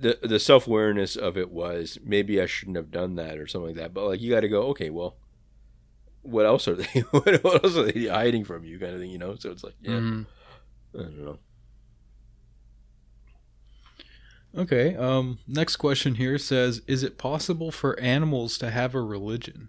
[0.00, 3.68] the the self awareness of it was maybe I shouldn't have done that or something
[3.68, 3.92] like that.
[3.94, 5.16] But like you got to go, okay, well,
[6.22, 6.84] what else are they?
[7.10, 9.36] what, else are they hiding from you, kind of thing, you know?
[9.36, 10.26] So it's like, yeah, Mhm.
[10.94, 11.38] I don't know.
[14.56, 14.96] Okay.
[14.96, 15.38] Um.
[15.46, 19.68] Next question here says: Is it possible for animals to have a religion?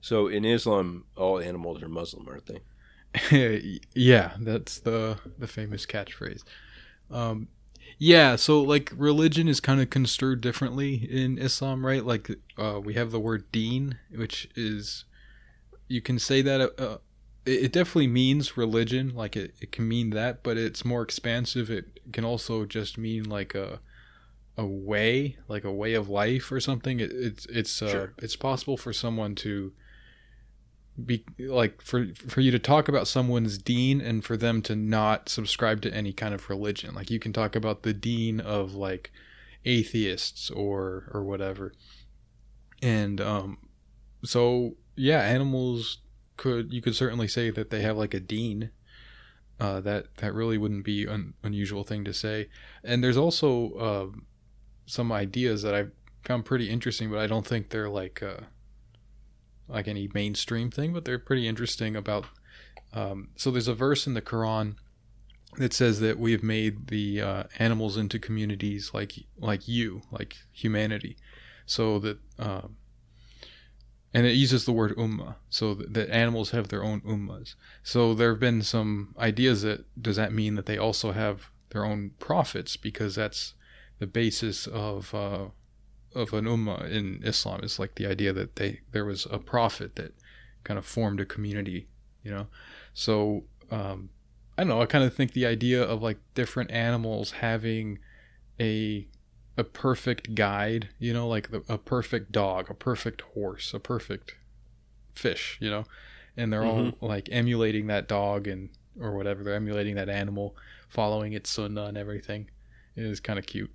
[0.00, 3.80] So in Islam, all animals are Muslim, aren't they?
[3.94, 6.42] yeah, that's the the famous catchphrase.
[7.10, 7.48] Um,
[7.98, 12.04] yeah, so like religion is kind of construed differently in Islam, right?
[12.04, 15.04] Like uh, we have the word deen, which is
[15.88, 16.98] you can say that uh,
[17.44, 19.14] it, it definitely means religion.
[19.14, 21.70] Like it, it can mean that, but it's more expansive.
[21.70, 23.80] It can also just mean like a
[24.58, 27.00] a way, like a way of life or something.
[27.00, 28.14] It, it's it's uh, Sure.
[28.18, 29.72] it's possible for someone to
[31.02, 35.28] be like for for you to talk about someone's deen and for them to not
[35.28, 36.94] subscribe to any kind of religion.
[36.94, 39.10] Like you can talk about the deen of like
[39.64, 41.72] atheists or or whatever.
[42.82, 43.56] And um
[44.22, 45.98] so yeah, animals
[46.42, 48.70] could you could certainly say that they have like a deen.
[49.60, 52.48] Uh, that that really wouldn't be an unusual thing to say.
[52.82, 54.18] And there's also uh,
[54.86, 55.84] some ideas that I
[56.24, 58.40] found pretty interesting, but I don't think they're like uh,
[59.68, 60.92] like any mainstream thing.
[60.92, 62.24] But they're pretty interesting about.
[62.92, 64.74] Um, so there's a verse in the Quran
[65.58, 70.38] that says that we have made the uh, animals into communities like like you, like
[70.50, 71.16] humanity,
[71.66, 72.18] so that.
[72.40, 72.78] Um,
[74.14, 77.54] and it uses the word ummah, so that, animals have their own ummahs.
[77.82, 81.84] So there have been some ideas that does that mean that they also have their
[81.84, 83.54] own prophets because that's
[83.98, 85.46] the basis of uh,
[86.14, 87.60] of an ummah in Islam.
[87.62, 90.12] It's like the idea that they there was a prophet that
[90.64, 91.88] kind of formed a community,
[92.22, 92.48] you know.
[92.92, 94.10] So um,
[94.58, 94.82] I don't know.
[94.82, 97.98] I kind of think the idea of like different animals having
[98.60, 99.06] a
[99.56, 104.34] a perfect guide, you know, like the, a perfect dog, a perfect horse, a perfect
[105.14, 105.84] fish, you know,
[106.36, 109.42] and they're all like emulating that dog and or whatever.
[109.42, 110.56] They're emulating that animal,
[110.88, 112.50] following its sunnah and everything.
[112.96, 113.72] It is kind of cute.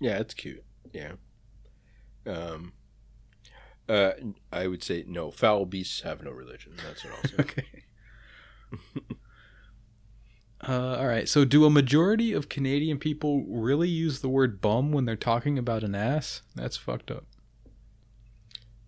[0.00, 0.64] Yeah, it's cute.
[0.92, 1.12] Yeah.
[2.26, 2.72] Um.
[3.88, 4.12] Uh,
[4.52, 5.30] I would say no.
[5.30, 6.72] Foul beasts have no religion.
[6.84, 7.36] That's what I'll say.
[7.40, 7.84] Okay.
[10.68, 11.28] Uh, all right.
[11.28, 15.58] So, do a majority of Canadian people really use the word bum when they're talking
[15.58, 16.42] about an ass?
[16.54, 17.24] That's fucked up.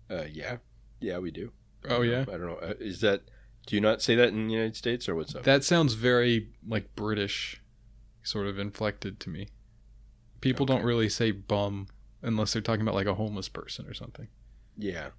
[0.09, 0.57] uh, yeah,
[0.99, 1.51] yeah, we do.
[1.89, 2.21] Oh yeah.
[2.21, 2.59] I don't know.
[2.61, 3.21] Uh, is that?
[3.65, 5.43] Do you not say that in the United States or what's up?
[5.43, 7.61] That sounds very like British,
[8.23, 9.47] sort of inflected to me.
[10.41, 11.87] People don't really say bum
[12.21, 14.27] unless they're talking about like a homeless person or something.
[14.77, 15.09] yeah.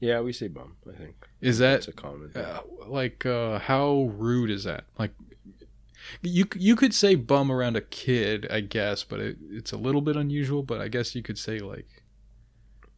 [0.00, 0.74] Yeah, we say bum.
[0.92, 2.28] I think Is that's that a common.
[2.30, 2.44] thing.
[2.44, 4.84] uh, like uh, how rude is that?
[4.98, 5.12] Like
[6.22, 10.00] you you could say bum around a kid, I guess, but it, it's a little
[10.00, 10.62] bit unusual.
[10.62, 12.02] But I guess you could say like,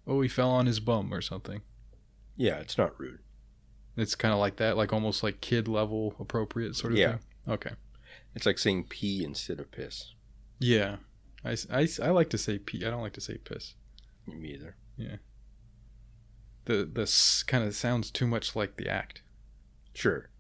[0.07, 1.63] oh, he fell on his bum or something.
[2.37, 3.19] yeah, it's not rude.
[3.97, 7.13] It's kind of like that, like almost like kid level appropriate sort of Yeah.
[7.13, 7.21] thing.
[7.55, 7.71] Okay.
[8.35, 10.15] It's like saying pee instead of piss.
[10.59, 10.97] Yeah.
[11.45, 12.85] I, I, I like to say pee.
[12.85, 13.75] I don't like to say piss.
[14.27, 14.77] Me either.
[14.97, 15.17] Yeah.
[16.65, 19.23] The this kind of sounds too much like the act.
[19.95, 20.31] Sure.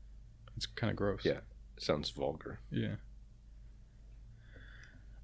[0.56, 1.24] It's kind of gross.
[1.24, 1.40] Yeah.
[1.76, 2.60] Sounds vulgar.
[2.70, 2.96] Yeah.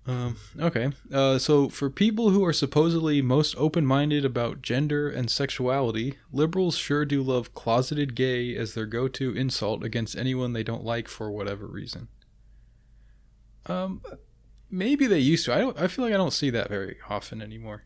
[0.06, 0.90] Um, okay.
[1.12, 6.76] Uh, so, for people who are supposedly most open minded about gender and sexuality, liberals
[6.76, 11.06] sure do love closeted gay as their go to insult against anyone they don't like
[11.06, 12.08] for whatever reason.
[13.66, 14.00] Um,
[14.70, 15.54] maybe they used to.
[15.54, 15.78] I don't.
[15.80, 17.84] I feel like I don't see that very often anymore.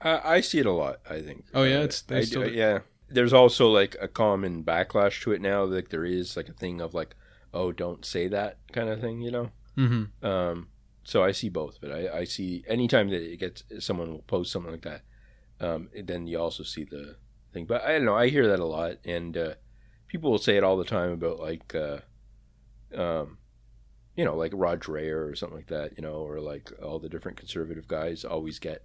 [0.00, 1.00] I, I see it a lot.
[1.08, 1.44] I think.
[1.54, 1.80] Oh, yeah?
[1.80, 2.78] It's- they I, still do- yeah.
[3.10, 5.64] There's also like a common backlash to it now.
[5.64, 7.14] Like there is like a thing of like,
[7.54, 9.20] oh, don't say that kind of thing.
[9.22, 9.50] You know.
[9.76, 10.26] Mm-hmm.
[10.26, 10.68] Um,
[11.04, 14.52] so I see both, but I, I see anytime that it gets someone will post
[14.52, 15.02] something like that,
[15.58, 17.16] um, then you also see the
[17.54, 17.64] thing.
[17.64, 18.14] But I don't know.
[18.14, 19.54] I hear that a lot, and uh,
[20.06, 22.00] people will say it all the time about like, uh,
[22.94, 23.38] um,
[24.16, 25.96] you know, like Rod Dreher or something like that.
[25.96, 28.84] You know, or like all the different conservative guys always get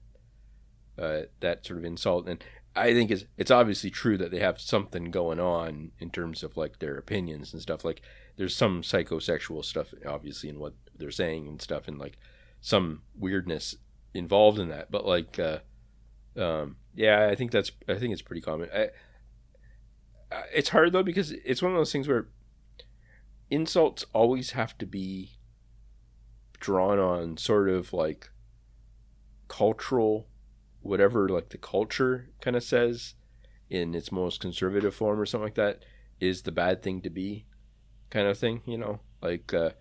[0.98, 2.42] uh, that sort of insult, and
[2.76, 6.58] I think it's it's obviously true that they have something going on in terms of
[6.58, 7.86] like their opinions and stuff.
[7.86, 8.02] Like
[8.36, 12.18] there's some psychosexual stuff obviously in what they're saying and stuff, and like
[12.62, 13.76] some weirdness
[14.14, 14.90] involved in that.
[14.90, 15.60] But like, uh,
[16.36, 18.70] um, yeah, I think that's I think it's pretty common.
[18.74, 18.90] I,
[20.54, 22.28] it's hard though because it's one of those things where
[23.52, 25.38] insults always have to be
[26.60, 28.30] drawn on sort of like
[29.48, 30.28] cultural
[30.84, 33.16] whatever like the culture kind of says
[33.70, 35.84] in its most conservative form or something like that
[36.20, 37.46] is the bad thing to be
[38.10, 39.72] kind of thing you know like uh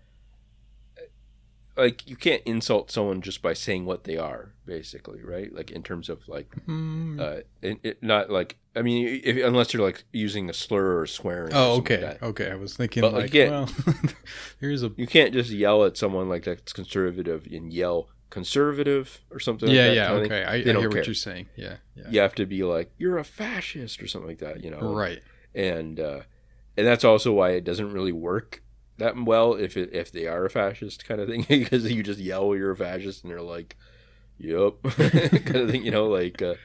[1.75, 5.81] like you can't insult someone just by saying what they are basically right like in
[5.81, 7.19] terms of like Mm.
[7.19, 11.07] uh it, it, not like i mean if, unless you're like using a slur or
[11.07, 12.07] swearing oh, something okay.
[12.07, 12.51] like okay.
[12.51, 13.49] I was thinking But, like, yeah.
[13.49, 13.69] well,
[14.59, 19.39] here's a you can't just yell at someone like that's conservative and yell conservative or
[19.39, 20.07] something like yeah, that yeah.
[20.07, 20.25] kind of.
[20.25, 21.47] Okay, I, I hear don't what you're saying.
[21.55, 22.09] Yeah, yeah.
[22.09, 25.21] you have to be like you're a fascist or something like that you know Right.
[25.53, 26.21] and uh,
[26.75, 28.63] and that's also why it doesn't really work
[28.97, 32.19] that well if it, if they are a fascist kind of thing because you just
[32.19, 33.77] yell you're a fascist and they're like,
[34.39, 36.41] "Yep," kind of thing, you know, like.
[36.41, 36.55] Uh,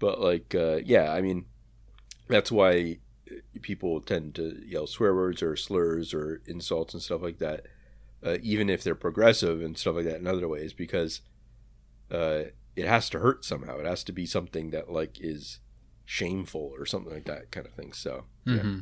[0.00, 1.44] but like, uh, yeah, I mean,
[2.26, 2.98] that's why
[3.60, 7.66] people tend to yell swear words or slurs or insults and stuff like that,
[8.24, 11.20] uh, even if they're progressive and stuff like that in other ways, because
[12.10, 12.44] uh,
[12.76, 13.78] it has to hurt somehow.
[13.78, 15.60] It has to be something that like is
[16.04, 17.92] shameful or something like that kind of thing.
[17.92, 18.54] So yeah.
[18.54, 18.78] Mm-hmm.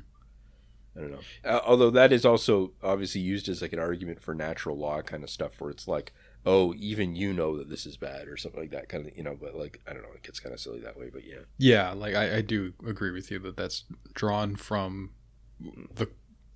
[0.97, 1.21] I don't know.
[1.45, 5.23] Uh, although that is also obviously used as like an argument for natural law kind
[5.23, 6.13] of stuff, where it's like,
[6.45, 9.23] oh, even you know that this is bad or something like that kind of, you
[9.23, 9.37] know.
[9.41, 11.11] But like, I don't know, it gets kind of silly that way.
[11.13, 13.85] But yeah, Yeah, like I, I do agree with you that that's
[14.15, 15.11] drawn from
[15.95, 16.09] the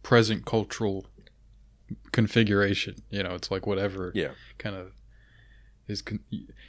[0.02, 1.06] present cultural
[2.12, 2.96] configuration.
[3.10, 4.92] You know, it's like whatever yeah, kind of
[5.88, 6.02] is.
[6.02, 6.20] Con-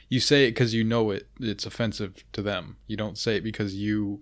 [0.08, 1.28] you say it because you know it.
[1.40, 2.76] It's offensive to them.
[2.86, 4.20] You don't say it because you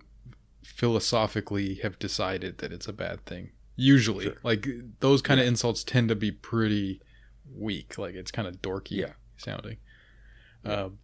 [0.64, 3.50] philosophically have decided that it's a bad thing.
[3.76, 4.36] Usually, Sure.
[4.42, 4.68] like
[5.00, 7.00] those kind of insults tend to be pretty
[7.54, 7.96] weak.
[7.98, 9.12] Like it's kind of dorky Yeah.
[9.36, 9.78] sounding.
[10.64, 10.72] Yeah.
[10.72, 10.98] Um,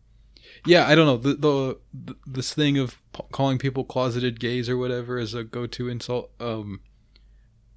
[0.67, 4.69] yeah, I don't know the, the the this thing of p- calling people closeted gays
[4.69, 6.31] or whatever is a go-to insult.
[6.41, 6.81] Um,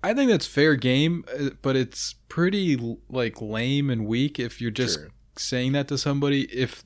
[0.03, 4.71] I think that's fair game, uh, but it's pretty like lame and weak if you're
[4.71, 5.09] just sure.
[5.37, 6.83] saying that to somebody if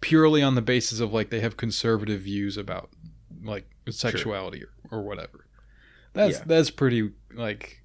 [0.00, 2.90] purely on the basis of like they have conservative views about
[3.42, 5.46] like sexuality or, or whatever.
[6.12, 6.44] That's Yeah.
[6.46, 7.82] that's pretty like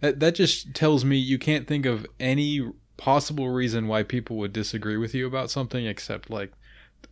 [0.00, 4.52] that that just tells me you can't think of any possible reason why people would
[4.52, 6.52] disagree with you about something except like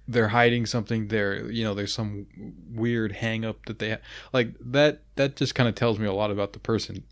[0.09, 2.27] they're hiding something there you know there's some
[2.73, 4.01] weird hang up that they have
[4.33, 7.05] like that that just kind of tells me a lot about the person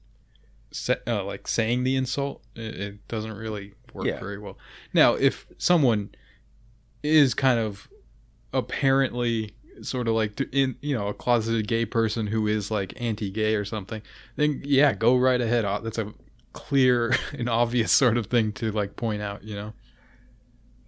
[0.70, 2.42] sa- uh, like saying the insult.
[2.54, 4.18] It, it doesn't really work Yeah.
[4.20, 4.56] very well.
[4.94, 6.10] Now if someone
[7.02, 7.88] is kind of
[8.52, 13.54] apparently sort of like in you know a closeted gay person who is like anti-gay
[13.54, 14.02] or something
[14.36, 15.64] then yeah go right ahead.
[15.64, 16.12] Uh, that's a
[16.52, 19.72] clear and obvious sort of thing to like point out you know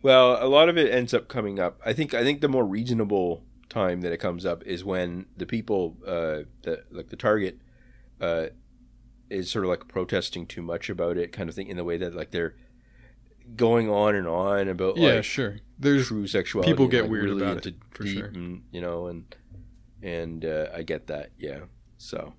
[0.05, 1.81] Well, a lot of it ends up coming up.
[1.83, 5.47] I think I think the more reasonable time that it comes up is when the
[5.47, 7.59] people, uh, the like the target,
[8.21, 8.49] uh,
[9.31, 11.97] is sort of like protesting too much about it, kind of thing, in the way
[11.97, 12.55] that like they're
[13.57, 16.71] going on and on about yeah like sure there's true sexuality.
[16.71, 18.27] people get like, weird really about it, for sure.
[18.27, 19.35] and you know, and
[20.03, 21.61] and uh, I get that, yeah.
[21.97, 22.35] So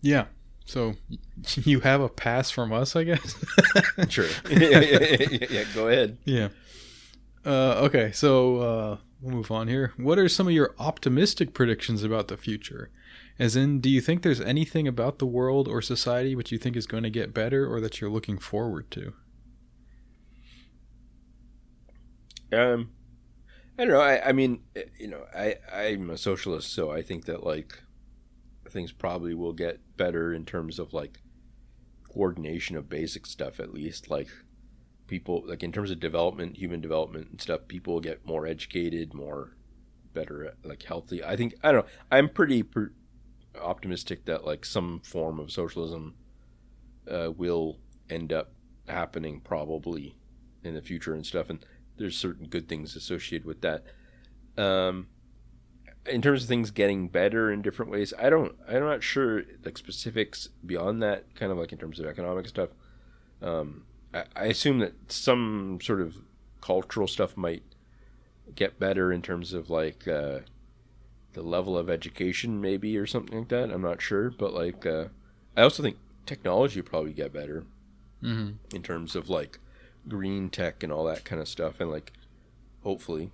[0.00, 0.24] yeah
[0.70, 0.94] so
[1.64, 3.36] you have a pass from us i guess
[4.08, 6.18] sure, yeah, yeah, yeah, yeah, go ahead.
[6.24, 6.48] Yeah.
[7.44, 9.92] Uh, okay, so uh, we'll move on here.
[9.96, 12.90] What are some of your optimistic predictions about the future?
[13.38, 16.76] As in, do you think there's anything about the world or society which you think
[16.76, 19.14] is going to get better or that you're looking forward to?
[22.52, 22.90] Um,
[23.78, 24.00] I don't know.
[24.00, 27.82] I, I mean, eh, you know, I I'm a socialist, so I think that like
[28.70, 31.20] things probably will get better in terms of like
[32.12, 34.10] coordination of basic stuff, at least.
[34.10, 34.28] Like
[35.06, 39.14] people, like in terms of development, human development and stuff, people will get more educated,
[39.14, 39.56] more
[40.12, 41.22] better, like healthy.
[41.22, 41.92] I think I don't know.
[42.10, 42.92] I'm pretty per-
[43.60, 46.14] optimistic that like some form of socialism
[47.10, 48.52] uh, will end up
[48.88, 50.16] happening probably
[50.62, 51.64] in the future and stuff and
[51.96, 53.84] there's certain good things associated with that
[54.58, 55.06] um
[56.10, 59.78] in terms of things getting better in different ways i don't i'm not sure like
[59.78, 62.70] specifics beyond that kind of like in terms of economic stuff
[63.42, 66.16] um i, I assume that some sort of
[66.60, 67.62] cultural stuff might
[68.54, 70.40] get better in terms of like uh
[71.32, 75.04] the level of education maybe or something like that i'm not sure but like uh
[75.56, 75.96] i also think
[76.26, 77.64] technology probably get better
[78.22, 78.76] Mm-hmm.
[78.76, 79.58] in terms of like
[80.06, 82.12] green tech and all that kind of stuff and like
[82.82, 83.30] hopefully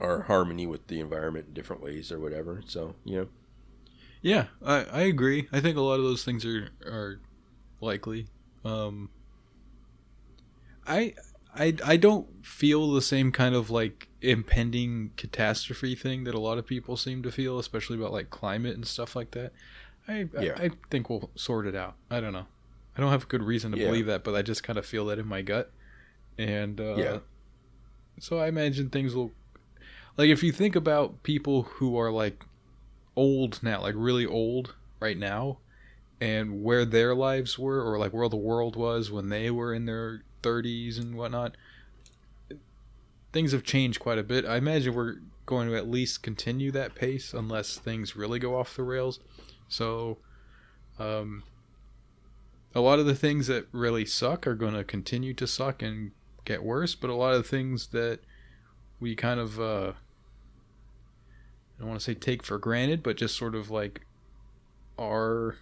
[0.00, 3.28] our harmony with the environment in different ways or whatever so you know
[4.22, 5.48] Yeah, I, I agree.
[5.52, 7.20] I think a lot of those things are are
[7.80, 8.26] likely.
[8.64, 9.10] Um,
[10.86, 11.14] I
[11.54, 16.56] I I don't feel the same kind of like impending catastrophe thing that a lot
[16.58, 19.52] of people seem to feel, especially about like climate and stuff like that.
[20.08, 20.54] I Yeah.
[20.58, 21.96] I, I think we'll sort it out.
[22.10, 22.46] I don't know.
[22.96, 23.86] I don't have a good reason to Yeah.
[23.86, 25.70] believe that, but I just kind of feel that in my gut.
[26.38, 27.18] And uh, Yeah.
[28.20, 29.32] so I imagine things will
[30.16, 32.44] like if you think about people who are like
[33.16, 35.58] old now, like really old right now,
[36.20, 39.86] and where their lives were, or like where the world was when they were in
[39.86, 41.56] their 30s and whatnot,
[43.32, 44.44] things have changed quite a bit.
[44.46, 48.76] I imagine we're going to at least continue that pace unless things really go off
[48.76, 49.20] the rails.
[49.68, 50.18] So,
[50.98, 51.42] um,
[52.74, 56.12] a lot of the things that really suck are going to continue to suck and
[56.44, 58.20] get worse, but a lot of the things that
[59.00, 59.92] we kind of, uh,
[61.84, 64.00] don't want to say take for granted, but just sort of like
[64.98, 65.56] are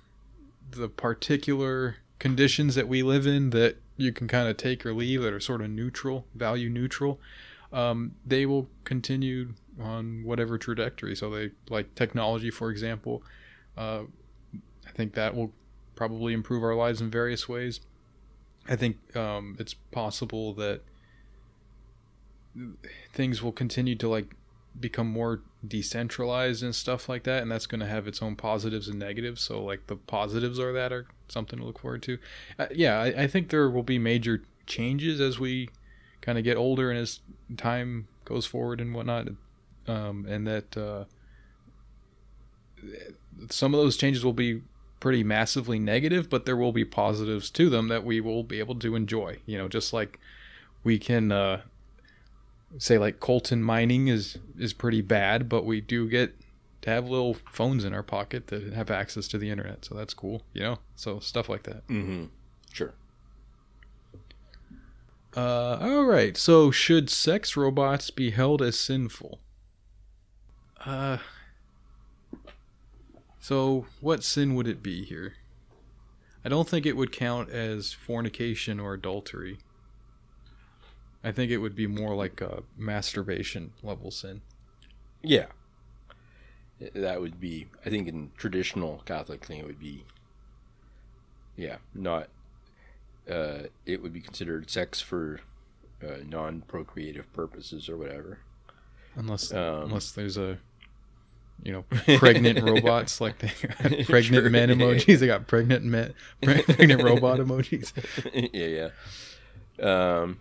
[0.70, 5.22] the particular conditions that we live in that you can kind of take or leave
[5.22, 7.20] that are sort of neutral, value neutral.
[7.72, 11.16] um, they will continue on whatever trajectory.
[11.16, 13.22] So they like technology, for example.
[13.76, 14.02] Uh,
[14.86, 15.52] I think that will
[15.94, 17.80] probably improve our lives in various ways.
[18.68, 20.82] I think um, it's possible that
[23.12, 24.36] things will continue to like
[24.78, 28.88] become more decentralized and stuff like that and that's going to have its own positives
[28.88, 32.18] and negatives so like the positives are that are something to look forward to.
[32.58, 35.68] Uh, yeah I, I think there will be major changes as we
[36.20, 37.20] kind of get older and as
[37.56, 39.28] time goes forward and whatnot
[39.86, 41.04] um, and that uh,
[43.50, 44.62] some of those changes will be
[45.00, 48.76] pretty massively negative but there will be positives to them that we will be able
[48.76, 50.18] to enjoy you know just like
[50.84, 51.60] we can uh,
[52.78, 56.34] say like coltan mining is is pretty bad, but we do get
[56.82, 60.14] to have little phones in our pocket that have access to the internet, so that's
[60.14, 60.78] cool, you know.
[60.96, 61.86] So stuff like that.
[61.88, 62.24] Mm-hmm.
[62.72, 62.92] Sure.
[65.36, 66.36] Uh, all right.
[66.36, 69.40] So should sex robots be held as sinful?
[70.84, 71.18] Uh.
[73.40, 75.34] So what sin would it be here?
[76.44, 79.58] I don't think it would count as fornication or adultery.
[81.24, 84.40] I think it would be more like a masturbation level sin.
[85.22, 85.46] Yeah.
[86.94, 90.04] That would be, I think, in traditional Catholic thing, it would be,
[91.56, 92.28] yeah, not.
[93.30, 95.40] Uh, it would be considered sex for
[96.02, 98.40] uh, non-procreative purposes or whatever.
[99.14, 100.58] Unless, um, unless there's a,
[101.62, 101.84] you know,
[102.18, 105.20] pregnant robots like they got pregnant men emojis.
[105.20, 107.92] They got pregnant men, pregnant robot emojis.
[108.52, 108.90] yeah,
[109.78, 110.20] yeah.
[110.20, 110.40] Um,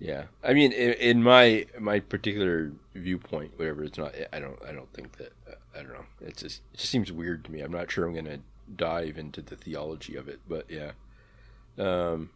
[0.00, 4.14] yeah, I mean, in, in, my my particular viewpoint, whatever, it's not.
[4.32, 4.58] I don't.
[4.66, 5.32] I don't think that.
[5.48, 6.06] Uh, I don't know.
[6.20, 6.62] It's just.
[6.72, 7.60] It just seems weird to me.
[7.60, 8.38] I'm not sure I'm gonna
[8.74, 10.92] dive into the theology of it, but yeah.
[11.78, 12.30] Um.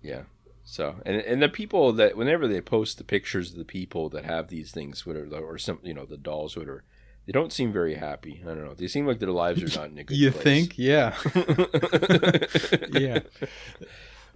[0.00, 0.22] Yeah.
[0.64, 4.24] So and and the people that whenever they post the pictures of the people that
[4.24, 6.84] have these things, whatever, or some you know the dolls, whatever,
[7.26, 8.42] they don't seem very happy.
[8.44, 8.74] I don't know.
[8.74, 10.16] They seem like their lives are not in a good.
[10.16, 10.44] you place.
[10.44, 10.78] think?
[10.78, 11.16] Yeah.
[12.92, 13.20] yeah.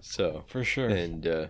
[0.03, 1.47] So for sure, and uh,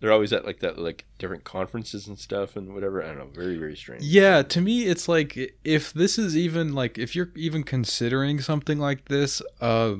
[0.00, 3.00] they're always at like that, like different conferences and stuff and whatever.
[3.00, 4.02] I don't know, very very strange.
[4.02, 8.80] Yeah, to me, it's like if this is even like if you're even considering something
[8.80, 9.94] like this, uh,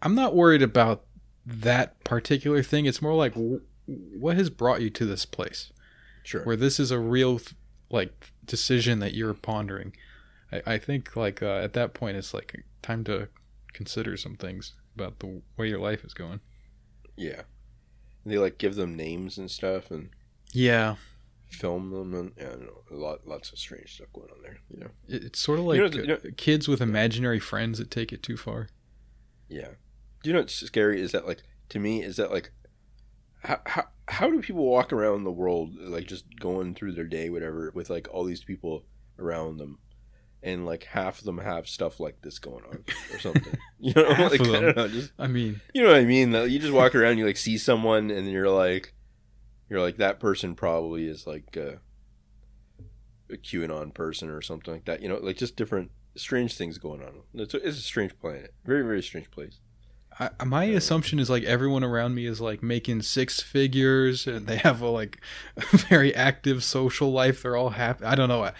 [0.00, 1.04] I'm not worried about
[1.44, 2.86] that particular thing.
[2.86, 5.72] It's more like w- what has brought you to this place,
[6.22, 7.38] sure, where this is a real
[7.90, 9.94] like decision that you're pondering.
[10.50, 13.28] I, I think like uh, at that point, it's like time to
[13.74, 16.40] consider some things about the way your life is going.
[17.16, 17.42] Yeah.
[18.24, 20.10] And they like give them names and stuff and
[20.52, 20.96] yeah,
[21.48, 24.58] film them and know, a lot lots of strange stuff going on there.
[24.70, 27.78] You know, it's sort of like you know, you know, uh, kids with imaginary friends
[27.78, 28.68] that take it too far.
[29.48, 29.68] Yeah.
[30.22, 32.50] Do you know what's scary is that like to me is that like
[33.42, 37.30] how how how do people walk around the world like just going through their day
[37.30, 38.84] whatever with like all these people
[39.18, 39.78] around them
[40.44, 43.56] and like half of them have stuff like this going on or something.
[43.80, 46.32] You know, like, I don't know, just I mean, you know what I mean.
[46.32, 48.94] You just walk around, you like see someone, and you're like,
[49.68, 51.80] you're like that person probably is like a,
[53.30, 55.02] a QAnon person or something like that.
[55.02, 57.24] You know, like just different strange things going on.
[57.34, 59.60] It's a, it's a strange planet, very very strange place.
[60.18, 64.56] I, my assumption is like everyone around me is like making six figures and they
[64.56, 65.20] have a like
[65.56, 67.42] a very active social life.
[67.42, 68.04] They're all happy.
[68.04, 68.50] I don't know.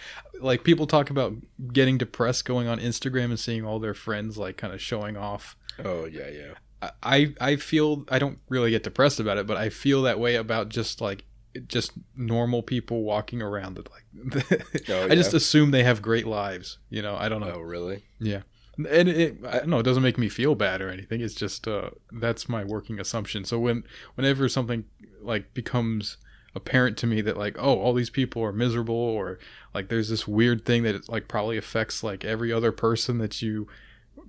[0.41, 1.33] Like people talk about
[1.71, 5.55] getting depressed going on Instagram and seeing all their friends like kind of showing off.
[5.83, 6.89] Oh yeah, yeah.
[7.01, 10.35] I I feel I don't really get depressed about it, but I feel that way
[10.35, 11.23] about just like
[11.67, 13.75] just normal people walking around.
[13.75, 14.51] That like
[14.89, 15.07] oh, yeah.
[15.09, 16.79] I just assume they have great lives.
[16.89, 17.53] You know, I don't know.
[17.55, 18.03] Oh really?
[18.19, 18.41] Yeah
[18.77, 21.21] and it, I know, it doesn't make me feel bad or anything.
[21.21, 23.45] It's just uh, that's my working assumption.
[23.45, 23.83] So when
[24.15, 24.85] whenever something
[25.21, 26.17] like becomes
[26.55, 29.37] apparent to me that like oh all these people are miserable or
[29.73, 33.67] like there's this weird thing that like probably affects like every other person that you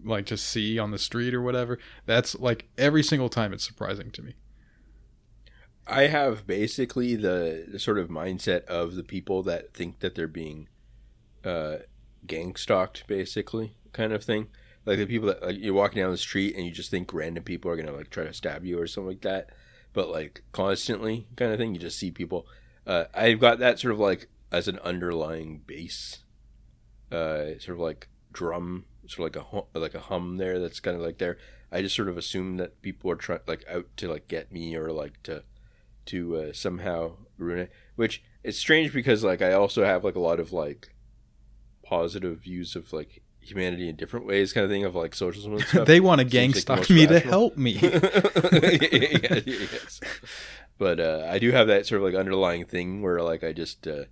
[0.04, 4.10] like just see on the street or whatever that's like every single time it's surprising
[4.10, 4.34] to me
[5.86, 10.26] i have basically the, the sort of mindset of the people that think that they're
[10.26, 10.68] being
[11.44, 11.76] uh
[12.26, 14.48] gang stalked basically kind of thing.
[14.84, 17.42] Like the people that like you're walking down the street and you just think random
[17.42, 19.50] people are gonna like try to stab you or something like that,
[19.92, 21.74] but like constantly kind of thing.
[21.74, 22.46] You just see people.
[22.86, 26.18] Uh, I've got that sort of like as an underlying bass,
[27.10, 30.60] uh, sort of like drum, sort of like a hum, like a hum there.
[30.60, 31.38] That's kind of like there.
[31.72, 34.76] I just sort of assume that people are trying like out to like get me
[34.76, 35.42] or like to
[36.06, 37.72] to uh, somehow ruin it.
[37.96, 40.94] Which it's strange because like I also have like a lot of like
[41.82, 45.62] positive views of like humanity in different ways, kind of thing of like socialism and
[45.62, 45.86] stuff.
[45.86, 47.72] they want to gang stalk me to help me.
[47.80, 50.00] yeah, yes.
[50.78, 53.86] but uh, I do have that sort of like underlying thing where like I just
[53.86, 54.04] uh,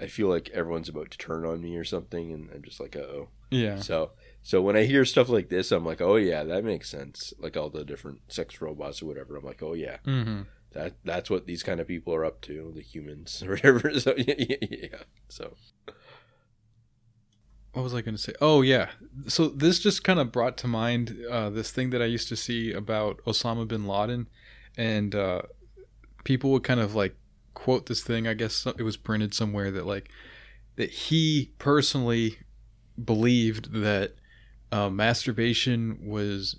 [0.00, 2.96] I feel like everyone's about to turn on me or something, and I'm just like,
[2.96, 3.28] oh.
[3.50, 3.78] Yeah.
[3.80, 4.10] So
[4.42, 7.32] so when I hear stuff like this, I'm like, oh yeah, that makes sense.
[7.38, 9.36] Like all the different sex robots or whatever.
[9.36, 10.42] I'm like, oh yeah, Mm-hmm.
[10.72, 13.92] that that's what these kind of people are up to, the humans or whatever.
[14.00, 14.98] So yeah, yeah, yeah.
[15.28, 15.54] So
[17.76, 18.32] What was I going to say?
[18.40, 18.88] Oh yeah.
[19.26, 22.34] So this just kind of brought to mind uh, this thing that I used to
[22.34, 24.30] see about Osama bin Laden,
[24.78, 25.42] and uh,
[26.24, 27.14] people would kind of like
[27.52, 28.26] quote this thing.
[28.26, 30.08] I guess it was printed somewhere that like
[30.76, 32.38] that he personally
[33.04, 34.14] believed that
[34.72, 36.58] uh, masturbation was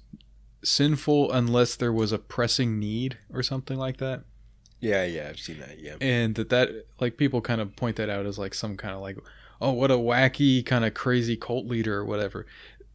[0.64, 4.24] sinful unless there was a pressing need or something like that
[4.80, 5.80] yeah, yeah, I've seen that.
[5.80, 8.94] Yeah, and that that like people kind of point that out as like some kind
[8.94, 9.18] of like
[9.62, 12.46] oh what a wacky kind of crazy cult leader or whatever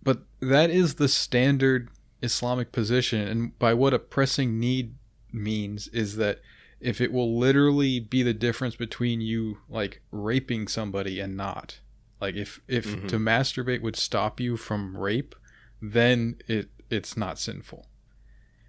[0.03, 1.89] but that is the standard
[2.23, 4.95] islamic position and by what a pressing need
[5.33, 6.41] means is that
[6.81, 11.79] if it will literally be the difference between you like raping somebody and not
[12.21, 13.09] like if if Mhm.
[13.09, 15.35] to masturbate would stop you from rape
[15.81, 17.87] then it it's not sinful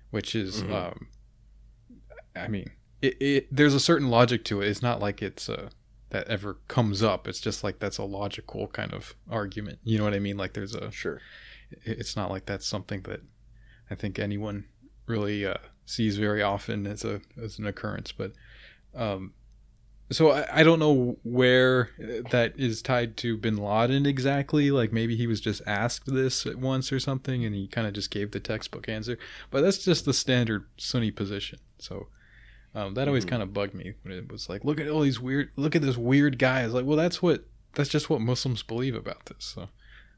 [0.10, 0.72] which is Mhm.
[0.74, 1.08] um
[2.36, 2.72] i mean
[3.02, 5.70] it, it there's a certain logic to it it's not like it's uh
[6.14, 10.06] that ever comes up it's just like that's a logical kind of argument you know
[10.06, 11.20] what i mean like there's a sure.
[11.84, 13.22] it's not like that's something that
[13.94, 14.66] I think anyone
[15.06, 18.12] really uh, sees very often as a as an occurrence.
[18.12, 18.34] But
[18.96, 19.34] um,
[20.12, 24.72] so I, I don't know where uh, that is tied to Bin Laden exactly.
[24.72, 27.94] Like maybe he was just asked this at once or something, and he kind of
[27.94, 29.18] just gave the textbook answer.
[29.52, 31.60] But that's just the standard Sunni position.
[31.80, 32.08] So.
[32.76, 33.30] Um, that always Mhm.
[33.30, 35.82] kind of bugged me when it was like, look at all these weird, look at
[35.84, 36.62] this weird guy.
[36.62, 37.46] I was like, well, that's what,
[37.76, 39.46] that's just what Muslims believe about this.
[39.46, 39.70] So,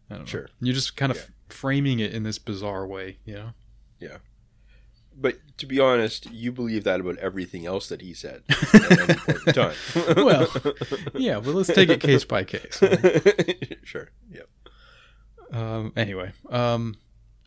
[0.10, 0.26] I don't know.
[0.26, 0.48] Sure.
[0.62, 1.24] You're just kind of Yeah.
[1.50, 3.54] framing it in this bizarre way, you know?
[4.00, 4.18] Yeah.
[5.18, 9.54] But to be honest, you believe that about everything else that he said at any
[9.54, 9.76] time.
[10.18, 10.48] Well,
[11.14, 12.82] Yeah, but let's take it case by case.
[13.84, 14.10] sure.
[14.32, 14.50] Yep.
[15.52, 16.96] Um, anyway, um,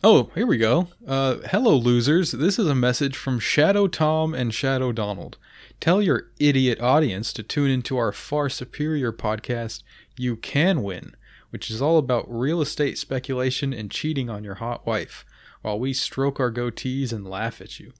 [0.03, 0.89] oh, here we go.
[1.07, 2.33] Uh, hello, losers.
[2.33, 5.39] This is a message from Shadow Tom and Shadow Donald.
[5.81, 9.83] Tell your idiot audience to tune into our far superior podcast,
[10.17, 11.15] You Can Win,
[11.51, 15.25] which is all about real estate speculation and cheating on your hot wife,
[15.63, 17.93] while we stroke our goatees and laugh at you.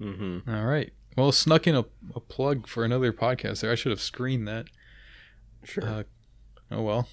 [0.00, 0.50] Mm-hmm.
[0.52, 0.92] All right.
[1.16, 3.70] Well, snuck in a, a plug for another podcast there.
[3.70, 4.66] I should have screened that.
[5.64, 5.84] Sure.
[5.84, 6.02] Uh,
[6.70, 7.08] oh well.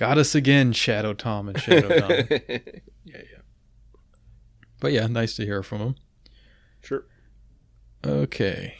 [0.00, 2.26] Got us again, Shadow Tom and Shadow Donald.
[2.30, 2.58] yeah,
[3.04, 3.42] yeah.
[4.80, 5.94] but yeah, nice to hear from him.
[6.80, 7.04] Sure.
[8.02, 8.76] Okay.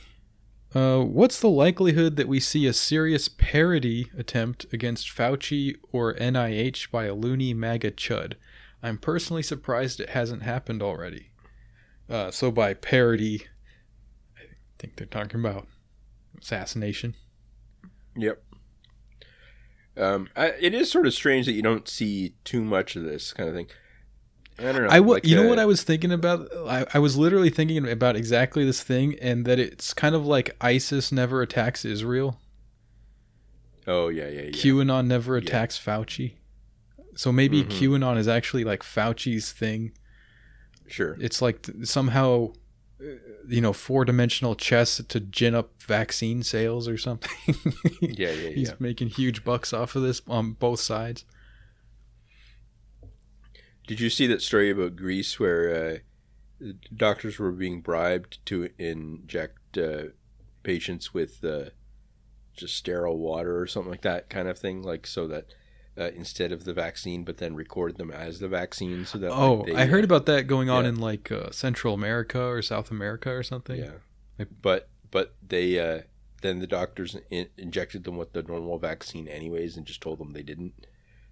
[0.75, 6.91] Uh, what's the likelihood that we see a serious parody attempt against Fauci or NIH
[6.91, 8.37] by a loony MAGA chud?
[8.83, 11.33] I'm personally surprised it hasn't happened already.
[12.09, 13.43] Uh, so by parody,
[14.39, 15.67] I think they're talking about
[16.41, 17.15] assassination.
[18.17, 18.43] Yep.
[19.97, 23.33] Um, I, it is sort of strange that you don't see too much of this
[23.33, 23.67] kind of thing.
[24.59, 24.89] I don't know.
[24.91, 26.49] I w- like, you know uh, what I was thinking about?
[26.67, 30.55] I, I was literally thinking about exactly this thing, and that it's kind of like
[30.61, 32.39] ISIS never attacks Israel.
[33.87, 34.51] Oh yeah, yeah, yeah.
[34.51, 35.43] QAnon never Yeah.
[35.45, 36.35] attacks Fauci.
[37.17, 37.69] So maybe Mhm.
[37.71, 39.93] QAnon is actually like Fauci's thing.
[40.87, 41.17] Sure.
[41.21, 42.53] It's like somehow,
[43.49, 47.31] you know, four dimensional chess to gin up vaccine sales or something.
[48.01, 48.51] Yeah, yeah, yeah.
[48.51, 51.25] He's making huge bucks off of this on both sides.
[53.87, 56.03] Did you see that story about Greece where
[56.63, 60.05] uh, doctors were being bribed to inject uh,
[60.63, 61.71] patients with uh,
[62.55, 65.47] just sterile water or something like that kind of thing, like so that
[66.01, 69.55] uh, instead of the vaccine, but then record them as the vaccine, so that Oh,
[69.57, 70.89] like, they, I heard uh, about that going on yeah.
[70.91, 73.79] in like uh, Central America or South America or something.
[73.79, 73.93] yeah,
[74.39, 76.03] Like- but but they uh,
[76.43, 80.33] then the doctors in- injected them with the normal vaccine anyways, and just told them
[80.33, 80.73] they didn't.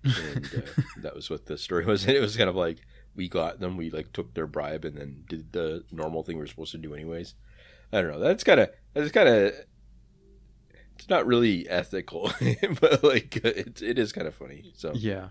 [0.05, 2.05] and uh, that was what the story was.
[2.07, 2.79] And it was kind of like
[3.17, 6.45] we got them, we like took their bribe, and then did the normal thing we
[6.45, 7.35] are supposed to do anyways.
[7.93, 8.19] I don't know.
[8.21, 9.53] That's kind of that's kind of
[10.99, 12.31] it's not really ethical,
[12.81, 14.73] but like it, it is kind of funny.
[14.77, 15.29] So Yeah.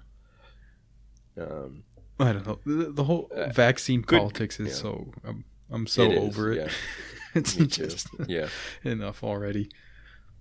[1.38, 1.84] um,
[2.20, 2.60] I don't know.
[2.66, 4.74] The, the whole Uh, vaccine good- politics is yeah.
[4.74, 5.14] so.
[5.24, 6.58] I'm, I'm so it is, over it.
[6.58, 6.70] Yeah,
[7.36, 8.48] it's just yeah.
[8.84, 9.70] enough already.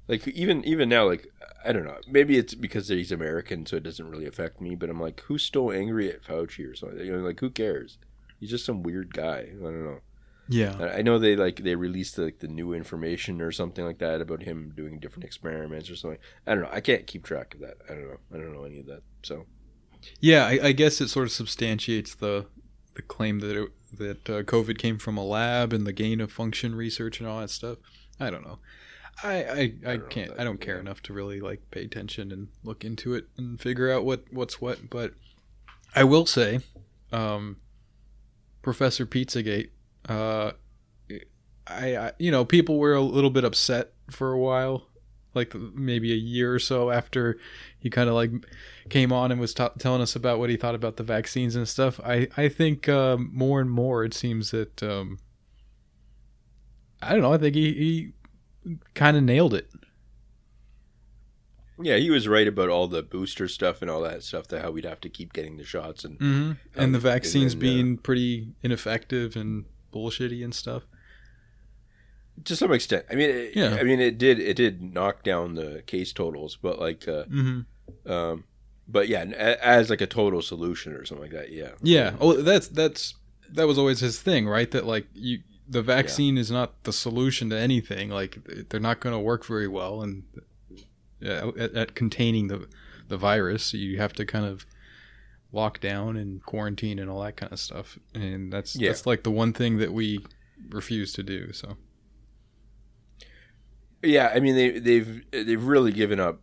[0.08, 1.26] Like even even now, like
[1.64, 1.98] I don't know.
[2.08, 4.76] Maybe it's because he's American, so it doesn't really affect me.
[4.76, 7.04] But I'm like, who's still angry at Fauci or something?
[7.04, 7.98] You know, like who cares?
[8.38, 9.48] He's just some weird guy.
[9.50, 9.98] I don't know.
[10.48, 10.92] Yeah.
[10.94, 14.42] I know they like they released like the new information or something like that about
[14.42, 16.18] him doing different experiments or something.
[16.46, 16.70] I don't know.
[16.72, 17.78] I can't keep track of that.
[17.88, 18.18] I don't know.
[18.32, 19.02] I don't know any of that.
[19.22, 19.46] So
[20.20, 20.46] Yeah.
[20.46, 22.46] I, I guess it sort of substantiates the
[22.94, 26.32] the claim that it, that uh, COVID came from a lab and the gain of
[26.32, 27.78] function research and all that stuff.
[28.18, 28.58] I don't know.
[29.22, 30.32] I I, I, I can't.
[30.38, 33.90] I don't care enough to really like pay attention and look into it and figure
[33.90, 34.88] out what what's what.
[34.90, 35.14] But
[35.94, 36.60] I will say,
[37.12, 37.56] um,
[38.62, 39.70] Professor Pizzagate.
[40.08, 40.52] Uh,
[41.66, 44.88] I, I you know people were a little bit upset for a while,
[45.34, 47.38] like maybe a year or so after
[47.78, 48.30] he kind of like
[48.88, 51.68] came on and was ta telling us about what he thought about the vaccines and
[51.68, 52.00] stuff.
[52.04, 55.18] I I think um, more and more it seems that um,
[57.02, 57.32] I don't know.
[57.32, 59.68] I think he, he kind of nailed it.
[61.78, 64.48] Yeah, he was right about all the booster stuff and all that stuff.
[64.48, 66.80] That how we'd have to keep getting the shots and Mm-hmm.
[66.80, 69.66] And the vaccines and uh, being pretty ineffective and
[69.96, 70.82] bullshitty and stuff.
[72.44, 73.06] to some extent.
[73.10, 73.76] I mean, it, Yeah.
[73.80, 78.10] I mean, it did it did knock down the case totals, but like, uh, Mm-hmm.
[78.12, 78.44] um,
[78.88, 81.50] but yeah, as like a total solution or something like that.
[81.52, 82.14] Yeah, Yeah.
[82.20, 83.14] Oh, that's that's
[83.52, 84.70] that was always his thing, right?
[84.70, 88.10] That like you, the vaccine is not the solution to anything.
[88.10, 90.24] Like they're not going to work very well, and
[91.20, 92.68] yeah, at, at containing the
[93.08, 94.66] the virus, you have to kind of
[95.56, 97.98] lock down and quarantine and all that kind of stuff.
[98.14, 98.90] And that's Yeah.
[98.90, 100.24] that's like the one thing that we
[100.70, 101.52] refuse to do.
[101.52, 101.76] So
[104.02, 104.30] yeah.
[104.34, 106.40] I mean, they they've they've really given up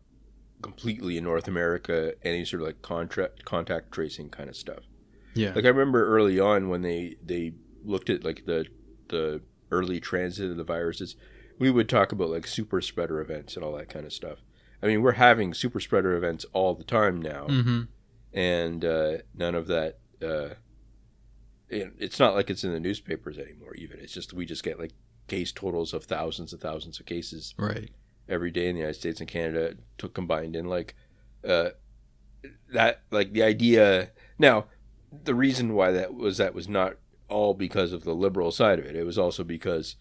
[0.62, 4.84] completely in North America any sort of like contract contact tracing kind of stuff.
[5.34, 7.54] yeah, Like I remember early on when they they
[7.84, 8.66] looked at like the
[9.10, 9.42] the
[9.72, 11.16] early transit of the viruses,
[11.60, 14.40] we would talk about like super spreader events and all that kind of stuff.
[14.82, 17.82] I mean, we're having super spreader events all the time now, mm-hmm.
[18.34, 20.00] And uh, none of that.
[20.22, 20.56] Uh,
[21.70, 23.74] it, it's not like it's in the newspapers anymore.
[23.76, 24.94] Even it's just we just get like
[25.28, 27.92] case totals of thousands and thousands of cases right,
[28.28, 30.96] every day in the United States and Canada to combined in like
[31.48, 31.70] uh
[32.74, 34.66] that like the idea now
[35.24, 36.96] the reason why that was that was not
[37.30, 39.96] all because of the liberal side of it it was also because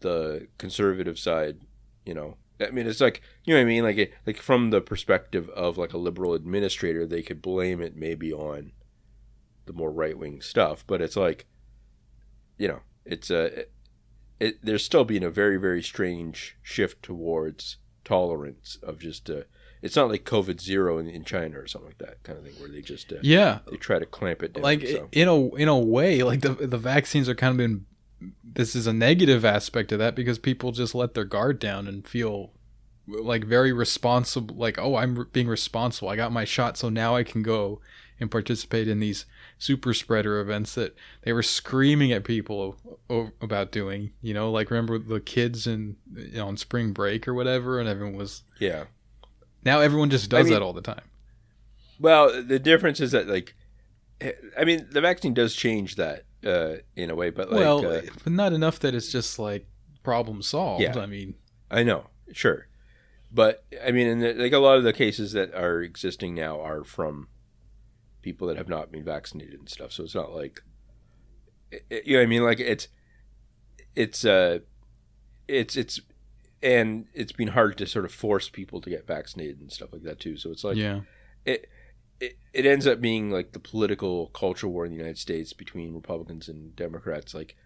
[0.00, 1.60] the conservative side
[2.04, 4.70] you know I mean it's like you know what I mean like it, like from
[4.70, 8.72] the perspective of like a liberal administrator they could blame it maybe on
[9.66, 11.46] the more right-wing stuff but it's like
[12.58, 13.64] you know it's a
[14.38, 19.42] it, there's still being a very very strange shift towards tolerance of just uh,
[19.82, 22.54] it's not like COVID zero in, in China or something like that kind of thing
[22.60, 23.60] where they just uh, yeah.
[23.70, 24.62] they try to clamp it down.
[24.62, 25.08] like so.
[25.12, 27.86] in a in a way like the the vaccines are kind of been
[28.42, 32.06] this is a negative aspect of that because people just let their guard down and
[32.06, 32.50] feel
[33.06, 36.08] like very responsible like oh i'm being responsible.
[36.08, 37.80] I got my shot so now i can go
[38.20, 39.24] and participate in these
[39.58, 42.76] super spreader events that they were screaming at people
[43.08, 44.50] o- about doing you know?
[44.50, 48.42] Like remember the kids in you know on spring break or whatever and everyone was
[48.58, 48.84] yeah.
[49.64, 51.02] now everyone just does mean- that all the time.
[51.98, 53.54] Well, the difference is that like,
[54.22, 57.86] eh, I mean, the vaccine does change that uh, in a way, but like, well
[57.86, 59.66] uh, but not enough that it's just like
[60.02, 60.98] problem solved Yeah.
[60.98, 61.34] i mean
[61.70, 62.66] I know, sure,
[63.30, 66.60] but I mean, in the, like a lot of the cases that are existing now
[66.60, 67.28] are from
[68.22, 69.92] people that have not been vaccinated and stuff.
[69.92, 70.60] So it's not like,
[71.70, 72.88] it- you know, I mean, like it's,
[73.94, 74.58] it's, uh,
[75.46, 76.00] it's, it's,
[76.62, 80.02] and it's been hard to sort of force people to get vaccinated and stuff like
[80.02, 80.36] that too.
[80.36, 81.00] So it's like, yeah
[81.44, 81.68] it,
[82.20, 85.94] it it ends up being like the political culture war in the United States between
[85.94, 87.34] Republicans and Democrats.
[87.34, 87.56] Like,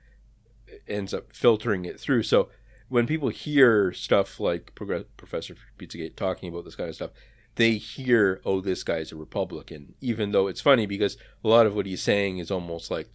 [0.89, 2.23] ends up filtering it through.
[2.23, 2.49] So
[2.89, 7.11] when people hear stuff like Progr- Professor Pizzagate talking about this kind of stuff,
[7.57, 11.75] they hear, "Oh, this guy's a Republican," even though it's funny because a lot of
[11.75, 13.09] what he's saying is almost like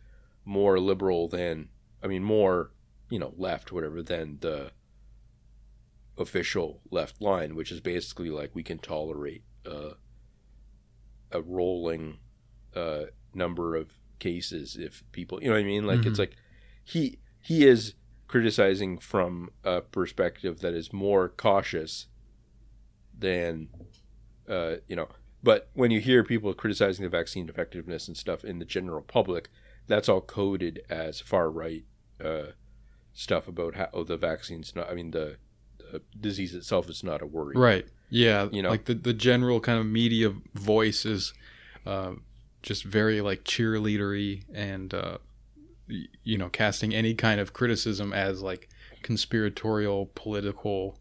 [0.45, 1.69] more liberal than,
[2.01, 2.71] I mean, more
[3.09, 4.71] you know, left, whatever, than the
[6.17, 9.43] official left line, which is basically like we can tolerate.
[9.65, 9.91] Uh,
[11.31, 12.17] a rolling
[12.75, 15.85] uh, number of cases if people you know what I mean?
[15.85, 16.35] Like it's like
[16.83, 17.95] he he is
[18.27, 22.07] criticizing from a perspective that is more cautious
[23.17, 23.69] than
[24.47, 25.09] uh, you know
[25.41, 29.49] but when you hear people criticizing the vaccine effectiveness and stuff in the general public
[29.87, 31.85] that's all coded as far right
[32.23, 32.51] uh,
[33.13, 35.37] stuff about how oh, the vaccine's not I mean the,
[35.77, 37.55] the disease itself is not a worry.
[37.57, 37.87] Right.
[38.09, 38.47] Yeah.
[38.51, 38.69] You know?
[38.69, 41.33] like the the general kind of media voice is
[41.85, 42.13] uh,
[42.61, 45.17] just very like cheerleadery and uh,
[45.87, 48.69] you know casting any kind of criticism as like
[49.01, 50.99] conspiratorial, political,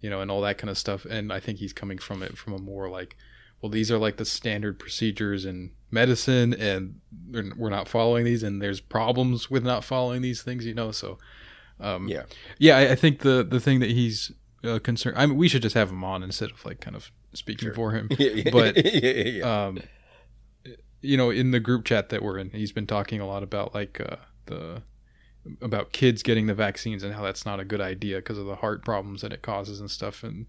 [0.00, 1.04] you know, and all that kind of stuff.
[1.04, 3.16] And I think he's coming from it from a more like,
[3.60, 7.00] well, these are like the standard procedures in medicine, and
[7.30, 10.90] we're not following these, and there's problems with not following these things, you know.
[10.90, 11.18] So,
[11.80, 12.24] um, yeah
[12.58, 14.32] yeah, I, I think the the thing that he's
[14.64, 15.16] uh, concerned.
[15.18, 17.74] I mean, we should just have him on instead of like kind of speaking Sure.
[17.74, 18.08] for him.
[18.18, 19.66] yeah, But, yeah.
[19.66, 19.80] Um,
[21.00, 23.74] you know, in the group chat that we're in, he's been talking a lot about
[23.74, 24.16] like uh,
[24.46, 24.82] the
[25.60, 28.54] about kids getting the vaccines and how that's not a good idea because of the
[28.56, 30.46] heart problems that it causes and stuff and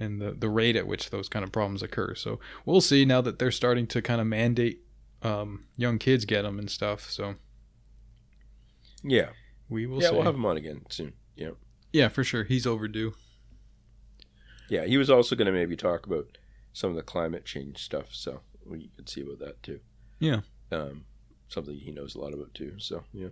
[0.00, 2.16] and the the rate at which those kind of problems occur.
[2.16, 4.80] So we'll see now that they're starting to kind of mandate
[5.22, 7.08] um, young kids get them and stuff.
[7.08, 7.36] So
[9.04, 9.28] Yeah.
[9.68, 10.14] we will yeah, see.
[10.14, 11.12] we'll have him on again soon.
[11.36, 11.50] Yeah.
[11.92, 12.42] yeah, for sure.
[12.44, 13.14] He's overdue.
[14.72, 16.38] Yeah, he was also going to maybe talk about
[16.72, 19.80] some of the climate change stuff, so we could see about that too.
[20.18, 20.40] Yeah.
[20.70, 21.04] Um,
[21.48, 22.76] something he knows a lot about too.
[22.78, 23.28] So yeah.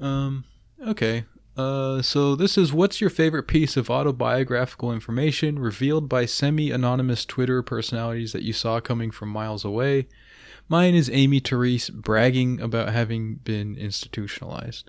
[0.00, 0.44] Um.
[0.86, 1.24] Okay.
[1.56, 2.02] Uh.
[2.02, 8.30] So this is what's your favorite piece of autobiographical information revealed by semi-anonymous Twitter personalities
[8.30, 10.06] that you saw coming from miles away?
[10.68, 14.88] Mine is Amy Therese bragging about having been institutionalized.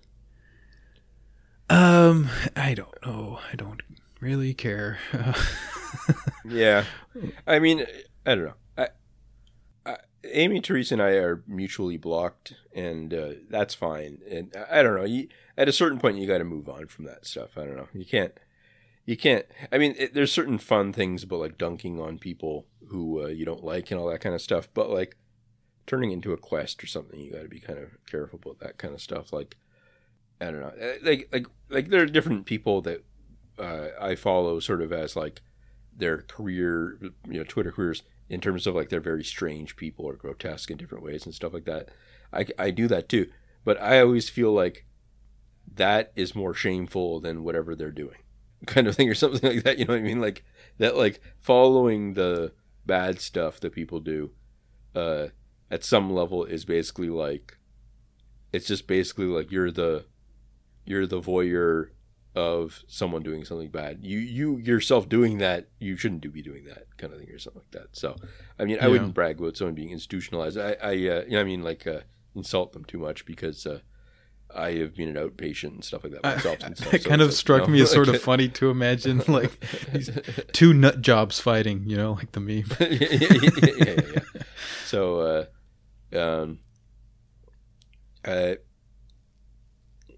[1.72, 2.30] Um.
[2.56, 3.40] I don't know.
[3.52, 3.82] I don't
[4.20, 4.98] really care.
[6.46, 6.86] Yeah,
[7.48, 7.86] I mean,
[8.26, 8.54] I don't know.
[8.78, 8.88] I,
[9.86, 14.20] I, Amy, Teresa, and I are mutually blocked, and uh, that's fine.
[14.30, 15.06] And I, I don't know.
[15.06, 15.28] You,
[15.58, 17.58] at a certain point, you got to move on from that stuff.
[17.58, 17.88] I don't know.
[17.94, 18.34] You can't.
[19.06, 19.46] You can't.
[19.72, 23.46] I mean, it, there's certain fun things about like dunking on people who uh, you
[23.46, 24.70] don't like and all that kind of stuff.
[24.74, 25.18] But like
[25.88, 28.78] turning into a quest or something, you got to be kind of careful about that
[28.78, 29.34] kind of stuff.
[29.34, 29.58] Like
[30.40, 30.68] I don't know.
[30.80, 33.04] Uh, Like like like there are different people that
[33.60, 35.42] uh, I follow, sort of as like
[35.96, 40.14] their career, you know, Twitter careers in terms of like they're very strange people or
[40.14, 41.90] grotesque in different ways and stuff like that.
[42.32, 43.30] I, I do that too,
[43.66, 44.86] but I always feel like
[45.76, 48.18] that is more shameful than whatever they're doing,
[48.66, 49.78] kind of thing, or something like that.
[49.78, 50.22] You know what I mean?
[50.22, 50.44] Like
[50.78, 52.54] that, like following the
[52.86, 54.32] bad stuff that people do,
[54.96, 55.28] uh,
[55.72, 57.58] at some level is basically like,
[58.52, 60.06] it's just basically like you're the,
[60.86, 61.90] you're the voyeur
[62.36, 64.00] of someone doing something bad.
[64.02, 67.40] You you yourself doing that, you shouldn't do be doing that kind of thing or
[67.40, 67.96] something like that.
[67.98, 68.16] So,
[68.60, 68.88] I mean, I Yeah.
[68.90, 70.58] wouldn't brag about someone being institutionalized.
[70.58, 72.02] I I uh, you know, I mean, like uh,
[72.36, 73.80] insult them too much because uh,
[74.56, 76.64] I have been an outpatient and stuff like that myself.
[76.64, 79.60] and stuff, it so kind of struck me as sort of funny to imagine like
[79.92, 80.12] these
[80.54, 81.84] two nut jobs fighting.
[81.88, 82.66] You know, like the meme.
[82.80, 84.42] yeah, yeah, yeah, yeah, yeah.
[84.86, 85.48] So,
[86.14, 86.60] uh, um,
[88.24, 88.56] uh,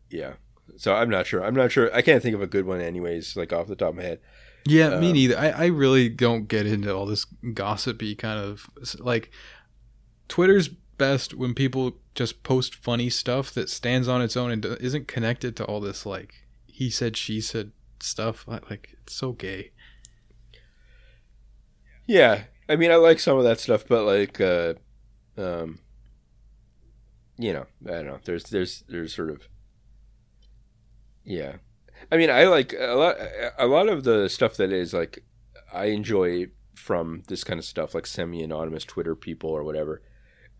[0.09, 0.33] yeah.
[0.77, 1.43] So I'm not sure.
[1.43, 1.93] I'm not sure.
[1.93, 3.35] I can't think of a good one, anyways.
[3.35, 4.19] Like off the top of my head.
[4.65, 5.37] Yeah, me Um, neither.
[5.37, 8.69] I, I really don't get into all this gossipy kind of
[8.99, 9.31] like
[10.27, 15.07] Twitter's best when people just post funny stuff that stands on its own and isn't
[15.07, 19.71] connected to all this like he said she said stuff like, like it's so gay.
[22.07, 24.73] Yeah, I mean, I like some of that stuff, but like, uh,
[25.37, 25.79] um,
[27.37, 28.19] you know, I don't know.
[28.23, 29.47] There's, there's, there's sort of,
[31.23, 31.57] yeah.
[32.11, 33.15] I mean, I like a lot,
[33.57, 35.23] a lot of the stuff that is like,
[35.71, 40.01] I enjoy from this kind of stuff, like semi-anonymous Twitter people or whatever,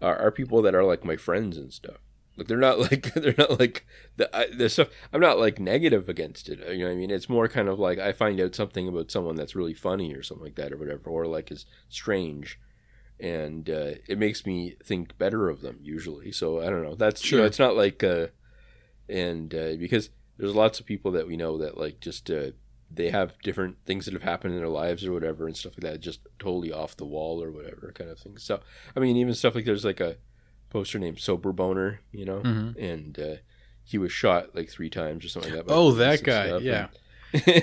[0.02, 1.98] are, are people that are like my friends and stuff.
[2.38, 3.86] Like they're not like they're not like
[4.18, 4.88] the I, the stuff.
[5.12, 6.60] I'm not like negative against it.
[6.60, 7.12] You know what I mean?
[7.12, 10.24] It's more kind of like I find out something about someone that's really funny or
[10.24, 12.58] something like that or whatever, or like is strange,
[13.20, 16.32] and uh, it makes me think better of them usually.
[16.32, 16.96] So I don't know.
[16.96, 17.48] That's you know, Sure.
[17.48, 18.28] it's not like uh,
[19.10, 20.10] and uh, because
[20.42, 22.52] there's lots of people that we know that like just uh,
[22.90, 25.90] they have different things that have happened in their lives or whatever and stuff like
[25.92, 28.38] that, just totally off the wall or whatever kind of thing.
[28.38, 28.60] So
[28.96, 30.18] I mean, even stuff like there's like a
[30.70, 32.76] poster named Sober Boner, you know, Mhm.
[32.78, 33.36] and uh,
[33.84, 35.74] he was shot like three times or something like that.
[35.74, 36.88] Oh, that guy, yeah.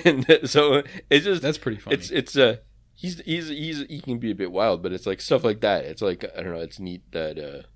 [0.05, 1.95] And, and so it's just That's pretty funny.
[1.97, 2.57] it's it's uh
[2.95, 5.85] he's he's he's he can be a bit wild, but it's like stuff like that.
[5.85, 6.61] It's like I don't know.
[6.61, 7.67] It's neat that uh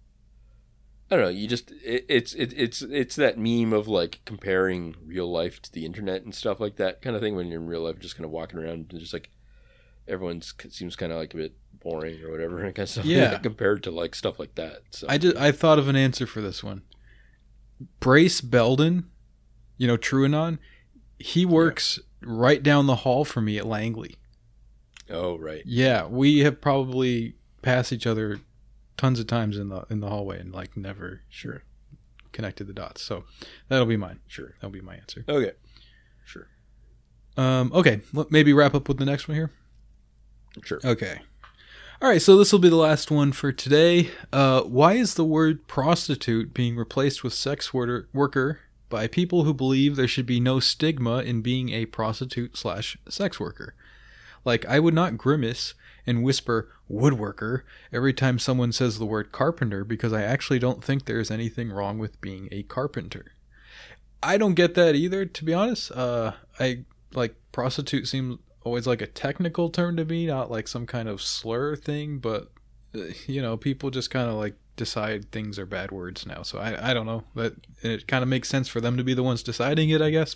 [1.13, 1.29] I don't know.
[1.29, 5.71] You just it, it's it, it's it's that meme of like comparing real life to
[5.71, 7.35] the internet and stuff like that kind of thing.
[7.35, 9.29] When you're in real life, just kind of walking around and just like
[10.07, 11.53] everyone's seems kind of like a bit
[11.83, 13.05] boring or whatever kind of stuff.
[13.05, 13.37] Yeah.
[13.37, 14.79] compared to like stuff like that.
[14.89, 16.81] So I just I thought of an answer for this one.
[17.99, 19.11] Brace Belden,
[19.77, 20.57] you know, TrueAnon,
[21.19, 24.15] he works right down the hall from me at Langley.
[25.11, 25.61] oh right.
[25.63, 28.39] Yeah, we have probably passed each other
[28.97, 31.63] tons of times in the in the hallway and like never Sure.
[32.31, 33.01] connected the dots.
[33.01, 33.25] So
[33.69, 34.19] that'll be mine.
[34.27, 34.53] Sure.
[34.59, 35.23] That'll be my answer.
[35.27, 35.51] Okay.
[36.25, 36.47] Sure.
[37.37, 39.51] Um, okay, let maybe wrap up with the next one here.
[40.63, 40.79] Sure.
[40.83, 41.19] Okay.
[42.01, 44.09] All right, so this will be the last one for today.
[44.33, 48.59] Uh, why is the word prostitute being replaced with sex worker, worker
[48.89, 53.39] by people who believe there should be no stigma in being a prostitute slash sex
[53.39, 53.73] worker?
[54.43, 55.75] Like, I would not grimace
[56.05, 57.61] and whisper woodworker
[57.91, 61.97] every time someone says the word carpenter because I actually don't think there's anything wrong
[61.97, 63.33] with being a carpenter.
[64.21, 65.91] I don't get that either, to be honest.
[65.91, 70.85] Uh, I like prostitute seems always like a technical term to me, not like some
[70.85, 72.19] kind of slur thing.
[72.19, 72.49] But
[72.95, 76.41] uh, you know, people just kind of like decide things are bad words now.
[76.41, 77.23] So I, I don't know.
[77.35, 80.09] But it kind of makes sense for them to be the ones deciding it, I
[80.09, 80.35] guess.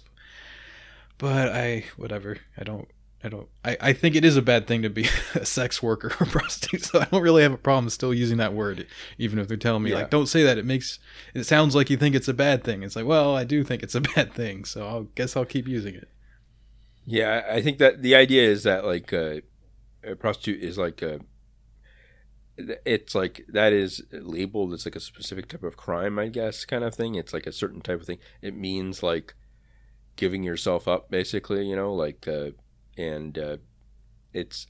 [1.18, 2.38] But I, whatever.
[2.58, 2.88] I don't,
[3.24, 6.14] I don't, I, I think it is a bad thing to be a sex worker
[6.20, 6.84] or prostitute.
[6.86, 8.86] So I don't really have a problem still using that word,
[9.18, 9.98] even if they're telling me, Yeah.
[9.98, 10.58] like, don't say that.
[10.60, 11.00] It makes,
[11.34, 12.84] it sounds like you think it's a bad thing.
[12.84, 14.66] It's like, well, I do think it's a bad thing.
[14.66, 16.10] So I guess I'll keep using it.
[17.06, 19.38] Yeah, I think that the idea is that like uh,
[20.04, 21.22] a prostitute is like a,
[22.86, 26.84] it's like that is labeled as like a specific type of crime, I guess, kind
[26.84, 27.16] of thing.
[27.16, 28.18] It's like a certain type of thing.
[28.42, 29.36] It means like
[30.16, 31.66] giving yourself up, basically.
[31.68, 32.52] You know, like uh,
[32.98, 33.58] and uh,
[34.34, 34.68] it's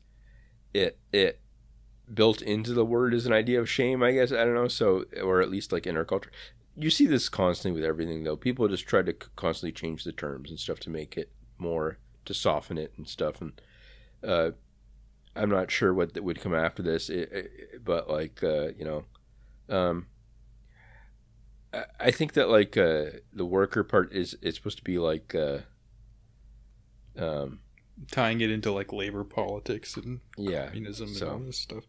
[0.74, 1.40] it it
[2.14, 4.32] built into the word is an idea of shame, I guess.
[4.32, 4.68] I don't know.
[4.68, 6.32] So, or at least like in our culture,
[6.76, 8.38] you see this constantly with everything, though.
[8.38, 12.34] People just try to constantly change the terms and stuff to make it more to
[12.34, 13.41] soften it and stuff.
[13.41, 13.60] And
[14.24, 14.52] uh,
[15.36, 19.06] I'm not sure what would come after this, it, it- but like uh, you know,
[19.76, 20.08] um,
[21.74, 25.34] I, I think that like uh, the worker part is it's supposed to be like.
[25.36, 25.60] Uh,
[27.18, 27.60] um,
[28.11, 31.84] Tying it into like labor politics and yeah, communism and all this stuff.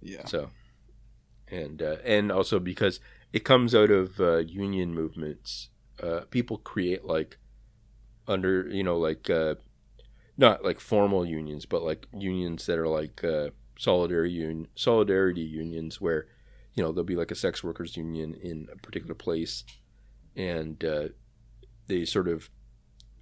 [0.00, 0.24] Yeah.
[0.24, 0.50] So,
[1.48, 3.00] and uh, and also because
[3.32, 5.68] it comes out of uh, union movements,
[6.02, 7.38] uh, people create like
[8.26, 9.56] under you know like uh,
[10.36, 16.00] not like formal unions, but like unions that are like uh, solidarity un- solidarity unions
[16.00, 16.26] where
[16.74, 19.64] you know there'll be like a sex workers union in a particular place,
[20.34, 21.08] and uh,
[21.86, 22.50] they sort of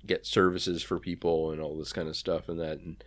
[0.06, 2.78] get services for people and all this kind of stuff and that.
[2.80, 3.04] And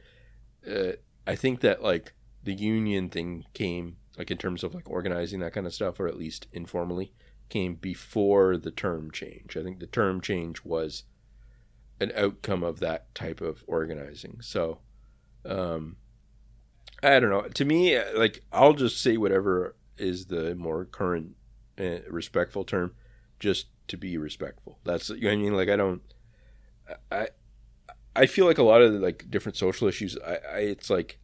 [0.70, 0.96] uh,
[1.26, 2.14] I think that like
[2.44, 6.08] the union thing came like in terms of like organizing that kind of stuff or
[6.08, 7.14] at least informally
[7.50, 9.56] came before the term change.
[9.56, 11.04] I think the term change was
[12.00, 14.40] an outcome of that type of organizing.
[14.42, 14.80] So
[15.46, 15.98] um
[17.04, 17.42] i don't know.
[17.42, 21.36] To me like i'll just say whatever is the more current
[21.80, 22.94] uh, respectful term
[23.40, 24.80] just to be respectful.
[24.84, 26.02] That's you know i mean like i don't
[27.12, 27.28] i
[28.16, 31.20] i feel like a lot of the, like different social issues i, I it's like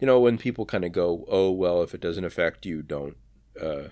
[0.00, 3.16] you know when people kind of go oh well if it doesn't affect you don't
[3.60, 3.88] uh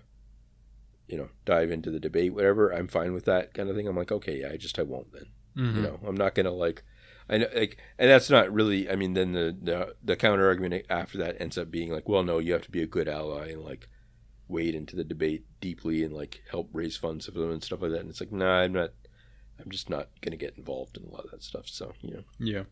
[1.07, 3.97] you know dive into the debate whatever i'm fine with that kind of thing i'm
[3.97, 5.27] like okay yeah i just i won't then
[5.57, 5.75] Mhm.
[5.77, 6.85] you know i'm not gonna like
[7.29, 10.85] i know like and that's not really i mean then the the, the counter argument
[10.89, 13.49] after that ends up being like well no you have to be a good ally
[13.49, 13.89] and like
[14.47, 17.91] wade into the debate deeply and like help raise funds for them and stuff like
[17.91, 18.91] that and it's like nah i'm not
[19.61, 22.23] i'm just not gonna get involved in a lot of that stuff so you know
[22.39, 22.63] Yeah.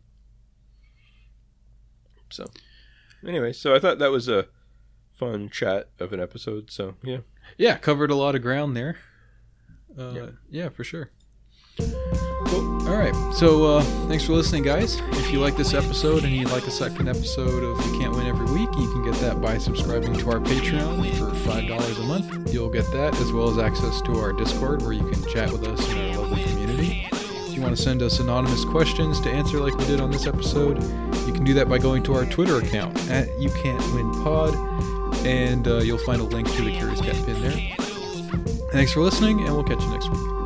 [2.29, 2.45] so
[3.27, 4.47] anyway so i thought that was a
[5.13, 7.17] fun chat of an episode so yeah
[7.57, 8.97] Yeah, covered a lot of ground there.
[9.97, 10.29] Uh, Yeah.
[10.51, 10.69] yeah.
[10.69, 11.09] for sure.
[11.79, 12.87] Cool.
[12.87, 13.15] All right.
[13.33, 14.99] So uh, thanks for listening, guys.
[15.13, 18.27] If you like this episode and you'd like a second episode of You Can't Win
[18.27, 22.53] Every Week, you can get that by subscribing to our Patreon for $5 a month.
[22.53, 25.65] You'll get that as well as access to our Discord where you can chat with
[25.67, 25.81] us
[27.57, 30.81] you want to send us anonymous questions to answer like we did on this episode,
[31.25, 34.55] you can do that by going to our Twitter account at You Can't Win Pod,
[35.25, 37.75] and uh, you'll find a link to the Curious Cat pin there.
[38.71, 40.36] Thanks for listening, and we'll catch you next week.